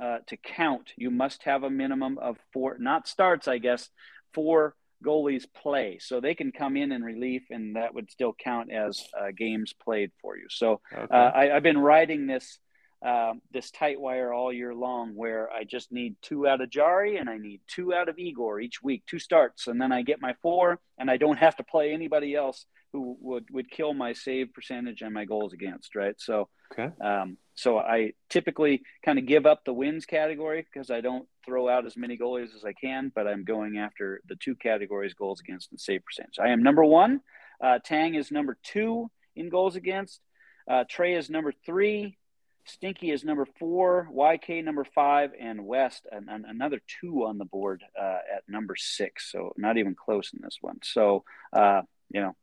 uh, 0.00 0.18
to 0.26 0.36
count. 0.36 0.92
You 0.96 1.10
must 1.10 1.44
have 1.44 1.62
a 1.62 1.70
minimum 1.70 2.18
of 2.18 2.36
four, 2.52 2.76
not 2.78 3.06
starts, 3.06 3.46
I 3.46 3.58
guess, 3.58 3.90
four 4.32 4.74
goalies 5.04 5.44
play, 5.54 5.98
so 6.00 6.18
they 6.20 6.34
can 6.34 6.50
come 6.50 6.76
in 6.76 6.90
in 6.90 7.04
relief, 7.04 7.42
and 7.50 7.76
that 7.76 7.94
would 7.94 8.10
still 8.10 8.34
count 8.42 8.72
as 8.72 9.04
uh, 9.18 9.26
games 9.36 9.72
played 9.72 10.10
for 10.20 10.36
you. 10.36 10.46
So 10.48 10.80
okay. 10.92 11.06
uh, 11.14 11.30
I, 11.40 11.54
I've 11.54 11.62
been 11.62 11.78
riding 11.78 12.26
this 12.26 12.58
um, 13.04 13.42
this 13.52 13.70
tight 13.70 14.00
wire 14.00 14.32
all 14.32 14.52
year 14.52 14.74
long, 14.74 15.14
where 15.14 15.52
I 15.52 15.64
just 15.64 15.92
need 15.92 16.16
two 16.22 16.48
out 16.48 16.62
of 16.62 16.70
Jarry 16.70 17.18
and 17.18 17.28
I 17.28 17.36
need 17.36 17.60
two 17.66 17.92
out 17.92 18.08
of 18.08 18.18
Igor 18.18 18.60
each 18.60 18.82
week, 18.82 19.02
two 19.06 19.18
starts, 19.18 19.66
and 19.66 19.80
then 19.80 19.92
I 19.92 20.02
get 20.02 20.22
my 20.22 20.34
four, 20.40 20.80
and 20.98 21.10
I 21.10 21.18
don't 21.18 21.36
have 21.36 21.56
to 21.56 21.64
play 21.64 21.92
anybody 21.92 22.34
else 22.34 22.64
who 22.92 23.16
would 23.20 23.50
would 23.50 23.70
kill 23.70 23.92
my 23.92 24.14
save 24.14 24.54
percentage 24.54 25.02
and 25.02 25.12
my 25.12 25.26
goals 25.26 25.52
against. 25.52 25.94
Right, 25.94 26.14
so 26.18 26.48
okay. 26.72 26.90
um, 27.04 27.36
so 27.54 27.78
I 27.78 28.12
typically 28.30 28.82
kind 29.04 29.18
of 29.18 29.26
give 29.26 29.44
up 29.44 29.64
the 29.64 29.74
wins 29.74 30.06
category 30.06 30.66
because 30.72 30.90
I 30.90 31.02
don't 31.02 31.28
throw 31.44 31.68
out 31.68 31.84
as 31.84 31.96
many 31.96 32.16
goalies 32.16 32.54
as 32.56 32.64
I 32.64 32.72
can, 32.72 33.12
but 33.14 33.28
I'm 33.28 33.44
going 33.44 33.76
after 33.76 34.22
the 34.26 34.36
two 34.36 34.54
categories 34.54 35.12
goals 35.12 35.40
against 35.40 35.70
and 35.72 35.80
save 35.80 36.04
percentage. 36.04 36.38
I 36.40 36.48
am 36.48 36.62
number 36.62 36.84
one. 36.84 37.20
Uh, 37.62 37.80
Tang 37.84 38.14
is 38.14 38.30
number 38.30 38.56
two 38.62 39.10
in 39.36 39.50
goals 39.50 39.76
against. 39.76 40.20
Uh, 40.66 40.84
Trey 40.88 41.14
is 41.14 41.28
number 41.28 41.52
three. 41.66 42.16
Stinky 42.64 43.10
is 43.10 43.24
number 43.24 43.46
four. 43.58 44.08
YK 44.12 44.64
number 44.64 44.84
five, 44.84 45.32
and 45.38 45.66
West 45.66 46.06
and, 46.10 46.28
an- 46.28 46.46
another 46.48 46.80
two 47.00 47.24
on 47.24 47.38
the 47.38 47.44
board 47.44 47.82
uh, 48.00 48.18
at 48.34 48.42
number 48.48 48.74
six. 48.76 49.30
So 49.30 49.52
not 49.56 49.76
even 49.76 49.94
close 49.94 50.32
in 50.32 50.40
this 50.42 50.58
one. 50.60 50.78
So 50.82 51.24
uh, 51.52 51.82
you 52.10 52.20
know, 52.20 52.36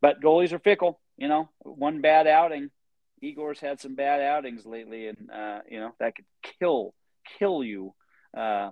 but 0.00 0.20
goalies 0.20 0.52
are 0.52 0.58
fickle. 0.58 1.00
You 1.16 1.28
know, 1.28 1.48
one 1.62 2.00
bad 2.00 2.26
outing 2.26 2.70
Igor's 3.22 3.60
had 3.60 3.80
some 3.80 3.94
bad 3.94 4.20
outings 4.20 4.64
lately, 4.66 5.08
and 5.08 5.30
uh, 5.30 5.60
you 5.68 5.80
know 5.80 5.94
that 5.98 6.16
could 6.16 6.24
kill 6.42 6.94
kill 7.38 7.62
you. 7.62 7.94
Uh, 8.36 8.70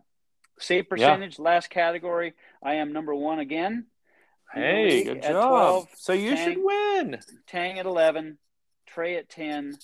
save 0.58 0.88
percentage, 0.88 1.38
last 1.38 1.70
category. 1.70 2.34
I 2.62 2.74
am 2.74 2.92
number 2.92 3.14
one 3.14 3.38
again. 3.38 3.86
Hey, 4.52 5.04
good 5.04 5.22
job. 5.22 5.48
12, 5.48 5.88
so 5.96 6.12
you 6.12 6.36
Tang, 6.36 6.54
should 6.54 6.62
win. 6.62 7.18
Tang 7.46 7.78
at 7.78 7.86
eleven, 7.86 8.38
Trey 8.86 9.16
at 9.16 9.28
ten, 9.28 9.76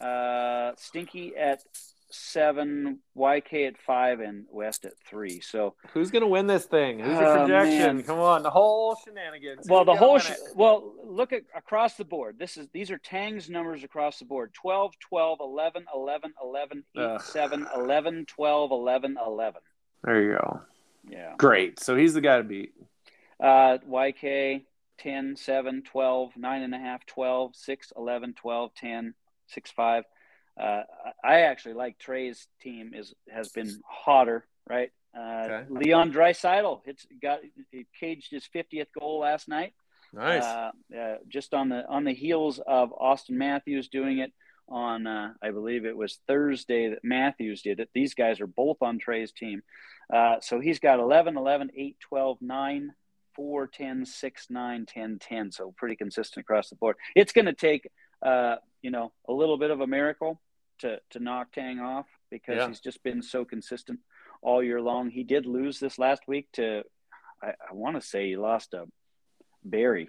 uh, 0.00 0.72
Stinky 0.76 1.36
at 1.36 1.62
seven, 2.10 3.00
YK 3.16 3.66
at 3.66 3.78
five, 3.78 4.20
and 4.20 4.46
West 4.50 4.84
at 4.84 4.92
three. 5.08 5.40
So 5.40 5.74
Who's 5.92 6.10
gonna 6.10 6.26
win 6.28 6.46
this 6.46 6.64
thing? 6.64 6.98
Who's 7.00 7.18
your 7.18 7.26
Oh, 7.26 7.38
projection? 7.46 7.96
man. 7.96 8.02
Come 8.04 8.20
on, 8.20 8.42
the 8.42 8.50
whole 8.50 8.96
shenanigans. 9.04 9.66
well 9.68 9.80
Who's 9.84 9.86
the 9.86 9.96
whole 9.96 10.18
sh- 10.18 10.32
well 10.54 10.92
look 11.04 11.32
at 11.32 11.42
across 11.54 11.94
the 11.94 12.04
board 12.04 12.38
this 12.38 12.56
is 12.56 12.68
these 12.72 12.90
are 12.90 12.98
tang's 12.98 13.50
numbers 13.50 13.82
across 13.84 14.18
the 14.18 14.24
board 14.24 14.52
12 14.54 14.92
12 15.00 15.38
11 15.40 15.84
11 15.94 16.32
11 16.42 16.84
8 16.96 17.00
Ugh. 17.02 17.20
7 17.22 17.66
11 17.74 18.26
12 18.26 18.70
11 18.70 19.16
11 19.24 19.60
There 20.04 20.22
you 20.22 20.32
go. 20.38 20.60
yeah 21.08 21.34
Great. 21.38 21.80
So 21.80 21.96
he's 21.96 22.14
the 22.14 22.20
guy 22.20 22.36
to 22.38 22.44
beat. 22.44 22.72
uh 23.42 23.78
yk 23.88 24.62
10 24.98 25.36
7 25.36 25.82
12 25.82 26.36
9 26.36 26.62
and 26.62 26.74
a 26.74 26.78
half 26.78 27.04
12 27.06 27.56
6 27.56 27.92
11 27.96 28.34
12 28.34 28.74
10 28.74 29.14
6 29.48 29.70
5 29.70 30.04
uh, 30.58 30.82
I 31.22 31.40
actually 31.42 31.74
like 31.74 31.98
Trey's 31.98 32.48
team 32.62 32.92
is 32.94 33.14
has 33.30 33.50
been 33.50 33.80
hotter, 33.86 34.46
right? 34.68 34.90
Uh, 35.16 35.20
Okay. 35.48 35.64
Leon 35.70 36.12
Draisaitl 36.12 36.80
it's 36.86 37.06
got 37.22 37.40
he 37.70 37.86
caged 38.00 38.30
his 38.30 38.48
50th 38.54 38.86
goal 38.98 39.20
last 39.20 39.48
night. 39.48 39.74
Nice. 40.12 40.44
Uh, 40.44 40.70
uh, 40.98 41.16
just 41.28 41.52
on 41.52 41.68
the 41.68 41.86
on 41.88 42.04
the 42.04 42.14
heels 42.14 42.58
of 42.66 42.90
Auston 42.90 43.30
Matthews 43.36 43.88
doing 43.88 44.18
it 44.18 44.32
on, 44.68 45.06
uh, 45.06 45.32
I 45.42 45.50
believe 45.50 45.84
it 45.84 45.96
was 45.96 46.18
Thursday 46.26 46.88
that 46.90 47.04
Matthews 47.04 47.62
did 47.62 47.78
it. 47.80 47.88
These 47.94 48.14
guys 48.14 48.40
are 48.40 48.46
both 48.46 48.78
on 48.80 48.98
Trey's 48.98 49.32
team. 49.32 49.62
Uh, 50.12 50.36
so 50.40 50.58
he's 50.60 50.78
got 50.80 50.98
11, 51.00 51.36
11, 51.36 51.70
8, 51.76 51.96
12, 52.00 52.38
9, 52.40 52.92
4, 53.34 53.66
10, 53.68 54.06
6, 54.06 54.46
9, 54.50 54.86
10, 54.86 55.18
10. 55.20 55.52
So 55.52 55.74
pretty 55.76 55.96
consistent 55.96 56.44
across 56.44 56.68
the 56.70 56.76
board. 56.76 56.96
It's 57.14 57.32
going 57.32 57.44
to 57.46 57.52
take, 57.52 57.88
uh, 58.24 58.56
you 58.86 58.92
know, 58.92 59.10
a 59.28 59.32
little 59.32 59.58
bit 59.58 59.72
of 59.72 59.80
a 59.80 59.86
miracle 59.88 60.40
to, 60.78 61.00
to 61.10 61.18
knock 61.18 61.50
Tang 61.52 61.80
off 61.80 62.06
because 62.30 62.58
Yeah. 62.58 62.68
he's 62.68 62.78
just 62.78 63.02
been 63.02 63.20
so 63.20 63.44
consistent 63.44 63.98
all 64.42 64.62
year 64.62 64.80
long. 64.80 65.10
He 65.10 65.24
did 65.24 65.44
lose 65.44 65.80
this 65.80 65.98
last 65.98 66.22
week 66.28 66.46
to, 66.52 66.84
I, 67.42 67.48
I 67.68 67.72
want 67.72 67.96
to 67.96 68.00
say 68.00 68.28
he 68.28 68.36
lost 68.36 68.74
a 68.74 68.84
Barry, 69.64 70.08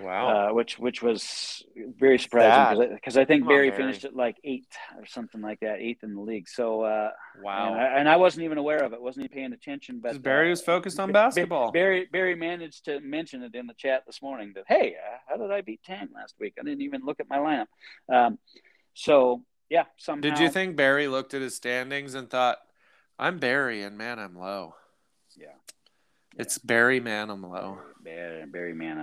wow. 0.00 0.50
uh, 0.50 0.54
which 0.54 0.78
which 0.78 1.02
was 1.02 1.62
very 1.98 2.18
surprising 2.18 2.88
because 2.94 3.16
I, 3.16 3.24
think 3.24 3.42
Come 3.42 3.48
Barry 3.48 3.70
Barry. 3.70 3.82
finished 3.82 4.04
at 4.04 4.14
like 4.14 4.36
eighth 4.44 4.76
or 4.96 5.06
something 5.06 5.40
like 5.40 5.60
that, 5.60 5.80
eighth 5.80 6.02
in 6.02 6.14
the 6.14 6.20
league. 6.20 6.48
So 6.48 6.82
uh, 6.82 7.10
wow. 7.42 7.68
and, 7.68 7.80
I, 7.80 7.84
and 7.98 8.08
I 8.08 8.16
wasn't 8.16 8.44
even 8.44 8.58
aware 8.58 8.84
of 8.84 8.92
it, 8.92 9.00
wasn't 9.00 9.26
even 9.26 9.36
paying 9.36 9.52
attention. 9.52 10.00
But 10.00 10.10
Because 10.10 10.22
Barry 10.22 10.48
uh, 10.48 10.50
was 10.50 10.62
focused 10.62 10.98
on 11.00 11.08
Ba- 11.08 11.12
Ba- 11.12 11.18
basketball. 11.26 11.72
Barry 11.72 12.06
Barry 12.10 12.34
managed 12.34 12.84
to 12.86 13.00
mention 13.00 13.42
it 13.42 13.54
in 13.54 13.66
the 13.66 13.74
chat 13.74 14.04
this 14.06 14.22
morning 14.22 14.52
that 14.54 14.64
hey, 14.66 14.96
uh, 14.96 15.18
how 15.28 15.36
did 15.36 15.50
I 15.50 15.60
beat 15.60 15.82
Tang 15.82 16.08
last 16.14 16.34
week? 16.40 16.54
I 16.60 16.64
didn't 16.64 16.82
even 16.82 17.02
look 17.04 17.20
at 17.20 17.28
my 17.28 17.38
lineup. 17.38 17.66
Um, 18.12 18.38
so 18.94 19.42
yeah, 19.68 19.84
somehow. 19.96 20.22
Did 20.22 20.38
you 20.38 20.48
think 20.48 20.76
Barry 20.76 21.08
looked 21.08 21.34
at 21.34 21.42
his 21.42 21.54
standings 21.54 22.14
and 22.14 22.30
thought, 22.30 22.58
"I'm 23.18 23.38
Barry, 23.38 23.82
and 23.82 23.98
man, 23.98 24.18
I'm 24.18 24.38
low." 24.38 24.74
Yeah. 25.36 25.46
It's 26.36 26.58
Barry, 26.58 27.00
man, 27.00 27.30
I'm 27.30 27.42
low. 27.42 27.78
Barry, 28.00 28.46
Barry 28.46 28.74
man, 28.74 28.98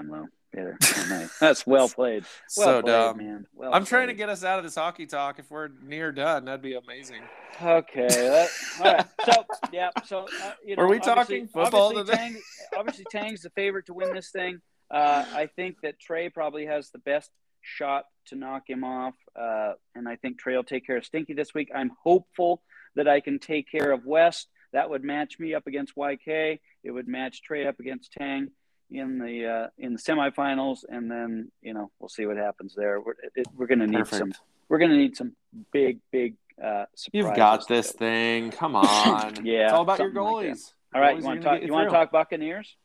I'm 0.58 1.10
nice. 1.10 1.38
That's 1.39 1.68
well 1.68 1.89
played. 1.89 2.24
Well 2.58 2.66
so 2.66 2.82
played, 2.82 2.91
dumb. 2.91 3.18
man. 3.18 3.47
Well 3.53 3.74
I'm 3.74 3.86
trying 3.86 4.08
to 4.08 4.14
get 4.14 4.30
us 4.30 4.43
out 4.43 4.58
of 4.58 4.66
this 4.66 4.76
hockey 4.76 5.06
talk. 5.06 5.39
If 5.39 5.49
we're 5.51 5.70
near 5.84 6.12
done, 6.12 6.45
that'd 6.45 6.62
be 6.62 6.76
amazing. 6.76 7.22
Okay. 7.62 8.08
That, 8.08 8.49
all 8.80 8.93
right. 8.93 9.06
So 9.26 9.45
yeah. 9.72 9.89
So 10.06 10.20
uh, 10.43 10.51
you 10.66 10.76
know, 10.76 10.84
Were 10.84 10.89
we 10.89 10.99
talking 10.99 11.47
football 11.47 11.97
obviously 11.97 12.12
today? 12.12 12.18
Tang, 12.18 12.41
obviously, 12.78 13.06
Tang's 13.12 13.41
the 13.41 13.49
favorite 13.51 13.86
to 13.88 13.93
win 13.93 14.14
this 14.14 14.32
thing. 14.32 14.62
Uh, 14.91 15.26
I 15.34 15.47
think 15.56 15.78
that 15.82 15.99
Trey 15.99 16.30
probably 16.30 16.66
has 16.66 16.89
the 16.91 16.99
best 16.99 17.32
shot 17.62 18.06
to 18.28 18.36
knock 18.36 18.64
him 18.68 18.84
off, 18.84 19.16
uh, 19.39 19.74
and 19.95 20.08
I 20.08 20.16
think 20.16 20.38
Trey 20.38 20.56
will 20.56 20.64
take 20.64 20.86
care 20.86 20.97
of 20.97 21.06
Stinky 21.06 21.34
this 21.34 21.53
week. 21.53 21.70
I'm 21.74 21.91
hopeful 22.03 22.62
that 22.95 23.08
I 23.08 23.20
can 23.20 23.39
take 23.39 23.70
care 23.70 23.91
of 23.91 24.06
West. 24.06 24.47
That 24.74 24.89
would 24.89 25.03
match 25.03 25.39
me 25.39 25.53
up 25.56 25.68
against 25.68 25.95
YK. 25.95 26.60
It 26.84 26.91
would 26.91 27.08
match 27.08 27.41
Trey 27.41 27.66
up 27.66 27.80
against 27.80 28.12
Tang 28.12 28.51
in 28.92 29.20
the 29.20 29.46
uh, 29.46 29.68
in 29.78 29.94
the 29.94 30.00
semifinals, 30.00 30.80
and 30.88 31.10
then 31.10 31.52
you 31.62 31.74
know 31.74 31.92
we'll 32.00 32.10
see 32.10 32.26
what 32.26 32.38
happens 32.38 32.74
there. 32.76 33.00
We're 33.02 33.14
it, 33.36 33.48
we're 33.56 33.68
going 33.68 33.80
to 33.80 33.88
need 33.88 33.98
Perfect. 33.98 34.18
some. 34.20 34.34
We're 34.70 34.80
going 34.80 34.92
to 34.92 34.98
need 34.98 35.16
some 35.16 35.36
big, 35.72 36.00
big 36.12 36.36
uh, 36.60 36.86
surprises. 36.96 37.12
You've 37.14 37.36
got 37.36 37.68
this 37.68 37.92
thing. 37.92 38.50
Come 38.52 38.76
on. 38.76 39.46
Yeah, 39.46 39.66
It's 39.66 39.74
all 39.74 39.82
about 39.84 40.00
your 40.00 40.08
something 40.08 40.24
like 40.24 40.46
goalies. 40.48 40.74
All 40.94 41.02
right, 41.02 41.16
Goalies 41.16 41.20
you 41.20 41.26
want 41.26 41.42
to 41.42 41.48
talk? 41.48 41.62
You 41.62 41.74
want 41.74 41.90
to 41.90 41.94
talk 41.96 42.12
Buccaneers? 42.12 42.76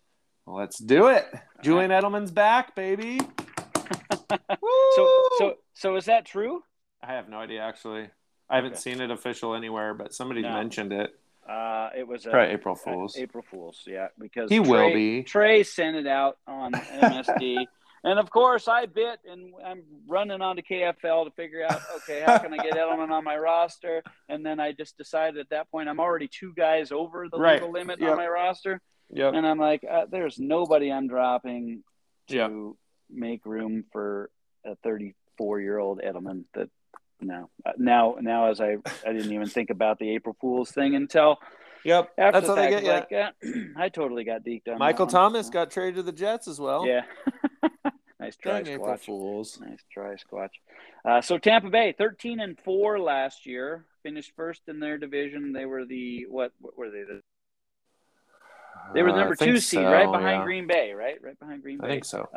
Let's 0.47 0.79
do 0.79 1.07
it. 1.09 1.27
Julian 1.63 1.91
Edelman's 1.91 2.31
back, 2.31 2.75
baby. 2.75 3.21
So, 4.97 5.23
so, 5.39 5.55
so 5.75 5.97
is 5.97 6.05
that 6.07 6.25
true? 6.27 6.63
I 7.03 7.13
have 7.15 7.29
no 7.29 7.39
idea 7.39 7.61
actually. 7.63 8.09
I 8.49 8.57
haven't 8.57 8.73
Okay. 8.73 8.81
seen 8.81 9.01
it 9.01 9.11
official 9.11 9.55
anywhere, 9.55 9.95
but 9.95 10.13
somebody 10.13 10.43
No. 10.43 10.53
mentioned 10.55 10.93
it. 10.93 11.19
Uh, 11.49 11.91
it 11.97 12.07
was 12.07 12.25
Probably 12.25 12.53
April 12.53 12.75
Fools. 12.75 13.17
April 13.17 13.45
Fools, 13.51 13.83
yeah, 13.87 14.09
because 14.19 14.51
He 14.51 14.59
Trey, 14.59 14.69
will 14.69 14.93
be. 14.93 15.23
Trey 15.23 15.63
sent 15.63 15.97
it 15.97 16.07
out 16.07 16.39
on 16.47 16.73
MSD, 16.73 17.67
and 18.05 18.19
of 18.19 18.31
course 18.31 18.69
I 18.69 18.87
bit, 18.87 19.19
and 19.29 19.53
I'm 19.65 19.83
running 20.07 20.41
onto 20.43 20.63
KFL 20.63 21.25
to 21.25 21.31
figure 21.33 21.65
out, 21.65 21.83
okay, 21.97 22.21
how 22.25 22.39
can 22.39 22.53
I 22.53 22.59
get 22.59 22.75
Edelman 22.77 23.11
on 23.11 23.25
my 23.25 23.37
roster? 23.37 24.03
And 24.29 24.45
then 24.47 24.61
I 24.61 24.73
just 24.73 24.97
decided 24.97 25.39
at 25.41 25.49
that 25.51 25.71
point 25.71 25.89
I'm 25.89 25.99
already 26.01 26.29
two 26.29 26.53
guys 26.57 26.93
over 26.93 27.27
the 27.29 27.39
Right. 27.39 27.55
legal 27.55 27.73
limit 27.73 28.01
Yep. 28.01 28.11
on 28.11 28.17
my 28.17 28.29
roster, 28.29 28.81
Yep. 29.11 29.35
and 29.35 29.47
I'm 29.47 29.59
like, 29.59 29.83
uh, 29.91 30.07
there's 30.11 30.39
nobody 30.39 30.93
I'm 30.93 31.09
dropping 31.09 31.83
to 32.29 32.37
Yep. 32.37 32.51
make 33.09 33.45
room 33.45 33.85
for 33.93 34.31
a 34.65 34.77
34 34.77 35.61
year 35.61 35.79
old 35.79 36.01
Edelman. 36.01 36.45
That 36.55 36.69
no, 37.21 37.51
Uh, 37.65 37.73
now 37.79 38.17
now 38.21 38.47
as 38.51 38.61
I 38.61 38.77
I 39.07 39.13
didn't 39.13 39.33
even 39.33 39.47
think 39.49 39.71
about 39.71 39.99
the 39.99 40.11
April 40.11 40.37
Fools 40.41 40.71
thing 40.71 40.95
until 40.95 41.39
Yep. 41.85 42.11
after 42.19 42.33
That's 42.41 42.47
the 42.47 42.55
how 42.55 42.61
they 42.63 42.71
fact, 42.73 42.85
get 42.85 42.95
like, 42.95 43.09
yeah, 43.11 43.63
I 43.77 43.89
totally 43.89 44.25
got 44.25 44.45
deked 44.45 44.69
on 44.69 44.79
Michael 44.79 45.07
one, 45.07 45.13
Thomas 45.13 45.47
so- 45.47 45.53
got 45.53 45.71
traded 45.71 45.97
to 45.97 46.03
the 46.03 46.13
Jets 46.13 46.47
as 46.49 46.61
well. 46.61 46.87
yeah. 46.87 47.03
nice 48.21 48.37
try, 48.37 48.63
Dang 48.63 48.75
April 48.75 48.89
Squatch. 48.89 49.01
Fools. 49.01 49.59
Nice 49.61 49.83
try, 49.91 50.15
Squatch. 50.17 50.51
Uh, 51.05 51.21
so 51.23 51.39
Tampa 51.39 51.71
Bay, 51.71 51.95
thirteen 51.97 52.39
and 52.41 52.59
four 52.65 52.99
last 53.01 53.47
year, 53.47 53.87
finished 54.03 54.33
first 54.37 54.61
in 54.69 54.79
their 54.81 54.99
division. 54.99 55.53
They 55.55 55.65
were 55.65 55.87
the 55.87 56.27
what? 56.29 56.53
What 56.61 56.77
were 56.77 56.91
they? 56.91 57.03
The, 57.05 57.21
they 58.93 59.03
were 59.03 59.13
the 59.13 59.15
Uh, 59.15 59.21
number 59.21 59.37
think 59.37 59.53
two 59.53 59.61
seed, 59.61 59.81
so, 59.81 59.91
right 59.91 60.11
behind 60.11 60.41
yeah. 60.41 60.45
Green 60.45 60.67
Bay, 60.67 60.93
right? 60.93 61.17
Right 61.23 61.39
behind 61.39 61.63
Green 61.63 61.79
Bay. 61.79 61.87
I 61.87 61.91
think 61.91 62.05
so. 62.05 62.29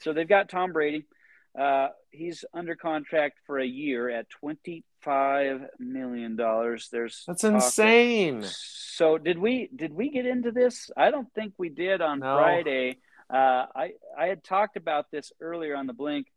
So 0.00 0.12
they've 0.12 0.28
got 0.28 0.48
Tom 0.48 0.72
Brady. 0.72 1.04
Uh, 1.58 1.88
he's 2.10 2.44
under 2.54 2.76
contract 2.76 3.38
for 3.46 3.58
a 3.58 3.66
year 3.66 4.08
at 4.08 4.28
twenty-five 4.30 5.62
million 5.78 6.36
dollars. 6.36 6.88
There's 6.92 7.24
That's 7.26 7.44
insane. 7.44 8.44
So 8.44 9.18
did 9.18 9.38
we 9.38 9.68
did 9.74 9.92
we 9.92 10.10
get 10.10 10.26
into 10.26 10.50
this? 10.52 10.90
I 10.96 11.10
don't 11.10 11.32
think 11.34 11.54
we 11.58 11.68
did 11.68 12.00
on 12.00 12.20
No. 12.20 12.36
Friday. 12.36 12.98
Uh, 13.32 13.66
I 13.74 13.92
I 14.16 14.26
had 14.26 14.44
talked 14.44 14.76
about 14.76 15.10
this 15.10 15.32
earlier 15.40 15.74
on 15.76 15.86
the 15.86 15.92
blink 15.92 16.28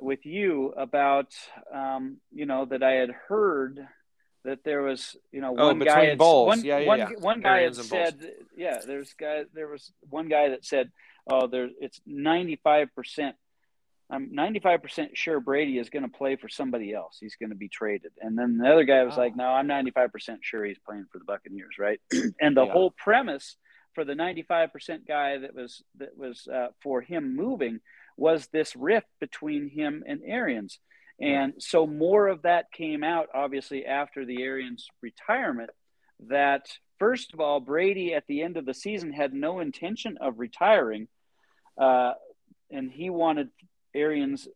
with 0.00 0.24
you 0.26 0.72
about 0.76 1.32
um, 1.72 2.18
you 2.32 2.46
know 2.46 2.64
that 2.66 2.82
I 2.82 2.92
had 2.92 3.10
heard 3.28 3.80
that 4.44 4.64
there 4.64 4.82
was 4.82 5.16
you 5.30 5.40
know 5.40 5.54
Oh, 5.56 5.68
one 5.68 5.78
guy 5.78 6.04
had, 6.06 6.18
one, 6.18 6.64
Yeah, 6.64 6.78
yeah, 6.78 6.86
one, 6.86 6.98
yeah. 6.98 7.08
one 7.18 7.40
guy 7.40 7.58
had 7.60 7.66
and 7.68 7.76
bowls. 7.76 7.88
said 7.88 8.30
yeah 8.56 8.78
there's 8.84 9.14
guy 9.14 9.44
there 9.54 9.68
was 9.68 9.92
one 10.10 10.28
guy 10.28 10.48
that 10.50 10.64
said 10.64 10.90
oh 11.28 11.46
there 11.46 11.68
it's 11.80 12.00
95 12.06 12.88
percent 12.94 13.36
I'm 14.12 14.30
95% 14.30 15.16
sure 15.16 15.40
Brady 15.40 15.78
is 15.78 15.88
going 15.88 16.02
to 16.02 16.08
play 16.16 16.36
for 16.36 16.48
somebody 16.48 16.92
else. 16.92 17.16
He's 17.18 17.36
going 17.36 17.48
to 17.50 17.56
be 17.56 17.68
traded. 17.70 18.12
And 18.20 18.38
then 18.38 18.58
the 18.58 18.68
other 18.70 18.84
guy 18.84 19.02
was 19.04 19.14
Oh. 19.16 19.20
like, 19.20 19.34
no, 19.34 19.46
I'm 19.46 19.66
95% 19.66 20.38
sure 20.42 20.64
he's 20.64 20.78
playing 20.78 21.06
for 21.10 21.18
the 21.18 21.24
Buccaneers, 21.24 21.76
right? 21.78 21.98
and 22.40 22.54
the 22.56 22.66
Yeah. 22.66 22.72
whole 22.72 22.90
premise 22.90 23.56
for 23.94 24.04
the 24.04 24.14
95% 24.14 25.06
guy 25.08 25.38
that 25.38 25.54
was 25.54 25.82
that 25.96 26.16
was 26.16 26.46
uh, 26.46 26.68
for 26.82 27.00
him 27.00 27.34
moving 27.34 27.80
was 28.18 28.46
this 28.48 28.76
rift 28.76 29.08
between 29.18 29.68
him 29.70 30.04
and 30.06 30.20
Arians. 30.26 30.78
And 31.20 31.54
so 31.58 31.86
more 31.86 32.28
of 32.28 32.42
that 32.42 32.72
came 32.72 33.02
out 33.04 33.28
obviously 33.34 33.86
after 33.86 34.24
the 34.26 34.42
Arians 34.42 34.88
retirement 35.02 35.70
that 36.28 36.66
first 36.98 37.32
of 37.32 37.40
all 37.40 37.60
Brady 37.60 38.12
at 38.14 38.26
the 38.26 38.42
end 38.42 38.56
of 38.56 38.66
the 38.66 38.74
season 38.74 39.12
had 39.12 39.32
no 39.32 39.60
intention 39.60 40.18
of 40.20 40.38
retiring 40.38 41.08
uh, 41.78 42.12
and 42.70 42.90
he 42.90 43.08
wanted 43.10 43.50
Arians 43.94 44.48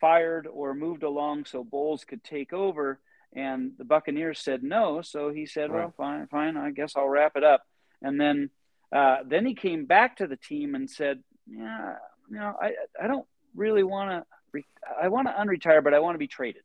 fired 0.00 0.46
or 0.46 0.74
moved 0.74 1.02
along 1.02 1.46
so 1.46 1.64
Bowles 1.64 2.04
could 2.04 2.22
take 2.22 2.52
over. 2.52 3.00
And 3.34 3.72
the 3.76 3.84
Buccaneers 3.84 4.38
said 4.38 4.62
no. 4.62 5.02
So 5.02 5.30
he 5.30 5.46
said, 5.46 5.70
well, 5.70 5.92
fine, 5.96 6.26
fine. 6.28 6.56
I 6.56 6.70
guess 6.70 6.94
I'll 6.96 7.08
wrap 7.08 7.36
it 7.36 7.44
up. 7.44 7.62
And 8.00 8.20
then, 8.20 8.50
uh, 8.94 9.18
then 9.26 9.44
he 9.44 9.54
came 9.54 9.84
back 9.84 10.18
to 10.18 10.26
the 10.26 10.36
team 10.36 10.74
and 10.74 10.88
said, 10.88 11.22
yeah, 11.46 11.96
you 12.30 12.38
know, 12.38 12.54
I, 12.60 12.72
I 13.02 13.06
don't 13.06 13.26
really 13.54 13.82
want 13.82 14.10
to, 14.10 14.26
re- 14.52 14.64
I 15.02 15.08
want 15.08 15.28
to 15.28 15.34
unretire, 15.34 15.82
but 15.82 15.92
I 15.92 15.98
want 15.98 16.14
to 16.14 16.18
be 16.18 16.28
traded. 16.28 16.62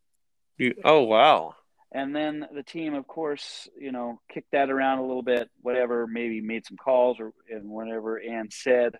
You, 0.57 0.75
oh 0.85 1.01
wow. 1.01 1.55
And 1.91 2.15
then 2.15 2.47
the 2.53 2.63
team, 2.63 2.93
of 2.93 3.05
course, 3.05 3.67
you 3.77 3.91
know, 3.91 4.21
kicked 4.31 4.51
that 4.51 4.69
around 4.69 4.99
a 4.99 5.05
little 5.05 5.23
bit, 5.23 5.49
whatever, 5.61 6.07
maybe 6.07 6.39
made 6.39 6.65
some 6.65 6.77
calls 6.77 7.19
or 7.19 7.33
and 7.49 7.69
whatever, 7.69 8.15
and 8.17 8.51
said, 8.53 8.97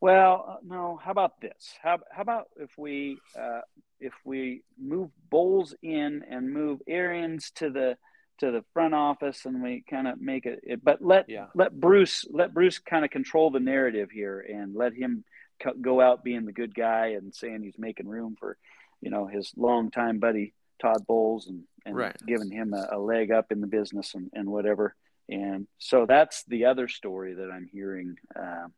"Well, 0.00 0.44
uh, 0.48 0.56
no. 0.62 1.00
How 1.02 1.10
about 1.10 1.40
this? 1.40 1.74
How, 1.82 1.98
how 2.10 2.22
about 2.22 2.48
if 2.56 2.70
we 2.78 3.18
uh, 3.38 3.60
if 4.00 4.14
we 4.24 4.62
move 4.78 5.10
Bowles 5.30 5.74
in 5.82 6.24
and 6.28 6.52
move 6.52 6.80
Arians 6.86 7.50
to 7.56 7.70
the 7.70 7.96
to 8.38 8.50
the 8.50 8.64
front 8.72 8.94
office, 8.94 9.44
and 9.44 9.62
we 9.62 9.84
kind 9.88 10.08
of 10.08 10.20
make 10.20 10.46
it, 10.46 10.60
it, 10.62 10.82
but 10.82 11.02
let 11.02 11.28
Yeah. 11.28 11.46
let 11.54 11.78
Bruce 11.78 12.24
let 12.30 12.54
Bruce 12.54 12.78
kind 12.78 13.04
of 13.04 13.10
control 13.10 13.50
the 13.50 13.60
narrative 13.60 14.10
here, 14.10 14.40
and 14.40 14.74
let 14.74 14.94
him 14.94 15.24
co- 15.62 15.74
go 15.74 16.00
out 16.00 16.24
being 16.24 16.46
the 16.46 16.52
good 16.52 16.74
guy 16.74 17.08
and 17.08 17.34
saying 17.34 17.62
he's 17.62 17.78
making 17.78 18.08
room 18.08 18.36
for, 18.38 18.56
you 19.00 19.10
know, 19.10 19.26
his 19.26 19.52
longtime 19.56 20.18
buddy 20.18 20.54
Todd 20.80 21.06
Bowles 21.06 21.46
and, 21.46 21.64
and 21.84 21.94
Right. 21.96 22.16
giving 22.26 22.50
him 22.50 22.72
a, 22.72 22.88
a 22.92 22.98
leg 22.98 23.30
up 23.30 23.52
in 23.52 23.60
the 23.60 23.66
business 23.66 24.14
and, 24.14 24.30
and 24.32 24.48
whatever. 24.48 24.94
And 25.28 25.68
so 25.78 26.06
that's 26.06 26.42
the 26.44 26.64
other 26.64 26.88
story 26.88 27.34
that 27.34 27.50
I'm 27.52 27.68
hearing. 27.70 28.16
Um, 28.34 28.72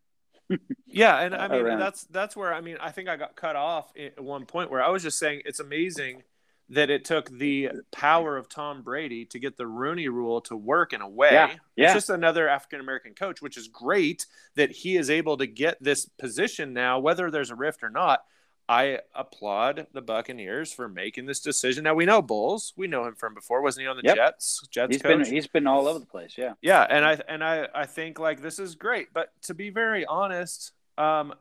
Yeah, 0.87 1.19
and 1.19 1.35
I 1.35 1.49
mean 1.49 1.63
around. 1.63 1.79
that's 1.79 2.05
that's 2.05 2.37
where 2.37 2.53
I 2.53 2.61
mean 2.61 2.77
I 2.81 2.91
think 2.91 3.09
I 3.09 3.17
got 3.17 3.37
cut 3.37 3.57
off 3.57 3.93
at 3.97 4.23
one 4.23 4.47
point 4.47 4.71
where 4.71 4.83
I 4.83 4.91
was 4.91 5.03
just 5.03 5.19
saying 5.19 5.43
it's 5.45 5.61
amazing 5.61 6.23
that 6.69 6.89
it 6.91 7.05
took 7.05 7.29
the 7.31 7.69
power 7.91 8.37
of 8.37 8.49
Tom 8.49 8.83
Brady 8.83 9.27
to 9.27 9.39
get 9.39 9.57
the 9.57 9.67
Rooney 9.67 10.09
Rule 10.09 10.41
to 10.43 10.57
work 10.57 10.93
in 10.93 11.03
a 11.03 11.09
way. 11.09 11.33
Yeah, 11.33 11.51
yeah. 11.77 11.85
It's 11.87 11.95
just 11.95 12.11
another 12.11 12.49
African 12.49 12.81
American 12.81 13.15
coach, 13.15 13.43
which 13.43 13.57
is 13.57 13.69
great 13.69 14.27
that 14.55 14.71
he 14.71 14.97
is 14.97 15.11
able 15.11 15.37
to 15.37 15.47
get 15.47 15.83
this 15.83 16.07
position 16.07 16.73
now, 16.73 16.99
whether 16.99 17.31
there's 17.31 17.51
a 17.51 17.55
rift 17.55 17.83
or 17.83 17.91
not. 17.91 18.25
I 18.69 19.01
applaud 19.15 19.87
the 19.93 20.01
Buccaneers 20.01 20.73
for 20.73 20.89
making 20.89 21.27
this 21.27 21.41
decision. 21.41 21.85
Now 21.85 21.95
we 21.95 22.05
know 22.07 22.23
Bowles. 22.23 22.73
We 22.77 22.87
know 22.87 23.05
him 23.05 23.15
from 23.17 23.35
before. 23.35 23.61
Wasn't 23.63 23.83
he 23.83 23.87
on 23.89 23.97
the 23.97 24.03
Yep. 24.05 24.17
Jets? 24.17 24.67
Jets 24.71 24.95
he's 24.95 25.03
coach. 25.03 25.25
been 25.25 25.33
he's 25.35 25.47
been 25.47 25.67
all 25.67 25.87
over 25.89 25.99
the 25.99 26.07
place. 26.07 26.35
Yeah. 26.39 26.55
Yeah, 26.63 26.87
and 26.89 27.05
I 27.05 27.21
and 27.29 27.45
I 27.45 27.69
I 27.75 27.87
think 27.87 28.19
like 28.19 28.41
this 28.41 28.59
is 28.59 28.75
great, 28.75 29.13
but 29.13 29.31
to 29.43 29.55
be 29.55 29.71
very 29.71 30.07
honest, 30.07 30.73
um, 30.97 31.35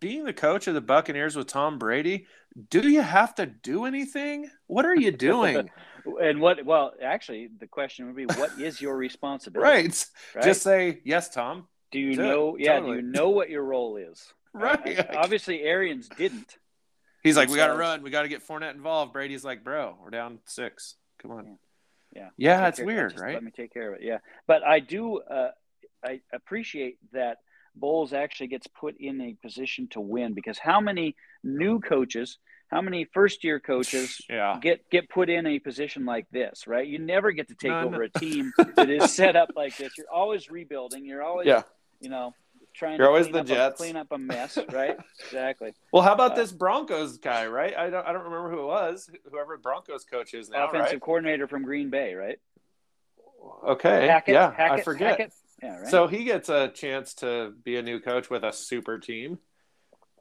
being 0.00 0.24
the 0.24 0.32
coach 0.32 0.66
of 0.68 0.74
the 0.74 0.80
Buccaneers 0.80 1.34
with 1.36 1.48
Tom 1.48 1.78
Brady, 1.78 2.26
do 2.70 2.88
you 2.88 3.02
have 3.02 3.34
to 3.36 3.46
do 3.46 3.84
anything? 3.84 4.48
What 4.68 4.86
are 4.86 4.94
you 4.96 5.10
doing? 5.12 5.70
And 6.22 6.40
what? 6.40 6.64
Well, 6.64 6.94
actually, 7.02 7.50
the 7.60 7.66
question 7.66 8.06
would 8.06 8.16
be, 8.16 8.24
what 8.24 8.58
is 8.58 8.80
your 8.80 8.96
responsibility? 8.96 9.70
right. 9.70 10.06
Right? 10.34 10.44
Just 10.44 10.62
say 10.62 11.00
yes, 11.04 11.28
Tom. 11.28 11.66
do 11.90 11.98
you 11.98 12.14
do 12.16 12.22
it. 12.22 12.26
know? 12.26 12.56
Yeah. 12.58 12.80
Do 12.80 12.94
you 12.94 13.02
know 13.02 13.28
what 13.28 13.50
your 13.50 13.62
role 13.62 13.96
is? 13.98 14.32
Right. 14.58 14.98
Uh, 14.98 15.04
obviously, 15.16 15.62
Arians 15.62 16.08
didn't. 16.08 16.56
He's 17.22 17.36
like, 17.36 17.48
we 17.48 17.56
got 17.56 17.68
to 17.68 17.74
run. 17.74 18.02
We 18.02 18.10
got 18.10 18.22
to 18.22 18.28
get 18.28 18.46
Fournette 18.46 18.74
involved. 18.74 19.12
Brady's 19.12 19.44
like, 19.44 19.64
bro, 19.64 19.96
we're 20.02 20.10
down 20.10 20.38
six. 20.46 20.94
Come 21.20 21.32
on. 21.32 21.58
Yeah. 22.14 22.28
Yeah, 22.36 22.68
it's 22.68 22.80
weird, 22.80 23.10
just 23.12 23.22
right? 23.22 23.34
Let 23.34 23.42
me 23.42 23.50
take 23.50 23.72
care 23.72 23.92
of 23.92 24.00
it. 24.00 24.04
Yeah, 24.04 24.18
but 24.46 24.62
I 24.64 24.80
do. 24.80 25.18
Uh, 25.20 25.50
I 26.04 26.20
appreciate 26.32 26.98
that 27.12 27.38
Bowles 27.74 28.12
actually 28.12 28.46
gets 28.48 28.66
put 28.68 28.96
in 28.98 29.20
a 29.20 29.34
position 29.42 29.88
to 29.88 30.00
win 30.00 30.32
because 30.32 30.58
how 30.58 30.80
many 30.80 31.16
new 31.44 31.80
coaches, 31.80 32.38
how 32.68 32.80
many 32.80 33.04
first 33.12 33.44
year 33.44 33.60
coaches 33.60 34.20
Yeah. 34.30 34.58
get 34.62 34.88
get 34.90 35.08
put 35.10 35.28
in 35.28 35.46
a 35.46 35.58
position 35.58 36.06
like 36.06 36.26
this, 36.30 36.66
right? 36.66 36.86
You 36.86 36.98
never 36.98 37.32
get 37.32 37.48
to 37.48 37.54
take 37.54 37.72
None. 37.72 37.84
over 37.86 38.02
a 38.04 38.08
team 38.10 38.52
that 38.76 38.88
is 38.90 39.12
set 39.12 39.36
up 39.36 39.50
like 39.56 39.76
this. 39.76 39.98
You're 39.98 40.10
always 40.12 40.50
rebuilding. 40.50 41.04
You're 41.04 41.22
always, 41.22 41.46
Yeah. 41.46 41.62
you 42.00 42.08
know, 42.10 42.32
trying 42.78 42.96
You're 42.98 43.06
to 43.06 43.10
always 43.10 43.26
clean, 43.26 43.32
the 43.34 43.40
up 43.40 43.46
Jets. 43.46 43.74
A, 43.74 43.76
clean 43.82 43.96
up 43.96 44.06
a 44.12 44.18
mess, 44.18 44.58
right? 44.72 44.96
exactly. 45.24 45.72
Well, 45.92 46.02
how 46.02 46.12
about 46.14 46.32
Uh, 46.32 46.36
this 46.36 46.52
Broncos 46.52 47.18
guy, 47.18 47.46
right? 47.46 47.76
I 47.76 47.90
don't 47.90 48.06
I 48.06 48.12
don't 48.12 48.24
remember 48.24 48.50
who 48.50 48.60
it 48.62 48.66
was. 48.66 49.10
Whoever 49.30 49.56
Broncos 49.58 50.04
coach 50.04 50.34
is 50.34 50.48
now, 50.48 50.68
Offensive 50.68 50.92
right? 50.92 51.00
coordinator 51.00 51.46
from 51.48 51.62
Green 51.64 51.90
Bay, 51.90 52.14
right? 52.14 52.38
Okay. 53.66 54.06
Hackett, 54.06 54.32
yeah, 54.34 54.52
Hackett, 54.52 54.80
I 54.80 54.82
forget. 54.82 55.10
Hackett? 55.10 55.32
Yeah, 55.62 55.76
right. 55.78 55.88
So 55.88 56.06
he 56.06 56.24
gets 56.24 56.48
a 56.48 56.68
chance 56.68 57.14
to 57.14 57.52
be 57.64 57.76
a 57.76 57.82
new 57.82 58.00
coach 58.00 58.30
with 58.30 58.44
a 58.44 58.52
super 58.52 58.98
team. 58.98 59.38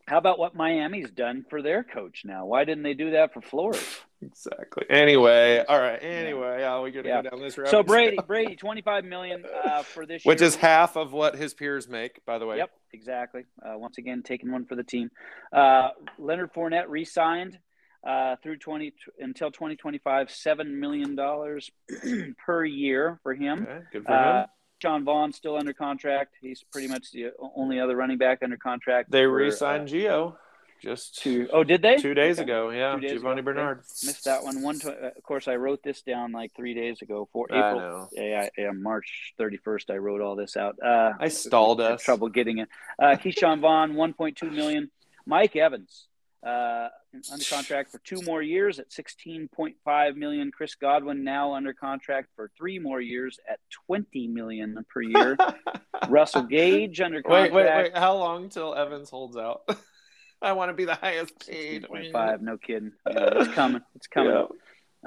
How 0.07 0.17
about 0.17 0.39
what 0.39 0.55
Miami's 0.55 1.11
done 1.11 1.45
for 1.49 1.61
their 1.61 1.83
coach 1.83 2.21
now? 2.25 2.45
Why 2.45 2.63
didn't 2.63 2.83
they 2.83 2.93
do 2.93 3.11
that 3.11 3.33
for 3.33 3.41
Flores? 3.41 3.83
Exactly. 4.19 4.83
Anyway, 4.89 5.63
all 5.69 5.77
right. 5.79 5.99
Anyway, 6.01 6.57
yeah, 6.61 6.81
we 6.81 6.89
gonna 6.89 7.07
Yeah. 7.07 7.21
go 7.21 7.29
down 7.29 7.39
this 7.39 7.55
road. 7.55 7.67
So 7.67 7.83
Brady, 7.83 8.17
Brady, 8.25 8.55
twenty 8.55 8.81
five 8.81 9.05
million 9.05 9.43
uh, 9.63 9.83
for 9.83 10.07
this 10.07 10.25
year. 10.25 10.31
which 10.31 10.41
year. 10.41 10.47
is 10.47 10.55
half 10.55 10.95
of 10.97 11.13
what 11.13 11.35
his 11.35 11.53
peers 11.53 11.87
make, 11.87 12.25
by 12.25 12.39
the 12.39 12.47
way. 12.47 12.57
Yep, 12.57 12.71
exactly. 12.93 13.45
Uh, 13.63 13.77
once 13.77 13.99
again, 13.99 14.23
taking 14.23 14.51
one 14.51 14.65
for 14.65 14.73
the 14.75 14.83
team. 14.83 15.11
Uh, 15.53 15.89
Leonard 16.17 16.51
Fournette 16.51 16.85
re-signed 16.87 17.59
uh, 18.03 18.37
through 18.41 18.57
twenty 18.57 18.91
until 19.19 19.51
twenty 19.51 19.75
twenty 19.75 19.99
five, 19.99 20.31
seven 20.31 20.79
million 20.79 21.13
dollars 21.15 21.69
per 22.43 22.65
year 22.65 23.19
for 23.21 23.35
him. 23.35 23.67
Okay, 23.69 23.79
good 23.93 24.03
for 24.03 24.11
Uh, 24.13 24.41
him. 24.41 24.47
Sean 24.81 25.03
Vaughn 25.03 25.33
still 25.33 25.57
under 25.57 25.73
contract. 25.73 26.35
He's 26.41 26.63
pretty 26.71 26.87
much 26.87 27.11
the 27.11 27.31
only 27.55 27.79
other 27.79 27.95
running 27.95 28.17
back 28.17 28.39
under 28.43 28.57
contract. 28.57 29.09
They 29.11 29.23
for, 29.23 29.33
re-signed 29.33 29.83
uh, 29.83 29.85
Geo 29.91 30.37
just 30.81 31.17
to. 31.23 31.49
Oh, 31.51 31.63
did 31.63 31.81
they? 31.81 31.97
two 31.97 32.13
days 32.13 32.37
Okay. 32.39 32.43
ago. 32.43 32.69
Yeah, 32.69 32.93
Two 32.95 33.01
days 33.01 33.11
Giovanni 33.13 33.39
ago. 33.39 33.45
Bernard. 33.45 33.79
Missed 33.79 34.25
that 34.25 34.43
one. 34.43 34.61
One. 34.61 34.79
Tw- 34.79 34.87
uh, 34.87 35.11
of 35.17 35.23
course, 35.23 35.47
I 35.47 35.55
wrote 35.55 35.81
this 35.81 36.03
down 36.03 36.31
like 36.31 36.53
three 36.55 36.75
days 36.75 37.01
ago 37.01 37.27
for 37.33 37.47
I 37.51 37.57
April. 37.71 37.79
know. 37.79 38.09
Yeah, 38.11 38.49
yeah, 38.55 38.71
March 38.71 39.33
31st, 39.39 39.89
I 39.89 39.97
wrote 39.97 40.21
all 40.21 40.35
this 40.35 40.55
out. 40.55 40.77
Uh, 40.83 41.13
I 41.19 41.29
stalled 41.29 41.81
us. 41.81 42.03
Trouble 42.03 42.29
getting 42.29 42.59
it. 42.59 42.69
Uh, 42.99 43.15
Ke'Shawn 43.15 43.59
Vaughn, 43.61 43.93
1.2 43.93 44.51
million. 44.51 44.91
Mike 45.25 45.55
Evans, 45.55 46.05
uh, 46.47 46.89
under 47.31 47.45
contract 47.45 47.91
for 47.91 47.99
two 47.99 48.21
more 48.21 48.41
years 48.41 48.79
at 48.79 48.89
16.5 48.89 50.15
million. 50.15 50.51
Chris 50.51 50.75
Godwin 50.75 51.23
now 51.23 51.53
under 51.53 51.73
contract 51.73 52.29
for 52.35 52.49
three 52.57 52.79
more 52.79 53.01
years 53.01 53.39
at 53.49 53.59
20 53.87 54.27
million 54.27 54.85
per 54.89 55.01
year. 55.01 55.37
Russell 56.09 56.43
Gage 56.43 57.01
under 57.01 57.17
wait, 57.17 57.51
contract. 57.51 57.53
wait, 57.53 57.93
wait. 57.93 57.97
How 57.97 58.15
long 58.15 58.49
till 58.49 58.73
Evans 58.75 59.09
holds 59.09 59.35
out? 59.35 59.61
I 60.41 60.53
want 60.53 60.69
to 60.69 60.73
be 60.73 60.85
the 60.85 60.95
highest 60.95 61.47
paid. 61.47 61.83
16.5, 61.83 62.41
no 62.41 62.57
kidding. 62.57 62.91
Yeah, 63.09 63.29
it's 63.35 63.53
coming. 63.53 63.81
It's 63.95 64.07
coming. 64.07 64.33
Yeah. 64.33 64.45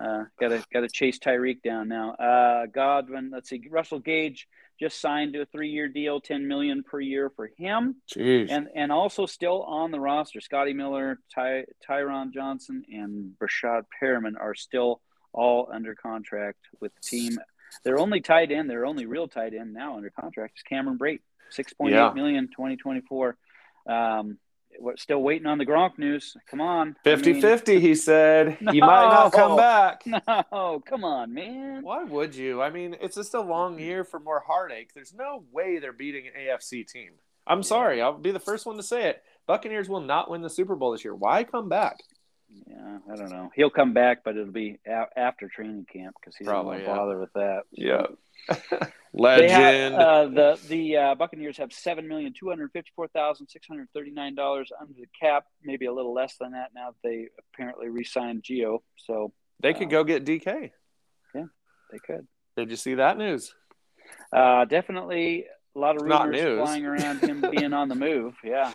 Uh, 0.01 0.25
gotta 0.41 0.65
gotta 0.73 0.89
chase 0.89 1.19
Tyreek 1.19 1.63
down 1.63 1.89
now. 1.89 2.13
Uh, 2.13 2.67
Godwin, 2.67 3.31
let's 3.33 3.49
see. 3.49 3.63
Russell 3.71 3.99
Gage 3.99 4.49
just 4.81 5.01
signed 5.01 5.35
to 5.35 5.43
a 5.43 5.47
three-year 5.47 5.89
deal, 5.89 6.21
ten 6.21 6.49
million 6.49 6.83
per 6.83 6.99
year 7.01 7.31
for 7.37 7.51
him, 7.59 7.97
Jeez. 8.13 8.47
and 8.51 8.69
and 8.75 8.91
also 8.91 9.27
still 9.27 9.63
on 9.63 9.91
the 9.91 10.01
roster. 10.01 10.41
Scotty 10.41 10.73
Miller, 10.73 11.19
Ty, 11.35 11.67
Tyron 11.89 12.33
Johnson, 12.33 12.83
and 12.91 13.35
Breshad 13.39 13.83
Perriman 14.03 14.35
are 14.41 14.55
still 14.55 15.01
all 15.33 15.69
under 15.73 15.95
contract 15.95 16.59
with 16.81 16.95
the 16.95 17.01
team. 17.03 17.39
Their 17.85 17.99
only 17.99 18.21
tight 18.21 18.51
end, 18.51 18.69
their 18.69 18.85
only 18.87 19.07
real 19.07 19.29
tight 19.29 19.55
end 19.55 19.73
now 19.75 19.97
under 19.97 20.11
contract 20.11 20.55
is 20.59 20.63
Cameron 20.65 20.99
Brate, 20.99 21.21
six 21.51 21.73
point 21.73 21.93
Yeah. 21.95 22.09
eight 22.11 22.15
million, 22.15 22.49
2024. 22.49 23.37
Um, 23.87 24.39
we're 24.79 24.97
still 24.97 25.23
waiting 25.23 25.47
on 25.47 25.59
the 25.59 25.67
Gronk 25.67 25.99
news. 25.99 26.37
Come 26.49 26.61
on, 26.61 26.97
I 27.01 27.03
50 27.05 27.33
mean- 27.35 27.43
50, 27.43 27.81
he 27.81 27.95
said. 27.95 28.57
He 28.71 28.81
might 28.81 29.09
not 29.11 29.33
come 29.33 29.57
back. 29.57 30.03
No, 30.07 30.83
come 30.87 31.05
on, 31.05 31.35
man. 31.35 31.83
Why 31.83 32.05
would 32.05 32.35
you? 32.35 32.63
I 32.63 32.71
mean, 32.71 32.97
it's 33.01 33.17
just 33.17 33.35
a 33.35 33.41
long 33.41 33.79
year 33.79 34.05
for 34.05 34.21
more 34.21 34.43
heartache. 34.47 34.93
There's 34.95 35.13
no 35.15 35.43
way 35.53 35.79
they're 35.79 35.93
beating 35.93 36.27
an 36.27 36.33
AFC 36.41 36.87
team. 36.87 37.13
I'm 37.47 37.63
sorry. 37.63 38.01
I'll 38.01 38.17
be 38.19 38.31
the 38.31 38.39
first 38.39 38.67
one 38.67 38.77
to 38.77 38.83
say 38.83 39.09
it. 39.09 39.23
Buccaneers 39.47 39.89
will 39.89 40.01
not 40.03 40.31
win 40.31 40.43
the 40.43 40.51
Super 40.51 40.77
Bowl 40.77 40.93
this 40.93 41.05
year. 41.05 41.15
Why 41.15 41.43
come 41.43 41.69
back? 41.69 41.99
Yeah, 42.67 42.99
I 43.13 43.17
don't 43.17 43.31
know. 43.31 43.51
He'll 43.55 43.71
come 43.71 43.93
back, 43.93 44.25
but 44.25 44.37
it'll 44.37 44.53
be 44.53 44.79
a- 44.87 45.07
after 45.19 45.49
training 45.49 45.87
camp 45.93 46.17
because 46.21 46.37
he's 46.37 46.47
Probably, 46.49 46.79
not 46.79 46.83
yeah. 46.87 46.97
bother 46.97 47.19
with 47.19 47.33
that. 47.35 47.63
Yeah. 47.73 48.07
Legend. 49.13 49.51
have, 49.51 49.93
uh, 49.95 50.25
the 50.29 50.59
the 50.69 50.97
uh, 50.97 51.15
Buccaneers 51.15 51.57
have 51.59 51.73
seven 51.73 52.07
million 52.09 52.33
two 52.39 52.49
hundred 52.49 52.71
fifty 52.73 52.91
four 52.97 53.09
thousand 53.09 53.49
six 53.49 53.67
hundred 53.67 53.89
thirty 53.95 54.11
nine 54.11 54.35
dollars 54.35 54.71
under 54.81 54.95
the 54.95 55.07
cap, 55.21 55.45
maybe 55.63 55.87
a 55.87 55.93
little 55.93 56.15
less 56.15 56.37
than 56.41 56.53
that 56.53 56.69
now 56.75 56.91
that 56.91 57.09
they 57.09 57.27
apparently 57.55 57.89
re-signed 57.89 58.43
Geo. 58.43 58.83
So 58.97 59.33
they 59.61 59.75
could 59.75 59.91
go 59.91 60.05
get 60.05 60.25
DK. 60.25 60.71
Yeah, 61.35 61.45
they 61.93 61.99
could 61.99 62.27
Did 62.57 62.71
you 62.71 62.77
see 62.77 62.95
that 62.95 63.19
news? 63.19 63.53
uh, 64.33 64.65
definitely 64.65 65.47
a 65.77 65.79
lot 65.79 65.97
of 65.97 66.03
rumors 66.03 66.41
flying 66.59 66.87
around 66.87 67.21
him 67.21 67.45
being 67.57 67.73
on 67.73 67.89
the 67.89 67.95
move. 67.95 68.35
Yeah, 68.43 68.73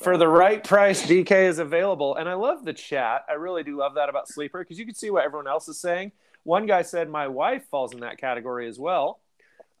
For 0.00 0.16
the 0.16 0.28
right 0.28 0.62
price, 0.62 1.06
DK 1.06 1.48
is 1.48 1.58
available. 1.58 2.16
And 2.16 2.28
I 2.28 2.34
love 2.34 2.64
the 2.64 2.72
chat. 2.72 3.24
I 3.28 3.34
really 3.34 3.62
do 3.62 3.76
love 3.76 3.94
that 3.94 4.08
about 4.08 4.28
Sleeper 4.28 4.58
because 4.62 4.78
you 4.78 4.84
can 4.86 4.94
see 4.94 5.10
what 5.10 5.24
everyone 5.24 5.46
else 5.46 5.68
is 5.68 5.78
saying. 5.80 6.12
One 6.42 6.66
guy 6.66 6.82
said, 6.82 7.08
My 7.08 7.28
wife 7.28 7.64
falls 7.70 7.94
in 7.94 8.00
that 8.00 8.18
category 8.18 8.68
as 8.68 8.78
well. 8.78 9.20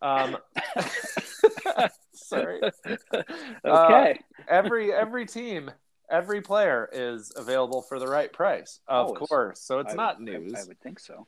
Um, 0.00 0.36
sorry. 2.12 2.60
okay. 3.64 4.20
every 4.48 4.92
every 4.92 5.26
team, 5.26 5.70
every 6.10 6.40
player 6.40 6.88
is 6.92 7.32
available 7.36 7.82
for 7.82 7.98
the 7.98 8.06
right 8.06 8.32
price, 8.32 8.80
of 8.88 9.08
Always. 9.08 9.28
course. 9.28 9.60
So 9.60 9.78
it's 9.80 9.92
I 9.92 9.96
not 9.96 10.20
would- 10.20 10.28
I- 10.28 10.38
news. 10.38 10.54
I, 10.54 10.64
would 10.68 10.80
think 10.80 11.00
so. 11.00 11.26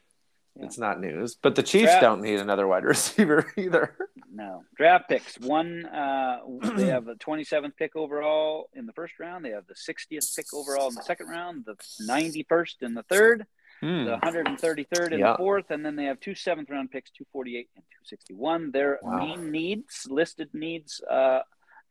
Yeah. 0.59 0.65
It's 0.67 0.79
not 0.79 1.01
news. 1.01 1.37
But 1.41 1.55
the 1.55 1.63
Chiefs 1.63 1.85
Draft- 1.93 2.03
don't 2.03 2.23
need 2.23 2.39
another 2.41 2.67
wide 2.67 2.85
receiver 2.95 3.53
either. 3.57 3.97
No 4.33 4.65
draft 4.77 5.09
picks. 5.09 5.39
One, 5.41 5.87
uh, 5.87 6.41
they 6.77 6.87
have 6.87 7.05
the 7.07 7.15
27th 7.15 7.77
pick 7.77 7.97
overall 7.97 8.69
in 8.75 8.85
the 8.87 8.93
first 8.93 9.15
round. 9.19 9.45
They 9.45 9.51
have 9.51 9.67
the 9.67 9.75
60th 9.75 10.37
pick 10.37 10.47
overall 10.53 10.89
in 10.89 10.95
the 10.95 11.03
second 11.03 11.29
round. 11.29 11.65
The 11.65 11.77
91st 12.07 12.83
in 12.83 12.95
the 12.95 13.03
third. 13.05 13.47
The 13.83 14.19
133rd 14.23 15.13
in 15.13 15.13
Hmm. 15.13 15.19
Yeah. 15.21 15.33
the 15.33 15.37
fourth, 15.37 15.71
and 15.71 15.85
then 15.85 15.97
they 15.97 16.05
have 16.05 16.19
two 16.21 16.35
seventh 16.35 16.71
round 16.71 16.91
picks, 16.91 17.11
248 17.11 17.69
and 17.77 17.85
261. 18.09 18.71
Their 18.73 18.99
Wow. 19.03 19.19
main 19.19 19.51
needs, 19.51 20.07
listed 20.11 20.49
needs, 20.55 21.03
uh, 21.11 21.41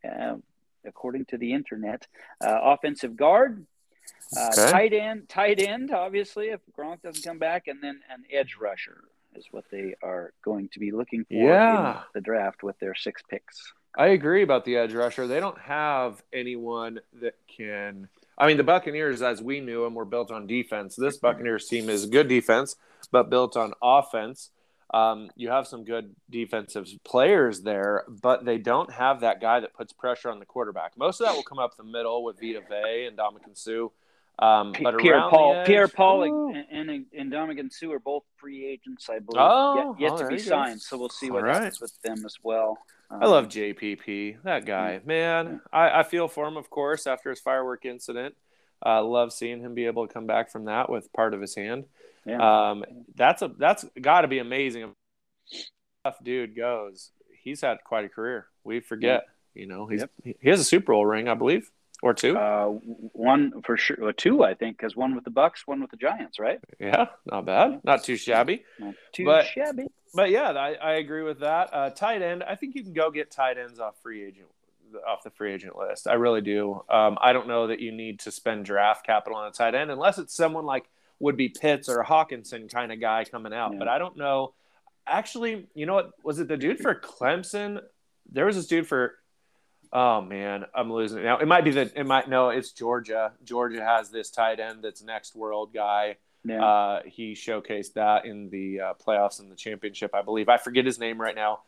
uh, 0.04 0.38
according 0.84 1.26
to 1.26 1.38
the 1.38 1.54
internet, 1.54 2.08
uh, 2.44 2.60
offensive 2.64 3.16
guard, 3.16 3.66
uh, 4.38 4.50
Okay. 4.54 4.72
tight 4.72 4.94
end, 4.94 5.30
tight 5.30 5.60
end, 5.60 5.92
obviously 5.92 6.48
if 6.48 6.60
Gronk 6.78 7.02
doesn't 7.02 7.24
come 7.24 7.40
back, 7.40 7.68
and 7.68 7.82
then 7.82 8.02
an 8.10 8.24
edge 8.32 8.58
rusher 8.60 9.04
is 9.36 9.46
what 9.52 9.66
they 9.72 9.96
are 10.02 10.32
going 10.44 10.70
to 10.70 10.80
be 10.80 10.92
looking 10.92 11.26
for 11.26 11.34
Yeah. 11.34 11.98
in 11.98 12.04
the 12.14 12.22
draft 12.22 12.64
with 12.64 12.78
their 12.80 12.96
six 12.96 13.22
picks. 13.30 13.74
I 13.98 14.08
agree 14.08 14.44
about 14.44 14.66
the 14.66 14.76
edge 14.78 14.94
rusher. 14.94 15.28
They 15.28 15.40
don't 15.40 15.60
have 15.60 16.22
anyone 16.34 17.00
that 17.22 17.36
can. 17.48 18.10
I 18.38 18.48
mean, 18.48 18.58
the 18.58 18.64
Buccaneers, 18.64 19.22
as 19.22 19.42
we 19.42 19.62
knew 19.62 19.84
them, 19.84 19.94
were 19.96 20.04
built 20.06 20.32
on 20.32 20.48
defense. 20.48 20.96
This 20.98 21.18
Buccaneers 21.18 21.68
team 21.68 21.90
is 21.90 22.06
good 22.06 22.28
defense, 22.28 22.76
but 23.12 23.30
built 23.30 23.56
on 23.56 23.74
offense. 23.82 24.50
Um, 24.94 25.30
you 25.36 25.50
have 25.50 25.66
some 25.68 25.84
good 25.86 26.16
defensive 26.30 26.88
players 27.06 27.62
there, 27.62 28.04
but 28.08 28.44
they 28.46 28.58
don't 28.58 28.92
have 28.92 29.22
that 29.22 29.40
guy 29.42 29.62
that 29.62 29.74
puts 29.74 29.94
pressure 29.94 30.30
on 30.30 30.40
the 30.40 30.46
quarterback. 30.46 30.98
Most 30.98 31.22
of 31.22 31.28
that 31.28 31.36
will 31.36 31.44
come 31.44 31.60
up 31.60 31.76
the 31.78 31.84
middle 31.84 32.24
with 32.24 32.40
Vita 32.40 32.62
Vea 32.70 33.06
and 33.08 33.18
Ndamukong 33.18 33.58
Suh. 33.58 33.88
Um, 34.38 34.74
P- 34.74 34.84
but 34.84 34.98
Pierre 34.98 35.30
Paul, 35.30 35.56
edge- 35.56 35.68
Pierre 35.68 35.88
Paul, 35.88 36.24
Ooh. 36.24 36.50
and, 36.54 36.90
and 36.90 37.06
and 37.18 37.32
Ndamukong 37.32 37.72
Suh 37.72 37.92
are 37.94 38.00
both 38.00 38.24
free 38.36 38.66
agents, 38.66 39.10
I 39.10 39.20
believe. 39.20 39.40
Oh, 39.42 39.96
yet, 39.98 40.12
yet 40.12 40.12
oh, 40.12 40.18
to 40.24 40.28
be 40.28 40.34
you 40.36 40.40
go. 40.42 40.46
signed. 40.50 40.82
So 40.82 40.98
we'll 40.98 41.10
see 41.10 41.32
what 41.32 41.44
All 41.44 41.48
right. 41.48 41.56
happens 41.56 41.80
with 41.80 41.98
them 42.02 42.26
as 42.26 42.36
well. 42.44 42.78
Um, 43.10 43.24
I 43.24 43.28
love 43.28 43.48
JPP. 43.48 44.38
That 44.44 44.66
guy, 44.66 45.00
man. 45.06 45.62
I, 45.72 46.00
I 46.00 46.04
feel 46.04 46.28
for 46.28 46.46
him, 46.48 46.58
of 46.58 46.70
course, 46.70 47.08
after 47.08 47.30
his 47.30 47.40
firework 47.40 47.86
incident. 47.86 48.36
Uh, 48.86 49.02
love 49.04 49.32
seeing 49.32 49.62
him 49.62 49.74
be 49.74 49.86
able 49.86 50.06
to 50.06 50.14
come 50.14 50.28
back 50.28 50.52
from 50.52 50.66
that 50.66 50.90
with 50.90 51.12
part 51.14 51.34
of 51.34 51.40
his 51.40 51.56
hand. 51.56 51.86
Yeah. 52.26 52.72
Um, 52.72 52.84
that's 53.16 53.42
a 53.42 53.48
that's 53.58 53.86
got 54.02 54.22
to 54.22 54.28
be 54.28 54.40
amazing. 54.40 54.92
Tough 56.04 56.18
dude 56.24 56.56
goes. 56.56 57.12
He's 57.42 57.62
had 57.62 57.78
quite 57.84 58.06
a 58.06 58.10
career. 58.10 58.48
We 58.64 58.80
forget, 58.80 59.26
you 59.54 59.66
know. 59.68 59.88
He's 59.88 60.02
Yep. 60.02 60.36
he 60.42 60.50
has 60.50 60.60
a 60.60 60.64
Super 60.64 60.92
Bowl 60.94 61.06
ring, 61.06 61.28
I 61.28 61.36
believe, 61.36 61.72
or 62.02 62.14
two. 62.14 62.38
Uh, 62.38 62.66
one 63.14 63.62
for 63.64 63.78
sure, 63.78 63.98
or 64.02 64.14
two, 64.14 64.44
I 64.44 64.54
think, 64.54 64.78
because 64.78 64.96
one 64.96 65.16
with 65.16 65.24
the 65.24 65.32
Bucs, 65.32 65.60
one 65.66 65.82
with 65.82 65.92
the 65.92 65.98
Giants, 65.98 66.40
right? 66.40 66.60
yeah, 66.80 67.08
not 67.26 67.46
bad, 67.46 67.82
not 67.84 68.04
too 68.04 68.16
shabby. 68.18 68.64
Not 68.80 68.96
too 69.12 69.26
But- 69.26 69.46
shabby. 69.48 69.88
But 70.14 70.30
yeah, 70.30 70.52
I, 70.52 70.76
I 70.76 70.94
agree 70.94 71.24
with 71.24 71.42
that. 71.42 71.74
Uh, 71.74 71.90
tight 71.90 72.22
end, 72.22 72.42
I 72.42 72.56
think 72.56 72.74
you 72.76 72.84
can 72.84 72.94
go 72.94 73.12
get 73.12 73.32
tight 73.32 73.58
ends 73.58 73.82
off 73.82 73.96
free 74.02 74.24
agent 74.24 74.48
off 75.06 75.24
the 75.24 75.30
free 75.30 75.52
agent 75.54 75.76
list. 75.78 76.08
I 76.08 76.14
really 76.14 76.40
do. 76.40 76.82
Um, 76.90 77.18
I 77.22 77.34
don't 77.34 77.50
know 77.50 77.68
that 77.68 77.82
you 77.82 77.92
need 77.92 78.20
to 78.22 78.32
spend 78.32 78.64
draft 78.64 79.06
capital 79.06 79.38
on 79.38 79.46
a 79.48 79.52
tight 79.52 79.76
end 79.76 79.92
unless 79.92 80.18
it's 80.18 80.34
someone 80.34 80.66
like 80.66 80.86
would 81.20 81.36
be 81.36 81.50
Pitts 81.50 81.90
or 81.90 82.00
a 82.00 82.06
Hockenson 82.06 82.72
kind 82.72 82.94
of 82.94 83.02
guy 83.02 83.26
coming 83.26 83.52
out. 83.54 83.74
Yeah. 83.74 83.80
But 83.80 83.88
I 83.90 83.98
don't 83.98 84.16
know. 84.16 84.54
Actually, 85.06 85.68
you 85.76 85.86
know 85.86 85.96
what? 85.96 86.12
Was 86.24 86.40
it 86.40 86.48
the 86.48 86.56
dude 86.56 86.80
for 86.80 86.96
Clemson? 86.96 87.82
There 88.32 88.46
was 88.46 88.56
this 88.56 88.68
dude 88.68 88.88
for 88.88 89.16
Oh 89.98 90.20
man, 90.20 90.66
I'm 90.76 90.92
losing 90.92 91.20
it 91.20 91.24
now. 91.24 91.38
It 91.38 91.48
might 91.48 91.64
be 91.64 91.72
that 91.72 91.94
it 91.96 92.06
might 92.06 92.28
no, 92.28 92.50
it's 92.50 92.74
Georgia. 92.74 93.32
Georgia 93.46 93.82
has 93.82 94.10
this 94.10 94.30
tight 94.30 94.60
end 94.60 94.84
that's 94.84 95.02
next 95.02 95.38
world 95.38 95.74
guy. 95.74 96.18
Yeah. 96.44 96.62
Uh, 96.62 97.02
he 97.06 97.32
showcased 97.32 97.94
that 97.94 98.26
in 98.26 98.50
the 98.50 98.82
uh, 98.82 98.94
playoffs 98.96 99.40
and 99.40 99.50
the 99.50 99.56
championship, 99.56 100.14
I 100.14 100.22
believe. 100.22 100.50
I 100.50 100.58
forget 100.58 100.86
his 100.86 101.00
name 101.00 101.20
right 101.20 101.34
now, 101.34 101.62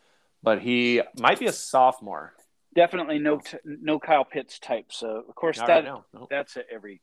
but 0.44 0.60
he 0.60 1.02
might 1.18 1.40
be 1.40 1.46
a 1.46 1.54
sophomore. 1.54 2.34
Definitely 2.76 3.20
no 3.20 3.38
t- 3.38 3.60
no 3.64 3.98
Kyle 3.98 4.26
Pitts 4.26 4.60
type. 4.60 4.88
So 4.90 5.24
of 5.30 5.34
course 5.34 5.58
Not 5.60 5.68
that 5.68 5.74
right 5.76 5.86
now. 5.86 6.06
No. 6.14 6.28
that's 6.30 6.58
every 6.70 7.00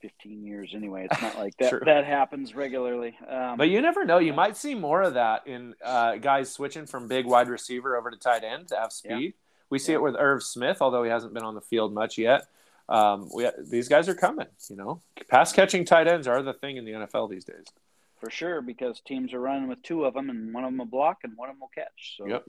15 0.00 0.44
years 0.44 0.72
anyway. 0.74 1.08
It's 1.10 1.20
not 1.20 1.36
like 1.36 1.54
that 1.58 1.84
that 1.84 2.06
happens 2.06 2.54
regularly. 2.54 3.18
Um, 3.28 3.58
But 3.58 3.68
you 3.68 3.82
never 3.82 4.06
know. 4.06 4.16
You 4.16 4.32
might 4.32 4.56
see 4.56 4.74
more 4.74 5.02
of 5.02 5.12
that 5.12 5.46
in 5.46 5.74
uh, 5.84 6.16
guys 6.16 6.50
switching 6.50 6.86
from 6.86 7.06
big 7.06 7.26
wide 7.26 7.48
receiver 7.48 7.98
over 7.98 8.10
to 8.10 8.16
tight 8.16 8.44
end 8.44 8.68
to 8.68 8.76
have 8.76 8.92
speed. 8.92 9.34
We 9.70 9.78
see 9.78 9.92
it 9.92 10.02
with 10.02 10.14
Irv 10.18 10.42
Smith, 10.42 10.78
although 10.80 11.02
he 11.02 11.10
hasn't 11.10 11.34
been 11.34 11.42
on 11.44 11.54
the 11.54 11.60
field 11.60 11.92
much 11.92 12.18
yet. 12.18 12.46
Um, 12.88 13.28
we, 13.34 13.48
these 13.70 13.88
guys 13.88 14.08
are 14.08 14.14
coming. 14.14 14.46
You 14.68 14.76
know, 14.76 15.00
pass 15.28 15.52
catching 15.52 15.84
tight 15.84 16.06
ends 16.06 16.26
are 16.28 16.42
the 16.42 16.52
thing 16.52 16.76
in 16.76 16.84
the 16.84 16.92
NFL 16.92 17.30
these 17.30 17.44
days. 17.44 17.64
for 18.20 18.30
sure 18.30 18.60
because 18.62 19.00
teams 19.00 19.32
are 19.34 19.40
running 19.40 19.68
with 19.68 19.82
two 19.82 20.04
of 20.04 20.14
them 20.14 20.30
and 20.30 20.52
one 20.54 20.64
of 20.64 20.70
them 20.70 20.78
will 20.78 20.84
block 20.86 21.18
and 21.24 21.32
one 21.36 21.48
of 21.48 21.54
them 21.56 21.60
will 21.60 21.70
catch. 21.74 22.16
So 22.18 22.26
Yep. 22.26 22.44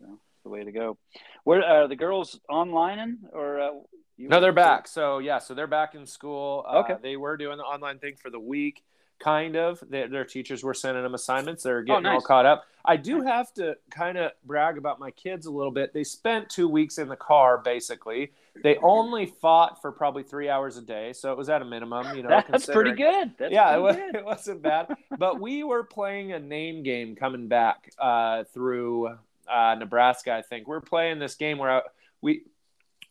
you 0.00 0.06
know, 0.06 0.18
the 0.44 0.48
way 0.50 0.64
to 0.64 0.72
go. 0.72 0.98
Where 1.44 1.62
are 1.64 1.88
the 1.88 1.96
girls 1.96 2.40
online 2.48 3.18
or 3.32 3.60
uh, 3.60 3.70
you 4.16 4.28
No, 4.28 4.40
they're 4.40 4.52
back. 4.52 4.86
So 4.88 5.18
yeah, 5.18 5.38
so 5.38 5.54
they're 5.54 5.66
back 5.66 5.94
in 5.94 6.06
school. 6.06 6.64
Uh, 6.68 6.78
Okay. 6.80 6.96
They 7.02 7.16
were 7.16 7.36
doing 7.36 7.56
the 7.58 7.64
online 7.64 7.98
thing 7.98 8.14
for 8.16 8.30
the 8.30 8.40
week, 8.40 8.82
kind 9.22 9.56
of. 9.56 9.82
Their, 9.88 10.08
their 10.08 10.24
teachers 10.24 10.62
were 10.64 10.74
sending 10.74 11.02
them 11.02 11.14
assignments. 11.14 11.62
They're 11.62 11.82
getting 11.82 12.06
all 12.06 12.12
Oh, 12.12 12.14
nice. 12.16 12.26
caught 12.26 12.46
up. 12.46 12.64
I 12.84 12.96
do 12.96 13.22
have 13.22 13.52
to 13.54 13.76
kind 13.90 14.18
of 14.18 14.32
brag 14.44 14.76
about 14.76 14.98
my 14.98 15.10
kids 15.12 15.46
a 15.46 15.50
little 15.50 15.70
bit. 15.70 15.92
They 15.94 16.02
spent 16.04 16.50
two 16.50 16.68
weeks 16.68 16.98
in 16.98 17.08
the 17.08 17.16
car, 17.16 17.58
basically. 17.58 18.32
They 18.62 18.76
only 18.82 19.26
fought 19.26 19.80
for 19.80 19.92
probably 19.92 20.24
three 20.24 20.48
hours 20.48 20.76
a 20.76 20.82
day, 20.82 21.12
so 21.12 21.30
it 21.30 21.38
was 21.38 21.48
at 21.48 21.62
a 21.62 21.64
minimum. 21.64 22.16
You 22.16 22.24
know, 22.24 22.28
That's 22.50 22.66
pretty 22.66 22.92
good. 22.92 23.32
That's 23.38 23.52
yeah, 23.52 23.68
it, 23.76 23.80
pretty 23.80 23.82
was, 23.82 23.96
good. 23.96 24.14
it 24.16 24.24
wasn't 24.24 24.62
bad. 24.62 24.96
but 25.16 25.40
we 25.40 25.62
were 25.62 25.84
playing 25.84 26.32
a 26.32 26.40
name 26.40 26.82
game 26.82 27.14
coming 27.14 27.46
back 27.48 27.90
uh, 27.98 28.44
through 28.52 29.16
uh, 29.48 29.76
Nebraska. 29.78 30.32
I 30.32 30.42
think 30.42 30.66
we're 30.66 30.80
playing 30.80 31.18
this 31.20 31.36
game 31.36 31.58
where 31.58 31.70
I, 31.70 31.80
we 32.20 32.42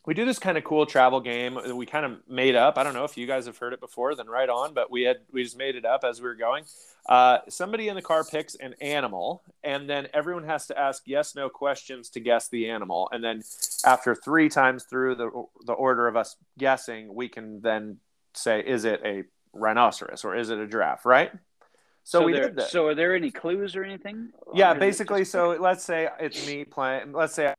we 0.04 0.14
do 0.14 0.24
this 0.24 0.38
kind 0.38 0.58
of 0.58 0.64
cool 0.64 0.84
travel 0.84 1.20
game 1.20 1.54
that 1.54 1.76
we 1.76 1.86
kind 1.86 2.04
of 2.04 2.18
made 2.28 2.56
up. 2.56 2.76
I 2.76 2.82
don't 2.82 2.94
know 2.94 3.04
if 3.04 3.16
you 3.16 3.26
guys 3.26 3.46
have 3.46 3.58
heard 3.58 3.72
it 3.72 3.80
before, 3.80 4.14
then 4.14 4.26
right 4.26 4.48
on. 4.48 4.74
But 4.74 4.90
we 4.90 5.02
had 5.02 5.18
we 5.32 5.44
just 5.44 5.56
made 5.56 5.76
it 5.76 5.84
up 5.84 6.04
as 6.04 6.20
we 6.20 6.26
were 6.26 6.34
going. 6.34 6.64
Uh, 7.08 7.38
somebody 7.48 7.88
in 7.88 7.94
the 7.96 8.02
car 8.02 8.24
picks 8.24 8.54
an 8.56 8.74
animal, 8.80 9.42
and 9.64 9.88
then 9.88 10.08
everyone 10.14 10.44
has 10.44 10.66
to 10.66 10.78
ask 10.78 11.02
yes 11.06 11.34
no 11.34 11.48
questions 11.48 12.10
to 12.10 12.20
guess 12.20 12.48
the 12.48 12.70
animal. 12.70 13.08
And 13.12 13.22
then 13.22 13.42
after 13.84 14.14
three 14.14 14.48
times 14.48 14.84
through 14.84 15.16
the 15.16 15.30
the 15.66 15.72
order 15.72 16.08
of 16.08 16.16
us 16.16 16.36
guessing, 16.58 17.14
we 17.14 17.28
can 17.28 17.60
then 17.60 17.98
say 18.34 18.60
is 18.60 18.84
it 18.84 19.00
a 19.04 19.24
rhinoceros 19.52 20.24
or 20.24 20.34
is 20.34 20.50
it 20.50 20.58
a 20.58 20.66
giraffe, 20.66 21.04
right? 21.06 21.30
So, 22.04 22.24
we 22.24 22.32
there, 22.32 22.44
did 22.46 22.56
that. 22.56 22.70
So 22.70 22.86
are 22.86 22.96
there 22.96 23.14
any 23.14 23.30
clues 23.30 23.76
or 23.76 23.84
anything? 23.84 24.30
yeah, 24.54 24.70
Or 24.70 24.72
is 24.72 24.76
it 24.76 24.80
basically. 24.80 25.20
just- 25.20 25.30
So 25.32 25.56
let's 25.60 25.84
say 25.84 26.08
it's 26.18 26.44
me 26.46 26.64
playing. 26.64 27.12
Let's 27.12 27.34
say 27.34 27.54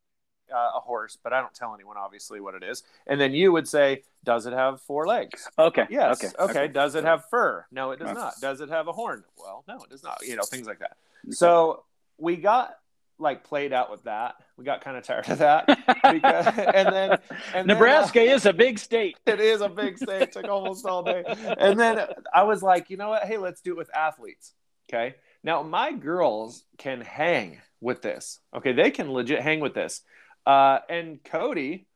uh, 0.53 0.71
a 0.75 0.79
horse, 0.79 1.17
but 1.21 1.33
I 1.33 1.41
don't 1.41 1.53
tell 1.53 1.73
anyone 1.73 1.97
obviously 1.97 2.39
what 2.39 2.55
it 2.55 2.63
is. 2.63 2.83
And 3.07 3.19
then 3.19 3.33
you 3.33 3.51
would 3.51 3.67
say, 3.67 4.03
does 4.23 4.45
it 4.45 4.53
have 4.53 4.81
four 4.81 5.07
legs? 5.07 5.49
okay. 5.59 5.85
Yes. 5.89 6.23
Okay. 6.23 6.33
Okay. 6.39 6.67
Does 6.67 6.95
it 6.95 7.03
have 7.03 7.25
fur? 7.29 7.65
No, 7.71 7.91
it 7.91 7.99
does 7.99 8.09
Okay. 8.09 8.19
not. 8.19 8.33
Does 8.39 8.61
it 8.61 8.69
have 8.69 8.87
a 8.87 8.91
horn? 8.91 9.23
Well, 9.37 9.63
no, 9.67 9.75
it 9.83 9.89
does 9.89 10.03
not. 10.03 10.19
You 10.25 10.35
know, 10.35 10.43
things 10.43 10.67
like 10.67 10.79
that. 10.79 10.97
Okay. 11.25 11.31
So 11.31 11.83
we 12.17 12.37
got 12.37 12.77
like 13.19 13.43
played 13.43 13.73
out 13.73 13.89
with 13.91 14.03
that. 14.03 14.35
We 14.57 14.65
got 14.65 14.81
kind 14.81 14.97
of 14.97 15.03
tired 15.03 15.29
of 15.29 15.39
that. 15.39 15.65
because, 16.11 16.47
and 16.47 16.93
then 16.93 17.11
and 17.11 17.19
then, 17.19 17.19
uh, 17.55 17.63
Nebraska 17.63 18.21
is 18.21 18.45
a 18.45 18.53
big 18.53 18.79
state. 18.79 19.17
it 19.25 19.39
is 19.39 19.61
a 19.61 19.69
big 19.69 19.97
state. 19.97 20.31
Took 20.31 20.47
almost 20.47 20.85
all 20.85 21.03
day. 21.03 21.23
And 21.57 21.79
then 21.79 21.99
I 22.33 22.43
was 22.43 22.61
like, 22.63 22.89
you 22.89 22.97
know 22.97 23.09
what? 23.09 23.23
Hey, 23.23 23.37
let's 23.37 23.61
do 23.61 23.71
it 23.71 23.77
with 23.77 23.95
athletes. 23.95 24.53
Okay. 24.89 25.15
Now 25.43 25.61
my 25.63 25.91
girls 25.91 26.63
can 26.77 27.01
hang 27.01 27.59
with 27.81 28.01
this. 28.01 28.39
Okay, 28.55 28.71
they 28.71 28.91
can 28.91 29.11
legit 29.11 29.41
hang 29.41 29.59
with 29.59 29.73
this. 29.73 30.01
Uh, 30.45 30.79
and 30.89 31.23
Cody 31.23 31.87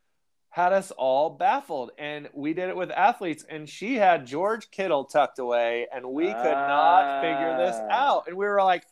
had 0.49 0.73
us 0.73 0.91
all 0.91 1.29
baffled, 1.29 1.91
and 1.97 2.29
we 2.33 2.53
did 2.53 2.69
it 2.69 2.75
with 2.75 2.89
athletes. 2.91 3.45
And 3.47 3.69
she 3.69 3.95
had 3.95 4.25
George 4.25 4.71
Kittle 4.71 5.05
tucked 5.05 5.39
away, 5.39 5.87
and 5.93 6.05
we 6.13 6.25
could 6.25 6.33
not 6.33 7.21
figure 7.21 7.57
this 7.57 7.75
Ah. 7.91 8.07
out. 8.09 8.27
And 8.27 8.35
we 8.37 8.45
were 8.45 8.63
like, 8.63 8.83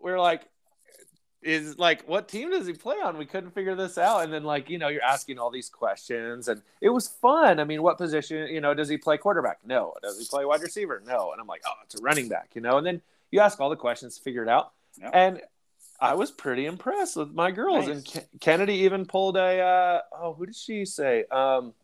we 0.00 0.10
were 0.10 0.18
like, 0.18 0.42
is 1.42 1.78
like 1.78 2.06
what 2.06 2.28
team 2.28 2.50
does 2.50 2.66
he 2.66 2.74
play 2.74 2.96
on? 3.02 3.16
We 3.16 3.24
couldn't 3.24 3.52
figure 3.52 3.74
this 3.74 3.96
out. 3.96 4.24
And 4.24 4.30
then 4.32 4.44
like, 4.44 4.68
you 4.68 4.76
know, 4.76 4.88
you're 4.88 5.02
asking 5.02 5.38
all 5.38 5.50
these 5.50 5.70
questions 5.70 6.48
and 6.48 6.60
it 6.82 6.90
was 6.90 7.08
fun. 7.08 7.58
I 7.58 7.64
mean, 7.64 7.82
what 7.82 7.96
position, 7.96 8.48
you 8.48 8.60
know, 8.60 8.74
does 8.74 8.90
he 8.90 8.98
play 8.98 9.16
quarterback? 9.16 9.60
No. 9.64 9.94
Does 10.02 10.18
he 10.18 10.26
play 10.26 10.44
wide 10.44 10.60
receiver? 10.60 11.02
No. 11.06 11.32
And 11.32 11.40
I'm 11.40 11.46
like, 11.46 11.62
oh, 11.66 11.72
it's 11.82 11.98
a 11.98 12.02
running 12.02 12.28
back, 12.28 12.50
you 12.54 12.60
know? 12.60 12.76
And 12.76 12.86
then 12.86 13.00
you 13.30 13.40
ask 13.40 13.58
all 13.58 13.70
the 13.70 13.76
questions, 13.76 14.18
figure 14.18 14.42
it 14.42 14.50
out. 14.50 14.72
Yep. 15.00 15.10
And 15.14 15.40
I 16.00 16.14
was 16.14 16.30
pretty 16.30 16.66
impressed 16.66 17.16
with 17.16 17.32
my 17.32 17.50
girls. 17.50 17.86
And 17.86 17.96
Nice. 17.96 18.12
Ken- 18.12 18.24
Kennedy 18.40 18.74
even 18.84 19.04
pulled 19.06 19.36
a 19.36 19.60
uh, 19.60 20.00
oh, 20.18 20.32
who 20.34 20.46
did 20.46 20.56
she 20.56 20.84
say? 20.84 21.24
Um 21.30 21.74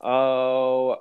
oh 0.00 0.96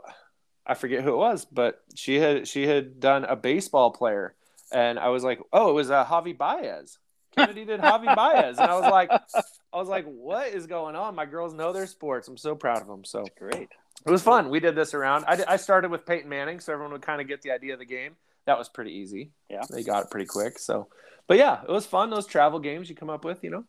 I 0.66 0.74
forget 0.74 1.04
who 1.04 1.14
it 1.14 1.18
was, 1.18 1.46
but 1.46 1.82
she 1.96 2.16
had 2.20 2.48
she 2.48 2.68
had 2.68 3.00
done 3.00 3.24
a 3.26 3.36
baseball 3.36 3.92
player. 3.92 4.36
And 4.72 5.00
I 5.00 5.08
was 5.10 5.24
like, 5.24 5.40
oh, 5.54 5.70
it 5.70 5.74
was 5.74 5.90
uh, 5.90 6.04
Javi 6.04 6.38
Baez. 6.38 6.98
Kennedy 7.34 7.64
did 7.64 7.80
Javi 7.80 8.14
Baez, 8.14 8.58
and 8.58 8.70
I 8.70 8.78
was 8.78 8.92
like, 8.92 9.10
I 9.12 9.78
was 9.78 9.88
like, 9.88 10.06
what 10.06 10.48
is 10.50 10.68
going 10.68 10.96
on? 10.98 11.16
My 11.16 11.26
girls 11.26 11.54
know 11.54 11.72
their 11.72 11.88
sports. 11.88 12.28
I'm 12.28 12.36
so 12.36 12.54
proud 12.54 12.82
of 12.82 12.88
them. 12.88 13.06
So 13.06 13.24
Great. 13.40 13.70
it 14.06 14.12
was 14.12 14.22
fun. 14.24 14.50
We 14.50 14.60
did 14.60 14.76
this 14.76 14.94
around. 14.94 15.24
I, 15.26 15.42
I 15.48 15.56
started 15.56 15.90
with 15.90 16.06
Peyton 16.06 16.28
Manning, 16.28 16.60
so 16.60 16.74
everyone 16.74 16.92
would 16.92 17.02
kind 17.02 17.22
of 17.22 17.28
get 17.30 17.42
the 17.44 17.52
idea 17.52 17.74
of 17.74 17.80
the 17.80 17.86
game. 17.86 18.18
That 18.46 18.58
was 18.58 18.68
pretty 18.68 18.92
easy. 18.92 19.32
Yeah. 19.50 19.62
they 19.70 19.84
got 19.84 20.04
it 20.04 20.10
pretty 20.12 20.26
quick. 20.26 20.58
So, 20.60 20.88
but 21.28 21.38
yeah, 21.38 21.62
it 21.62 21.70
was 21.70 21.86
fun. 21.86 22.10
Those 22.10 22.26
travel 22.28 22.60
games 22.60 22.90
you 22.90 22.96
come 22.96 23.10
up 23.10 23.24
with, 23.26 23.44
you 23.44 23.50
know. 23.50 23.64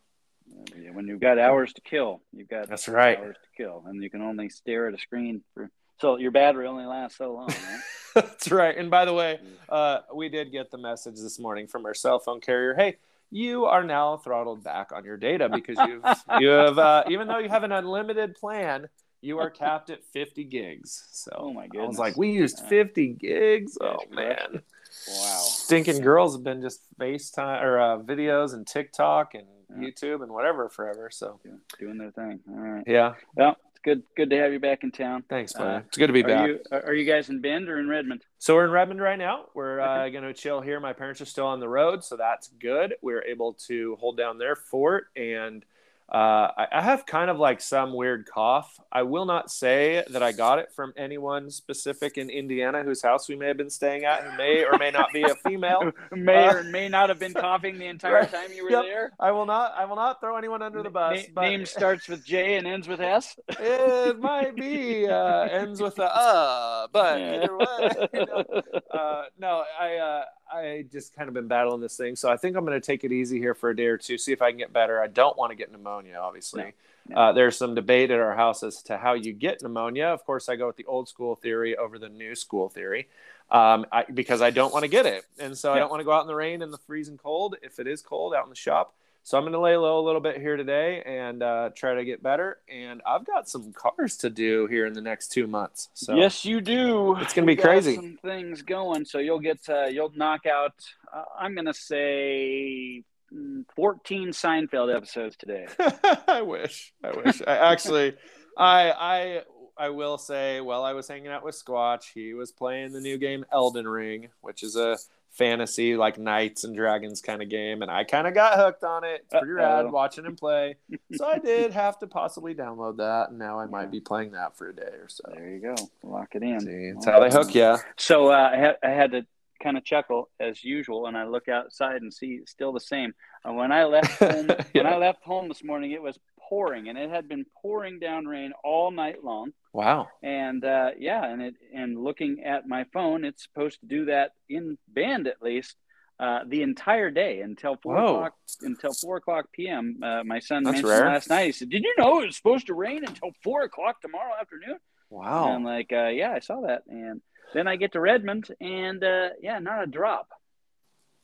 When 0.93 1.07
you've 1.07 1.19
got 1.19 1.37
hours 1.37 1.73
to 1.73 1.81
kill, 1.81 2.21
you've 2.33 2.49
got 2.49 2.67
That's 2.69 2.87
right. 2.87 3.17
hours 3.19 3.35
to 3.35 3.63
kill, 3.63 3.83
and 3.87 4.01
you 4.01 4.09
can 4.09 4.21
only 4.21 4.49
stare 4.49 4.87
at 4.87 4.93
a 4.93 4.97
screen 4.97 5.41
for 5.53 5.69
so 5.99 6.17
your 6.17 6.31
battery 6.31 6.65
only 6.65 6.85
lasts 6.85 7.17
so 7.17 7.33
long. 7.33 7.47
Right? 7.47 7.79
That's 8.15 8.49
right. 8.51 8.75
And 8.77 8.89
by 8.89 9.05
the 9.05 9.13
way, 9.13 9.39
uh, 9.67 9.99
we 10.13 10.29
did 10.29 10.51
get 10.51 10.71
the 10.71 10.77
message 10.77 11.15
this 11.15 11.37
morning 11.39 11.67
from 11.67 11.85
our 11.85 11.93
cell 11.93 12.19
phone 12.19 12.39
carrier. 12.41 12.73
Hey, 12.73 12.95
you 13.31 13.65
are 13.65 13.83
now 13.83 14.17
throttled 14.17 14.63
back 14.63 14.91
on 14.93 15.03
your 15.03 15.17
data 15.17 15.49
because 15.49 15.77
you've 15.85 16.03
you 16.39 16.47
have 16.47 16.79
uh, 16.79 17.03
even 17.09 17.27
though 17.27 17.37
you 17.37 17.49
have 17.49 17.63
an 17.63 17.71
unlimited 17.73 18.35
plan, 18.35 18.87
you 19.21 19.39
are 19.39 19.49
capped 19.49 19.89
at 19.89 20.03
50 20.13 20.45
gigs. 20.45 21.05
So 21.11 21.31
Oh, 21.37 21.53
my 21.53 21.63
I 21.63 21.65
was 21.65 21.71
goodness. 21.71 21.99
like, 21.99 22.17
we 22.17 22.31
used 22.31 22.61
50 22.61 23.07
gigs. 23.13 23.77
Oh 23.81 23.97
man, 24.09 24.61
wow. 25.07 25.39
stinking 25.41 26.01
girls 26.01 26.35
have 26.35 26.43
been 26.43 26.61
just 26.61 26.81
FaceTime 26.99 27.61
or 27.63 27.79
uh, 27.79 27.97
videos 27.99 28.53
and 28.53 28.65
TikTok 28.67 29.33
and 29.35 29.45
Yeah. 29.69 29.87
YouTube 29.89 30.23
and 30.23 30.31
whatever 30.31 30.69
forever. 30.69 31.09
So 31.11 31.39
Do- 31.43 31.59
Doing 31.79 31.97
their 31.97 32.11
thing. 32.11 32.39
All 32.49 32.55
right. 32.57 32.83
yeah, 32.87 33.13
Well, 33.35 33.55
it's 33.69 33.79
good. 33.83 34.03
Good 34.17 34.29
to 34.31 34.37
have 34.37 34.51
you 34.51 34.59
back 34.59 34.83
in 34.83 34.91
town. 34.91 35.23
thanks, 35.29 35.55
Uh, 35.55 35.63
man. 35.63 35.83
it's 35.87 35.97
good 35.97 36.07
to 36.07 36.13
be 36.13 36.23
Are 36.23 36.27
back. 36.27 36.47
you 36.47 36.59
are 36.71 36.93
you 36.93 37.05
guys 37.05 37.29
in 37.29 37.39
Bend 37.39 37.69
or 37.69 37.77
in 37.79 37.87
Redmond? 37.87 38.25
So 38.39 38.55
we're 38.55 38.65
in 38.65 38.71
Redmond 38.71 38.99
right 39.01 39.17
now. 39.19 39.45
We're 39.53 39.79
uh, 39.79 40.09
going 40.09 40.23
to 40.23 40.33
chill 40.33 40.61
here. 40.61 40.79
My 40.79 40.93
parents 40.93 41.21
are 41.21 41.25
still 41.25 41.45
on 41.45 41.59
the 41.59 41.69
road, 41.69 42.03
so 42.03 42.17
that's 42.17 42.47
good. 42.47 42.95
We're 43.01 43.23
able 43.23 43.53
to 43.67 43.95
hold 43.99 44.17
down 44.17 44.37
their 44.39 44.55
fort, 44.55 45.07
and 45.15 45.63
uh, 46.11 46.49
I, 46.57 46.67
I 46.71 46.81
have 46.81 47.05
kind 47.05 47.29
of 47.29 47.37
like 47.37 47.61
some 47.61 47.93
weird 47.93 48.25
cough. 48.25 48.79
I 48.91 49.03
will 49.03 49.25
not 49.25 49.51
say 49.51 50.03
that 50.09 50.23
I 50.23 50.31
got 50.31 50.57
it 50.57 50.71
from 50.75 50.91
anyone 50.97 51.51
specific 51.51 52.17
in 52.17 52.29
Indiana 52.31 52.81
whose 52.83 53.01
house 53.01 53.29
we 53.29 53.35
may 53.35 53.47
have 53.47 53.57
been 53.57 53.69
staying 53.69 54.05
at, 54.05 54.23
who 54.23 54.35
may 54.37 54.65
or 54.65 54.77
may 54.79 54.89
not 54.89 55.13
be 55.13 55.21
a 55.23 55.35
female. 55.35 55.91
May 56.11 56.47
Uh, 56.47 56.55
or 56.55 56.63
may 56.63 56.89
not 56.89 57.09
have 57.09 57.19
been 57.19 57.33
coughing 57.45 57.77
the 57.77 57.85
entire 57.85 58.13
Right. 58.13 58.31
time 58.31 58.51
you 58.53 58.63
were 58.63 58.71
Yep. 58.71 58.83
there. 58.85 59.11
I 59.19 59.31
will 59.31 59.45
not. 59.45 59.73
I 59.77 59.85
will 59.85 59.95
not 59.95 60.19
throw 60.19 60.35
anyone 60.37 60.61
under 60.63 60.81
the 60.81 60.89
bus. 60.89 61.17
Na- 61.19 61.23
but 61.35 61.41
name 61.41 61.65
starts 61.77 62.07
with 62.07 62.25
J 62.25 62.55
and 62.55 62.65
ends 62.65 62.87
with 62.87 63.01
S. 63.01 63.37
it 63.47 64.19
might 64.19 64.55
be 64.55 65.07
uh, 65.07 65.41
ends 65.43 65.79
with 65.81 65.99
a 65.99 66.05
uh, 66.15 66.87
but 66.91 67.21
either 67.21 67.55
way. 67.57 67.89
you 68.13 68.25
know. 68.25 68.43
uh, 68.91 69.23
no, 69.37 69.63
I 69.79 69.95
uh, 69.97 70.23
I 70.51 70.85
just 70.91 71.15
kind 71.15 71.27
of 71.27 71.33
been 71.33 71.47
battling 71.47 71.81
this 71.81 71.95
thing, 71.95 72.15
so 72.15 72.29
I 72.29 72.37
think 72.37 72.55
I'm 72.55 72.65
going 72.65 72.79
to 72.79 72.85
take 72.85 73.03
it 73.03 73.11
easy 73.11 73.39
here 73.39 73.53
for 73.53 73.69
a 73.69 73.75
day 73.75 73.85
or 73.85 73.97
two, 73.97 74.17
see 74.17 74.31
if 74.31 74.41
I 74.41 74.49
can 74.51 74.57
get 74.57 74.73
better. 74.73 75.01
I 75.01 75.07
don't 75.07 75.37
want 75.37 75.51
to 75.51 75.55
get 75.55 75.71
pneumonia, 75.71 76.17
obviously. 76.19 76.73
No, 77.07 77.15
no. 77.15 77.21
Uh, 77.21 77.31
there's 77.33 77.57
some 77.57 77.75
debate 77.75 78.11
at 78.11 78.19
our 78.19 78.35
house 78.35 78.63
as 78.63 78.81
to 78.83 78.97
how 78.97 79.13
you 79.13 79.33
get 79.33 79.61
pneumonia. 79.61 80.07
Of 80.07 80.25
course, 80.25 80.49
I 80.49 80.55
go 80.55 80.67
with 80.67 80.75
the 80.75 80.85
old 80.85 81.07
school 81.07 81.35
theory 81.35 81.77
over 81.77 81.99
the 81.99 82.09
new 82.09 82.35
school 82.35 82.69
theory, 82.69 83.07
um, 83.51 83.85
I, 83.91 84.05
because 84.11 84.41
I 84.41 84.49
don't 84.49 84.73
want 84.73 84.83
to 84.83 84.89
get 84.89 85.05
it, 85.05 85.25
and 85.39 85.57
so 85.57 85.73
I 85.73 85.79
don't 85.79 85.89
want 85.89 86.01
to 86.01 86.05
go 86.05 86.11
out 86.11 86.21
in 86.21 86.27
the 86.27 86.35
rain 86.35 86.61
and 86.61 86.73
the 86.73 86.77
freezing 86.77 87.17
cold. 87.17 87.55
If 87.61 87.79
it 87.79 87.87
is 87.87 88.01
cold 88.01 88.33
out 88.33 88.43
in 88.43 88.49
the 88.49 88.55
shop, 88.55 88.95
so 89.29 89.37
I'm 89.37 89.43
going 89.43 89.53
to 89.53 89.59
lay 89.59 89.77
low 89.77 89.99
a 89.99 90.01
little 90.03 90.21
bit 90.21 90.41
here 90.41 90.57
today 90.57 91.03
and 91.05 91.43
uh, 91.43 91.69
try 91.75 91.93
to 91.93 92.03
get 92.03 92.23
better. 92.23 92.57
And 92.67 92.99
I've 93.05 93.27
got 93.27 93.47
some 93.47 93.71
cars 93.73 94.17
to 94.17 94.31
do 94.31 94.65
here 94.65 94.87
in 94.87 94.93
the 94.93 95.01
next 95.03 95.27
two 95.27 95.45
months. 95.45 95.89
So 95.93 96.15
Yes, 96.15 96.45
you 96.45 96.61
do. 96.61 97.15
It's 97.17 97.35
gonna 97.35 97.45
be 97.45 97.53
got 97.53 97.61
crazy. 97.61 97.95
Some 97.95 98.17
things 98.23 98.63
going, 98.63 99.05
so 99.05 99.19
you'll 99.19 99.39
get 99.39 99.59
uh, 99.69 99.85
you'll 99.85 100.11
knock 100.15 100.47
out. 100.47 100.73
Uh, 101.13 101.25
I'm 101.37 101.53
gonna 101.53 101.75
say 101.75 103.03
mm, 103.31 103.65
14 103.75 104.29
Seinfeld 104.29 104.95
episodes 104.95 105.35
today. 105.37 105.67
I 106.27 106.41
wish. 106.41 106.91
I 107.03 107.11
wish. 107.11 107.39
I 107.45 107.71
actually, 107.71 108.15
I, 108.57 108.91
I, 108.91 109.41
I 109.77 109.89
will 109.89 110.17
say, 110.17 110.59
while 110.59 110.81
I 110.81 110.93
was 110.93 111.07
hanging 111.07 111.27
out 111.27 111.45
with 111.45 111.53
Squatch, 111.53 112.05
he 112.15 112.33
was 112.33 112.51
playing 112.51 112.93
the 112.93 112.99
new 112.99 113.19
game 113.19 113.45
Elden 113.53 113.87
Ring, 113.87 114.29
which 114.41 114.63
is 114.63 114.75
a 114.75 114.97
fantasy 115.31 115.95
like 115.95 116.17
knights 116.17 116.63
and 116.63 116.75
dragons 116.75 117.21
kind 117.21 117.41
of 117.41 117.49
game, 117.49 117.81
and 117.81 117.89
I 117.91 118.03
kind 118.03 118.27
of 118.27 118.33
got 118.33 118.57
hooked 118.57 118.83
on 118.83 119.03
it. 119.03 119.21
It's 119.25 119.31
pretty 119.31 119.53
Uh-oh. 119.53 119.83
rad 119.83 119.91
watching 119.91 120.25
him 120.25 120.35
play. 120.35 120.75
so 121.15 121.25
I 121.25 121.37
did 121.43 121.71
have 121.71 121.99
to 121.99 122.07
possibly 122.07 122.53
download 122.55 122.97
that, 122.97 123.29
and 123.29 123.39
now 123.39 123.59
I 123.59 123.65
might 123.65 123.91
be 123.91 123.99
playing 123.99 124.31
that 124.31 124.57
for 124.57 124.69
a 124.69 124.75
day 124.75 124.81
or 124.83 125.07
so. 125.07 125.23
There 125.33 125.49
you 125.49 125.59
go. 125.59 125.75
Lock 126.03 126.35
it 126.35 126.43
in. 126.43 126.59
See, 126.59 126.91
that's 126.93 127.05
how 127.05 127.19
they 127.19 127.29
hook 127.29 127.53
you. 127.55 127.77
So 127.97 128.31
uh, 128.31 128.49
I, 128.53 128.57
had, 128.57 128.75
I 128.83 128.89
had 128.89 129.11
to 129.11 129.25
kind 129.61 129.77
of 129.77 129.83
chuckle 129.83 130.29
as 130.39 130.63
usual, 130.63 131.05
and 131.07 131.17
I 131.17 131.25
look 131.25 131.47
outside 131.47 132.01
and 132.01 132.13
see 132.13 132.39
it's 132.41 132.51
still 132.51 132.71
the 132.71 132.79
same. 132.79 133.13
Uh, 133.47 133.53
when 133.53 133.71
I 133.71 133.83
left 133.85 134.11
home, 134.19 134.49
when 134.73 134.87
I 134.87 134.97
left 134.97 135.23
home 135.23 135.47
this 135.47 135.63
morning, 135.63 135.91
it 135.91 136.01
was 136.01 136.17
pouring, 136.49 136.89
and 136.89 136.97
it 136.97 137.09
had 137.09 137.27
been 137.29 137.45
pouring 137.61 137.99
down 137.99 138.25
rain 138.25 138.51
all 138.63 138.89
night 138.91 139.23
long. 139.23 139.51
Wow. 139.71 140.07
And 140.23 140.65
uh, 140.65 140.91
yeah, 140.97 141.23
and 141.23 141.41
it 141.41 141.53
and 141.73 142.03
looking 142.03 142.43
at 142.43 142.67
my 142.67 142.85
phone, 142.91 143.23
it's 143.23 143.43
supposed 143.43 143.79
to 143.81 143.85
do 143.85 144.05
that 144.05 144.31
in 144.49 144.77
Bend 144.87 145.27
at 145.27 145.41
least 145.41 145.75
uh, 146.19 146.39
the 146.47 146.63
entire 146.63 147.11
day 147.11 147.41
until 147.41 147.77
four 147.83 147.95
Whoa. 147.95 148.05
o'clock 148.15 148.33
until 148.61 148.93
four 148.93 149.17
o'clock 149.17 149.45
p.m. 149.53 149.99
Uh, 150.03 150.23
my 150.25 150.39
son 150.39 150.63
That's 150.63 150.81
mentioned 150.81 150.89
rare. 150.89 151.05
last 151.05 151.29
night. 151.29 151.45
He 151.45 151.51
said, 151.51 151.69
"Did 151.69 151.83
you 151.83 151.93
know 151.97 152.21
it 152.21 152.25
was 152.25 152.35
supposed 152.37 152.67
to 152.67 152.73
rain 152.73 153.05
until 153.05 153.29
four 153.43 153.61
o'clock 153.63 154.01
tomorrow 154.01 154.33
afternoon?" 154.39 154.79
And 155.11 155.19
Wow. 155.19 155.49
I'm 155.53 155.63
like, 155.63 155.91
uh, 155.93 156.07
"Yeah, 156.07 156.31
I 156.31 156.39
saw 156.39 156.61
that." 156.61 156.83
And 156.87 157.21
then 157.53 157.67
I 157.67 157.75
get 157.77 157.93
to 157.93 158.01
Redmond, 158.01 158.47
and 158.59 159.03
uh, 159.03 159.29
yeah, 159.41 159.59
not 159.59 159.83
a 159.83 159.87
drop. 159.87 160.27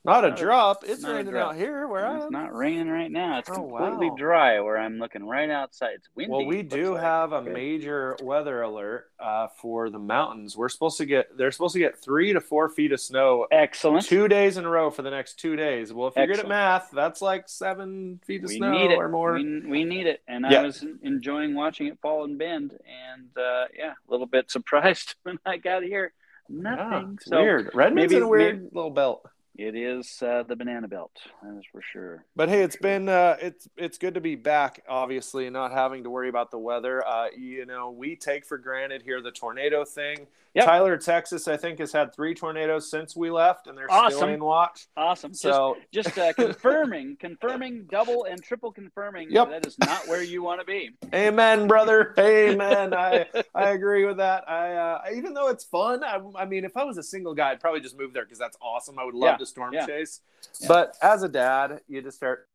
Not 0.05 0.23
a 0.23 0.29
not 0.29 0.39
a- 0.39 0.41
drop. 0.43 0.83
It's 0.85 1.01
not 1.01 1.15
raining 1.15 1.31
drop. 1.31 1.49
out 1.49 1.55
here 1.55 1.87
where 1.87 2.05
I 2.05 2.11
am. 2.15 2.21
It's 2.21 2.31
not 2.31 2.55
raining 2.55 2.89
right 2.89 3.11
now. 3.11 3.39
It's 3.39 3.49
Oh, 3.49 3.53
completely 3.55 4.09
wow. 4.11 4.15
dry 4.17 4.59
where 4.61 4.77
I'm 4.77 4.99
looking 4.99 5.25
right 5.25 5.49
outside. 5.49 5.93
It's 5.95 6.07
windy. 6.15 6.31
Well, 6.31 6.45
we 6.45 6.61
do 6.61 6.93
like. 6.93 7.01
have 7.01 7.31
a 7.31 7.41
major 7.41 8.15
weather 8.21 8.61
alert 8.61 9.11
uh, 9.19 9.47
for 9.59 9.89
the 9.89 9.99
mountains. 9.99 10.55
We're 10.55 10.69
supposed 10.69 10.97
to 10.99 11.05
get 11.05 11.35
they're 11.37 11.51
supposed 11.51 11.73
to 11.73 11.79
get 11.79 11.97
three 12.01 12.33
to 12.33 12.39
four 12.41 12.69
feet 12.69 12.91
of 12.91 12.99
snow 13.01 13.47
excellent. 13.51 14.05
two 14.05 14.27
days 14.27 14.57
in 14.57 14.65
a 14.65 14.69
row 14.69 14.89
for 14.91 15.01
the 15.01 15.09
next 15.11 15.39
two 15.39 15.55
days. 15.55 15.91
Well, 15.91 16.07
if 16.09 16.15
you're 16.15 16.27
good 16.27 16.39
at 16.39 16.47
math, 16.47 16.91
that's 16.93 17.21
like 17.21 17.49
seven 17.49 18.19
feet 18.25 18.43
of 18.43 18.49
we 18.49 18.57
snow 18.57 18.71
need 18.71 18.91
it 18.91 18.97
or 18.97 19.09
more. 19.09 19.33
We, 19.33 19.61
we 19.61 19.83
need 19.85 20.05
it, 20.07 20.21
and 20.27 20.45
Yeah. 20.49 20.59
I 20.61 20.63
was 20.63 20.85
enjoying 21.01 21.55
watching 21.55 21.87
it 21.87 21.97
fall 22.01 22.23
and 22.25 22.37
Bend, 22.37 22.71
and 22.71 23.27
uh, 23.37 23.65
yeah, 23.75 23.93
a 24.07 24.11
little 24.11 24.27
bit 24.27 24.51
surprised 24.51 25.15
when 25.23 25.39
I 25.45 25.57
got 25.57 25.83
here. 25.83 26.13
Nothing. 26.47 27.15
it's 27.15 27.25
so 27.25 27.41
weird. 27.41 27.71
Redmond's 27.73 28.11
maybe- 28.11 28.17
in 28.17 28.21
a 28.21 28.27
weird 28.27 28.69
little 28.71 28.91
belt. 28.91 29.25
It 29.57 29.75
is 29.75 30.21
uh, 30.21 30.43
the 30.43 30.55
banana 30.55 30.87
belt. 30.87 31.11
That 31.41 31.57
is 31.57 31.63
for 31.71 31.81
sure. 31.81 32.23
But 32.35 32.49
hey, 32.49 32.61
it's 32.61 32.75
been 32.75 33.07
uh, 33.09 33.37
it's 33.41 33.67
it's 33.77 33.97
good 33.97 34.13
to 34.15 34.21
be 34.21 34.35
back, 34.35 34.83
obviously, 34.87 35.49
not 35.49 35.71
having 35.71 36.03
to 36.03 36.09
worry 36.09 36.29
about 36.29 36.51
the 36.51 36.59
weather. 36.59 37.05
Uh, 37.07 37.27
you 37.37 37.65
know, 37.65 37.91
we 37.91 38.15
take 38.15 38.45
for 38.45 38.57
granted 38.57 39.01
here 39.03 39.21
the 39.21 39.31
tornado 39.31 39.85
thing. 39.85 40.27
Yep. 40.55 40.65
Tyler, 40.67 40.95
Texas, 40.97 41.49
I 41.49 41.57
think 41.57 41.79
has 41.79 41.91
had 41.91 42.15
three 42.15 42.33
tornadoes 42.33 42.89
since 42.89 43.13
we 43.13 43.29
left, 43.29 43.67
and 43.67 43.77
they're 43.77 43.89
still 43.89 43.99
Awesome. 43.99 44.29
in 44.29 44.41
watch. 44.41 44.87
awesome. 44.95 45.33
So 45.33 45.75
just 45.91 46.15
just 46.15 46.17
uh, 46.17 46.31
confirming, 46.41 47.17
confirming, 47.19 47.83
double 47.91 48.23
and 48.23 48.41
triple 48.41 48.71
confirming 48.71 49.31
Yep. 49.31 49.49
that 49.49 49.65
is 49.67 49.77
not 49.79 50.07
where 50.07 50.23
you 50.23 50.41
want 50.41 50.61
to 50.61 50.65
be. 50.65 50.91
Amen, 51.13 51.67
brother. 51.67 52.13
Amen. 52.17 52.93
I 52.97 53.25
I 53.53 53.71
agree 53.71 54.05
with 54.05 54.15
that. 54.17 54.49
I 54.49 54.71
uh, 54.75 55.01
even 55.13 55.33
though 55.33 55.49
it's 55.49 55.65
fun, 55.65 56.05
I, 56.05 56.21
I 56.37 56.45
mean, 56.45 56.63
if 56.63 56.77
I 56.77 56.85
was 56.85 56.97
a 56.97 57.03
single 57.03 57.33
guy, 57.33 57.51
I'd 57.51 57.59
probably 57.59 57.81
just 57.81 57.97
move 57.99 58.13
there 58.13 58.23
because 58.23 58.39
that's 58.39 58.57
awesome. 58.61 58.97
I 58.97 59.03
would 59.03 59.13
love 59.15 59.33
Yeah, 59.33 59.37
to 59.37 59.44
storm 59.45 59.73
yeah. 59.73 59.85
chase. 59.85 60.21
Yeah. 60.59 60.67
But 60.67 60.97
as 61.01 61.23
a 61.23 61.29
dad, 61.29 61.81
you 61.87 62.01
just 62.01 62.17
start 62.17 62.47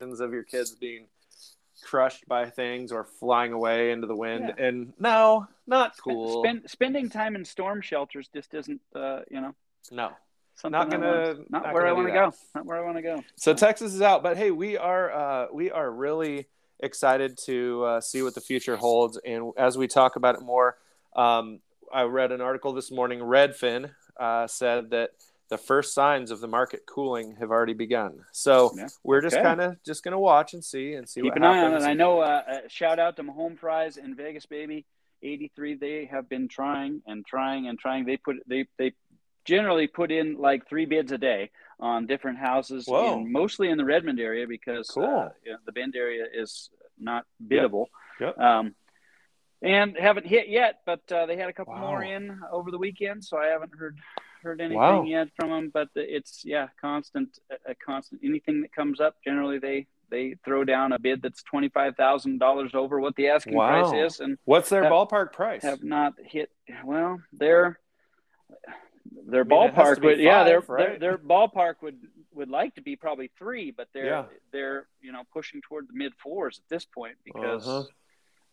of 0.00 0.32
your 0.32 0.44
kids 0.44 0.72
being 0.72 1.06
crushed 1.82 2.26
by 2.28 2.48
things 2.50 2.92
or 2.92 3.04
flying 3.04 3.52
away 3.52 3.90
into 3.90 4.06
the 4.06 4.14
wind, 4.14 4.54
and 4.58 4.92
no, 4.98 5.46
not 5.66 5.96
cool. 5.98 6.42
Spend, 6.42 6.68
spending 6.70 7.08
time 7.08 7.36
in 7.36 7.44
storm 7.44 7.80
shelters 7.80 8.28
just 8.32 8.54
isn't, 8.54 8.80
uh, 8.94 9.20
you 9.30 9.40
know, 9.40 9.54
no. 9.90 10.12
something 10.54 10.72
Not 10.72 10.90
gonna- 10.90 11.34
not, 11.48 11.64
not 11.64 11.74
where 11.74 11.86
I 11.86 11.90
gonna 11.90 11.94
want 11.94 12.08
to 12.08 12.12
go. 12.12 12.32
Not 12.54 12.66
where 12.66 12.78
I 12.78 12.84
want 12.84 12.96
to 12.96 13.02
go. 13.02 13.24
So 13.36 13.54
Texas 13.54 13.94
is 13.94 14.02
out, 14.02 14.22
but 14.22 14.36
hey, 14.36 14.50
we 14.50 14.76
are 14.76 15.12
uh, 15.12 15.46
we 15.52 15.70
are 15.70 15.90
really 15.90 16.48
excited 16.80 17.38
to 17.46 17.84
uh, 17.84 18.00
see 18.00 18.22
what 18.22 18.34
the 18.34 18.40
future 18.40 18.76
holds. 18.76 19.18
And 19.24 19.52
as 19.56 19.76
we 19.76 19.88
talk 19.88 20.16
about 20.16 20.36
it 20.36 20.42
more, 20.42 20.76
um, 21.16 21.60
I 21.92 22.02
read 22.02 22.32
an 22.32 22.40
article 22.40 22.72
this 22.72 22.90
morning. 22.90 23.20
Redfin 23.20 23.90
uh, 24.18 24.46
said 24.46 24.90
that 24.90 25.10
the 25.48 25.58
first 25.58 25.94
signs 25.94 26.30
of 26.30 26.40
the 26.40 26.48
market 26.48 26.82
cooling 26.86 27.36
have 27.40 27.50
already 27.50 27.72
begun. 27.74 28.24
So 28.32 28.72
Yeah. 28.76 28.88
we're 29.02 29.22
just 29.22 29.36
Okay. 29.36 29.42
kind 29.42 29.60
of 29.60 29.82
just 29.82 30.04
going 30.04 30.12
to 30.12 30.18
watch 30.18 30.52
and 30.54 30.62
see 30.62 30.92
and 30.94 31.08
see 31.08 31.22
keep 31.22 31.30
what 31.32 31.38
an 31.38 31.44
eye 31.44 31.58
on 31.62 31.72
happens. 31.72 31.84
it. 31.84 31.88
I 31.88 31.94
know. 31.94 32.20
Uh, 32.20 32.42
uh, 32.46 32.60
shout 32.68 32.98
out 32.98 33.16
to 33.16 33.22
Home 33.24 33.56
Fries 33.56 33.96
and 33.96 34.16
Vegas, 34.16 34.46
baby. 34.46 34.84
Eighty 35.22 35.50
three. 35.56 35.74
They 35.74 36.04
have 36.04 36.28
been 36.28 36.46
trying 36.48 37.02
and 37.06 37.26
trying 37.26 37.66
and 37.66 37.78
trying. 37.78 38.04
They 38.04 38.16
put 38.18 38.36
they 38.46 38.66
they 38.76 38.92
generally 39.44 39.86
put 39.88 40.12
in 40.12 40.36
like 40.36 40.68
three 40.68 40.84
bids 40.86 41.10
a 41.10 41.18
day 41.18 41.50
on 41.80 42.06
different 42.06 42.38
houses, 42.38 42.86
in, 42.86 43.32
mostly 43.32 43.68
in 43.70 43.78
the 43.78 43.84
Redmond 43.84 44.20
area 44.20 44.46
because 44.46 44.88
Cool. 44.90 45.04
uh, 45.04 45.28
you 45.44 45.52
know, 45.52 45.58
the 45.64 45.72
Bend 45.72 45.96
area 45.96 46.26
is 46.32 46.70
not 46.98 47.24
biddable. 47.44 47.88
Yep. 48.20 48.38
Um, 48.38 48.74
and 49.62 49.96
haven't 49.96 50.26
hit 50.26 50.48
yet, 50.48 50.80
but 50.86 51.00
uh, 51.10 51.26
they 51.26 51.36
had 51.36 51.48
a 51.48 51.52
couple 51.52 51.74
Wow. 51.74 51.80
more 51.80 52.02
in 52.02 52.40
over 52.52 52.70
the 52.70 52.78
weekend, 52.78 53.24
so 53.24 53.38
I 53.38 53.46
haven't 53.46 53.72
heard 53.76 53.98
heard 54.42 54.60
anything 54.60 54.78
Wow. 54.78 55.02
yet 55.04 55.28
from 55.36 55.50
them. 55.50 55.70
But 55.72 55.88
it's 55.94 56.42
yeah, 56.44 56.68
constant, 56.80 57.38
a, 57.50 57.72
a 57.72 57.74
constant. 57.74 58.20
Anything 58.24 58.62
that 58.62 58.72
comes 58.72 59.00
up, 59.00 59.16
generally 59.24 59.58
they 59.58 59.86
they 60.10 60.36
throw 60.44 60.64
down 60.64 60.92
a 60.92 60.98
bid 60.98 61.20
that's 61.22 61.42
twenty 61.42 61.68
five 61.68 61.96
thousand 61.96 62.38
dollars 62.38 62.74
over 62.74 62.98
what 63.00 63.14
the 63.16 63.28
asking 63.28 63.54
Wow. 63.54 63.90
price 63.90 64.12
is, 64.14 64.20
and 64.20 64.38
What's 64.44 64.68
their 64.68 64.84
have- 64.84 64.92
ballpark 64.92 65.32
price? 65.32 65.62
have 65.62 65.82
not 65.82 66.14
hit. 66.22 66.50
Well, 66.84 67.20
their 67.32 67.78
their 69.26 69.40
I 69.42 69.44
mean, 69.44 69.50
ballpark 69.58 70.02
would 70.02 70.18
yeah 70.20 70.44
their, 70.44 70.60
right? 70.60 70.98
their 71.00 71.16
their 71.16 71.18
ballpark 71.18 71.74
would 71.82 71.96
would 72.34 72.48
like 72.50 72.74
to 72.76 72.82
be 72.82 72.94
probably 72.96 73.30
three, 73.38 73.70
but 73.70 73.88
they're 73.92 74.06
Yeah. 74.06 74.24
they're 74.52 74.86
you 75.00 75.12
know 75.12 75.22
pushing 75.32 75.60
toward 75.62 75.88
the 75.88 75.94
mid 75.94 76.14
fours 76.22 76.58
at 76.62 76.68
this 76.68 76.84
point 76.84 77.16
because 77.24 77.66
Uh-huh. 77.66 77.84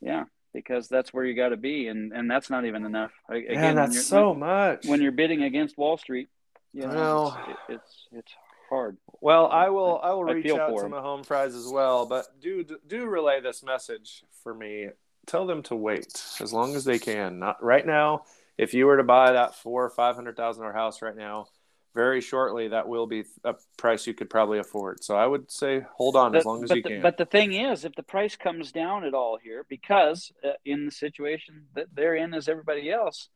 yeah 0.02 0.24
because 0.56 0.88
that's 0.88 1.14
where 1.14 1.24
you 1.26 1.36
got 1.36 1.50
to 1.50 1.58
be 1.58 1.88
and 1.90 2.12
and 2.14 2.32
that's 2.32 2.50
not 2.50 2.66
even 2.66 2.86
enough. 2.86 3.12
A- 3.30 3.36
Again, 3.36 3.56
Man, 3.62 3.76
that's 3.76 4.06
so 4.08 4.30
when, 4.32 4.40
much. 4.40 4.86
when 4.88 5.02
you're 5.02 5.12
bidding 5.12 5.44
against 5.44 5.78
Wall 5.78 5.98
Street. 5.98 6.30
You 6.74 6.82
know, 6.88 6.88
Well- 6.96 7.46
it's, 7.50 7.60
it's 7.70 8.08
it's 8.12 8.32
hard. 8.70 8.98
Well, 9.22 9.48
I 9.48 9.70
will. 9.70 10.00
I 10.02 10.12
will 10.12 10.28
I 10.30 10.34
reach 10.34 10.52
out 10.52 10.70
to 10.70 10.76
to 10.78 10.86
'em. 10.86 10.92
my 10.92 11.00
home 11.02 11.24
fries 11.24 11.54
as 11.56 11.68
well. 11.68 12.06
But 12.08 12.26
do 12.42 12.66
do 12.88 13.06
relay 13.06 13.40
this 13.42 13.62
message 13.64 14.24
for 14.44 14.54
me. 14.54 14.90
Tell 15.28 15.46
them 15.46 15.62
to 15.64 15.76
wait 15.76 16.22
as 16.42 16.52
long 16.54 16.76
as 16.76 16.84
they 16.86 17.00
can. 17.00 17.40
Not 17.40 17.64
right 17.64 17.86
now. 17.86 18.24
If 18.58 18.74
you 18.74 18.86
were 18.86 18.98
to 18.98 19.04
buy 19.04 19.32
that 19.34 19.56
four 19.56 19.84
or 19.86 19.90
five 19.90 20.16
hundred 20.16 20.36
thousand 20.38 20.62
dollar 20.64 20.74
house 20.74 21.02
right 21.02 21.16
now, 21.16 21.48
very 21.96 22.20
shortly 22.20 22.68
that 22.68 22.88
will 22.88 23.08
be 23.08 23.24
a 23.46 23.56
price 23.78 24.06
you 24.06 24.14
could 24.14 24.30
probably 24.30 24.60
afford. 24.60 25.04
So 25.04 25.16
I 25.16 25.26
would 25.26 25.50
say 25.50 25.82
hold 25.96 26.18
on 26.18 26.36
as 26.36 26.46
long 26.46 26.64
as 26.64 26.70
you 26.70 26.84
the, 26.84 26.90
can. 26.90 27.02
But 27.02 27.18
the 27.18 27.26
thing 27.26 27.54
is, 27.54 27.86
if 27.86 27.96
the 27.96 28.04
price 28.04 28.36
comes 28.36 28.72
down 28.74 29.06
at 29.06 29.14
all 29.14 29.40
here, 29.42 29.66
because 29.70 30.32
uh, 30.44 30.50
in 30.66 30.86
the 30.86 30.92
situation 30.92 31.64
that 31.74 31.88
they're 31.96 32.16
in 32.16 32.34
as 32.34 32.50
everybody 32.50 32.92
else, 32.92 33.30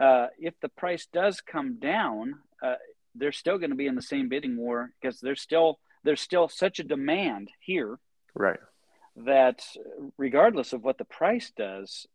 uh, 0.00 0.28
if 0.38 0.54
the 0.60 0.68
price 0.68 1.06
does 1.12 1.40
come 1.40 1.78
down, 1.80 2.36
uh, 2.62 2.76
they're 3.16 3.32
still 3.32 3.58
going 3.58 3.70
to 3.70 3.76
be 3.76 3.88
in 3.88 3.96
the 3.96 4.02
same 4.02 4.28
bidding 4.28 4.56
war 4.56 4.90
because 5.00 5.20
there's 5.20 5.40
still 5.40 5.78
there's 6.04 6.20
still 6.20 6.48
such 6.48 6.78
a 6.78 6.84
demand 6.84 7.50
here 7.60 7.98
right. 8.34 8.60
that 9.16 9.64
regardless 10.18 10.72
of 10.72 10.84
what 10.84 10.98
the 10.98 11.04
price 11.04 11.50
does, 11.56 12.06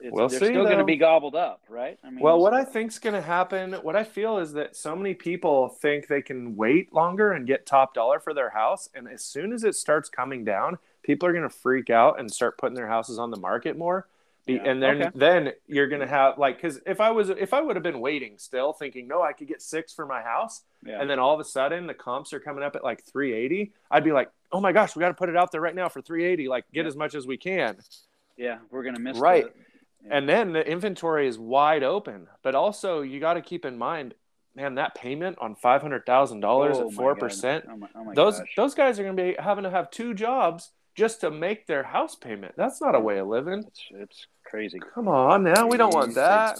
it's, 0.00 0.12
We'll 0.14 0.28
they're 0.28 0.38
see, 0.40 0.46
still 0.46 0.64
going 0.64 0.78
to 0.78 0.84
be 0.84 0.96
gobbled 0.96 1.34
up, 1.34 1.62
right? 1.68 1.98
I 2.04 2.10
mean, 2.10 2.20
Well, 2.20 2.38
what 2.40 2.54
I 2.54 2.64
think's 2.64 2.98
going 2.98 3.14
to 3.14 3.20
happen, 3.20 3.72
what 3.74 3.96
I 3.96 4.04
feel 4.04 4.38
is 4.38 4.52
that 4.54 4.76
so 4.76 4.94
many 4.96 5.14
people 5.14 5.68
think 5.68 6.06
they 6.06 6.22
can 6.22 6.56
wait 6.56 6.92
longer 6.92 7.32
and 7.32 7.46
get 7.46 7.66
top 7.66 7.94
dollar 7.94 8.18
for 8.20 8.32
their 8.34 8.50
house, 8.50 8.88
and 8.94 9.08
as 9.08 9.22
soon 9.24 9.52
as 9.52 9.64
it 9.64 9.74
starts 9.74 10.08
coming 10.08 10.44
down, 10.44 10.78
people 11.02 11.28
are 11.28 11.32
going 11.32 11.48
to 11.48 11.54
freak 11.54 11.90
out 11.90 12.18
and 12.18 12.30
start 12.32 12.56
putting 12.58 12.74
their 12.76 12.88
houses 12.88 13.18
on 13.18 13.30
the 13.30 13.36
market 13.38 13.76
more. 13.76 14.06
Yeah, 14.46 14.62
And 14.64 14.82
then 14.82 15.02
okay. 15.02 15.10
then 15.14 15.52
you're 15.68 15.86
going 15.86 16.00
to 16.00 16.08
have 16.08 16.38
like 16.38 16.60
cuz 16.60 16.80
if 16.86 16.98
I 17.00 17.10
was 17.10 17.28
if 17.28 17.52
I 17.52 17.60
would 17.60 17.76
have 17.76 17.82
been 17.82 18.00
waiting 18.00 18.38
still 18.38 18.72
thinking, 18.72 19.06
"No, 19.06 19.20
I 19.22 19.32
could 19.34 19.46
get 19.46 19.60
6 19.60 19.92
for 19.92 20.06
my 20.06 20.22
house." 20.22 20.62
yeah. 20.84 21.00
And 21.00 21.08
then 21.10 21.18
all 21.18 21.34
of 21.34 21.40
a 21.40 21.44
sudden 21.44 21.86
the 21.86 21.94
comps 21.94 22.32
are 22.32 22.40
coming 22.40 22.64
up 22.64 22.74
at 22.74 22.82
like 22.82 23.04
380, 23.04 23.70
I'd 23.90 24.02
be 24.02 24.12
like, 24.12 24.30
"Oh 24.50 24.58
my 24.60 24.72
gosh, 24.72 24.96
we 24.96 25.00
got 25.00 25.08
to 25.08 25.14
put 25.14 25.28
it 25.28 25.36
out 25.36 25.52
there 25.52 25.60
right 25.60 25.74
now 25.74 25.88
for 25.90 26.00
380, 26.00 26.48
like 26.48 26.64
get 26.72 26.82
Yeah. 26.84 26.88
as 26.88 26.96
much 26.96 27.14
as 27.14 27.26
we 27.26 27.36
can." 27.36 27.76
yeah, 28.38 28.58
we're 28.70 28.82
going 28.82 28.94
to 28.94 29.00
miss 29.00 29.18
Right. 29.18 29.44
the- 29.44 29.52
And 30.08 30.28
then 30.28 30.52
the 30.52 30.66
inventory 30.66 31.26
is 31.28 31.38
wide 31.38 31.82
open. 31.82 32.28
But 32.42 32.54
also, 32.54 33.02
you 33.02 33.20
got 33.20 33.34
to 33.34 33.42
keep 33.42 33.64
in 33.64 33.76
mind, 33.76 34.14
man, 34.54 34.76
that 34.76 34.94
payment 34.94 35.38
on 35.40 35.54
five 35.56 35.82
hundred 35.82 36.06
thousand 36.06 36.40
dollars 36.40 36.78
Oh 36.78 36.88
at 36.88 36.94
four 36.94 37.14
percent. 37.14 37.64
Oh 37.68 37.88
oh 37.96 38.14
Those 38.14 38.38
gosh. 38.38 38.54
those 38.56 38.74
guys 38.74 38.98
are 38.98 39.02
going 39.04 39.16
to 39.16 39.22
be 39.22 39.36
having 39.38 39.64
to 39.64 39.70
have 39.70 39.90
two 39.90 40.14
jobs 40.14 40.70
just 40.94 41.20
to 41.20 41.30
make 41.30 41.66
their 41.66 41.82
house 41.82 42.14
payment. 42.14 42.54
That's 42.56 42.80
not 42.80 42.94
a 42.94 43.00
way 43.00 43.18
of 43.18 43.28
living. 43.28 43.64
It's, 43.66 43.84
it's 43.90 44.26
crazy. 44.44 44.78
Come 44.94 45.08
on 45.08 45.44
now, 45.44 45.66
we 45.66 45.76
don't 45.76 45.94
want 45.94 46.14
that. 46.14 46.58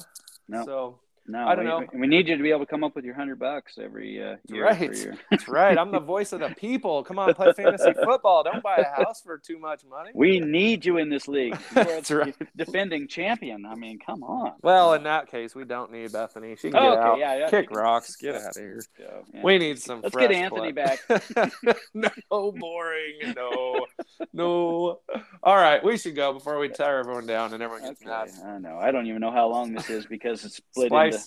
No. 0.48 0.64
So 0.64 1.00
No, 1.30 1.46
I 1.46 1.54
don't 1.54 1.64
we, 1.64 1.70
know. 1.70 1.86
We 1.94 2.06
need 2.06 2.28
you 2.28 2.36
to 2.36 2.42
be 2.42 2.50
able 2.50 2.60
to 2.60 2.66
come 2.66 2.82
up 2.82 2.96
with 2.96 3.04
your 3.04 3.14
hundred 3.14 3.38
bucks 3.38 3.78
every 3.78 4.22
uh, 4.22 4.36
year. 4.48 4.64
right. 4.64 4.80
Your... 4.80 5.14
That's 5.30 5.48
right. 5.48 5.78
I'm 5.78 5.92
the 5.92 6.00
voice 6.14 6.32
of 6.32 6.40
the 6.40 6.48
people. 6.50 7.04
Come 7.04 7.18
on, 7.18 7.32
play 7.34 7.52
fantasy 7.52 7.92
football. 8.04 8.42
Don't 8.42 8.62
buy 8.62 8.76
a 8.76 9.04
house 9.04 9.22
for 9.22 9.38
too 9.38 9.58
much 9.58 9.82
money. 9.88 10.10
We 10.14 10.40
need 10.40 10.84
you 10.84 10.98
in 10.98 11.08
this 11.08 11.28
league. 11.28 11.56
That's 11.72 12.10
right. 12.10 12.34
defending 12.56 13.06
champion. 13.08 13.64
I 13.64 13.74
mean, 13.74 13.98
come 14.04 14.22
on. 14.22 14.52
Well, 14.62 14.94
in 14.94 15.04
that 15.04 15.30
case, 15.30 15.54
we 15.54 15.64
don't 15.64 15.92
need 15.92 16.12
Bethany. 16.12 16.56
She 16.56 16.70
can 16.70 16.76
Oh, 16.80 16.90
get 16.90 16.98
okay, 16.98 17.08
out, 17.08 17.18
yeah, 17.18 17.38
yeah. 17.38 17.50
kick 17.50 17.70
rocks, 17.70 18.16
get 18.16 18.34
out 18.34 18.50
of 18.50 18.56
here. 18.56 18.82
Yeah. 18.98 19.42
We 19.42 19.58
need 19.58 19.78
some. 19.78 20.00
Let's 20.02 20.16
get 20.16 20.32
Anthony 20.32 20.72
blood. 20.72 21.00
back. 21.08 21.76
no, 21.94 22.52
boring. 22.52 23.34
No, 23.36 23.86
no. 24.32 25.00
All 25.42 25.56
right, 25.56 25.82
we 25.84 25.96
should 25.96 26.16
go 26.16 26.32
before 26.32 26.58
we 26.58 26.68
tire 26.68 26.98
everyone 26.98 27.26
down 27.26 27.54
and 27.54 27.62
everyone 27.62 27.88
gets 27.88 28.02
Okay, 28.02 28.10
mad. 28.10 28.30
I 28.44 28.58
know. 28.58 28.78
I 28.78 28.90
don't 28.90 29.06
even 29.06 29.20
know 29.20 29.30
how 29.30 29.48
long 29.48 29.72
this 29.72 29.90
is 29.90 30.06
because 30.06 30.44
it's 30.44 30.56
split 30.56 30.88
Splice. 30.88 31.19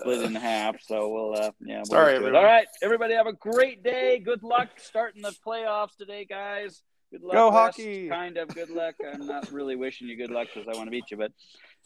Split 0.00 0.22
in 0.22 0.34
half. 0.34 0.76
So 0.82 1.08
we'll 1.08 1.34
uh 1.34 1.50
yeah. 1.60 1.76
We'll 1.78 1.84
Sorry, 1.86 2.14
everyone. 2.16 2.36
All 2.36 2.44
right, 2.44 2.66
everybody 2.82 3.14
have 3.14 3.26
a 3.26 3.32
great 3.32 3.82
day. 3.82 4.18
Good 4.18 4.42
luck 4.42 4.68
starting 4.78 5.22
the 5.22 5.34
playoffs 5.46 5.96
today, 5.96 6.24
guys. 6.24 6.82
Good 7.12 7.22
luck. 7.22 7.34
Go 7.34 7.46
Wes. 7.48 7.54
hockey. 7.54 8.08
Kind 8.08 8.36
of 8.36 8.48
good 8.48 8.70
luck. 8.70 8.96
I'm 9.12 9.26
not 9.26 9.50
really 9.52 9.76
wishing 9.76 10.08
you 10.08 10.16
good 10.16 10.30
luck 10.30 10.48
because 10.52 10.68
I 10.68 10.76
want 10.76 10.88
to 10.88 10.90
beat 10.90 11.10
you, 11.10 11.16
but 11.16 11.32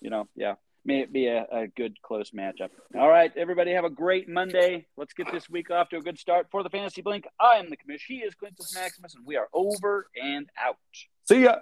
you 0.01 0.11
know, 0.11 0.29
yeah. 0.35 0.55
May 0.83 1.01
it 1.01 1.13
be 1.13 1.27
a, 1.27 1.45
a 1.53 1.67
good 1.67 2.01
close 2.01 2.31
matchup. 2.31 2.71
All 2.99 3.09
right, 3.09 3.31
everybody 3.37 3.73
have 3.73 3.85
a 3.85 3.91
great 3.91 4.31
Monday. 4.31 4.87
Let's 4.97 5.13
get 5.13 5.31
this 5.31 5.49
week 5.51 5.71
off 5.71 5.91
to 5.91 5.99
a 5.99 6.01
good 6.01 6.19
start 6.19 6.47
for 6.51 6.63
the 6.63 6.71
Fantasy 6.71 7.03
Blink. 7.03 7.27
I 7.39 7.59
am 7.59 7.69
the 7.69 7.77
commish. 7.77 8.01
He 8.09 8.21
is 8.21 8.35
Quintus 8.35 8.75
Maximus, 8.75 9.15
and 9.15 9.27
we 9.27 9.37
are 9.37 9.49
over 9.53 10.07
and 10.17 10.49
out. 10.59 10.79
See 11.29 11.43
ya. 11.43 11.57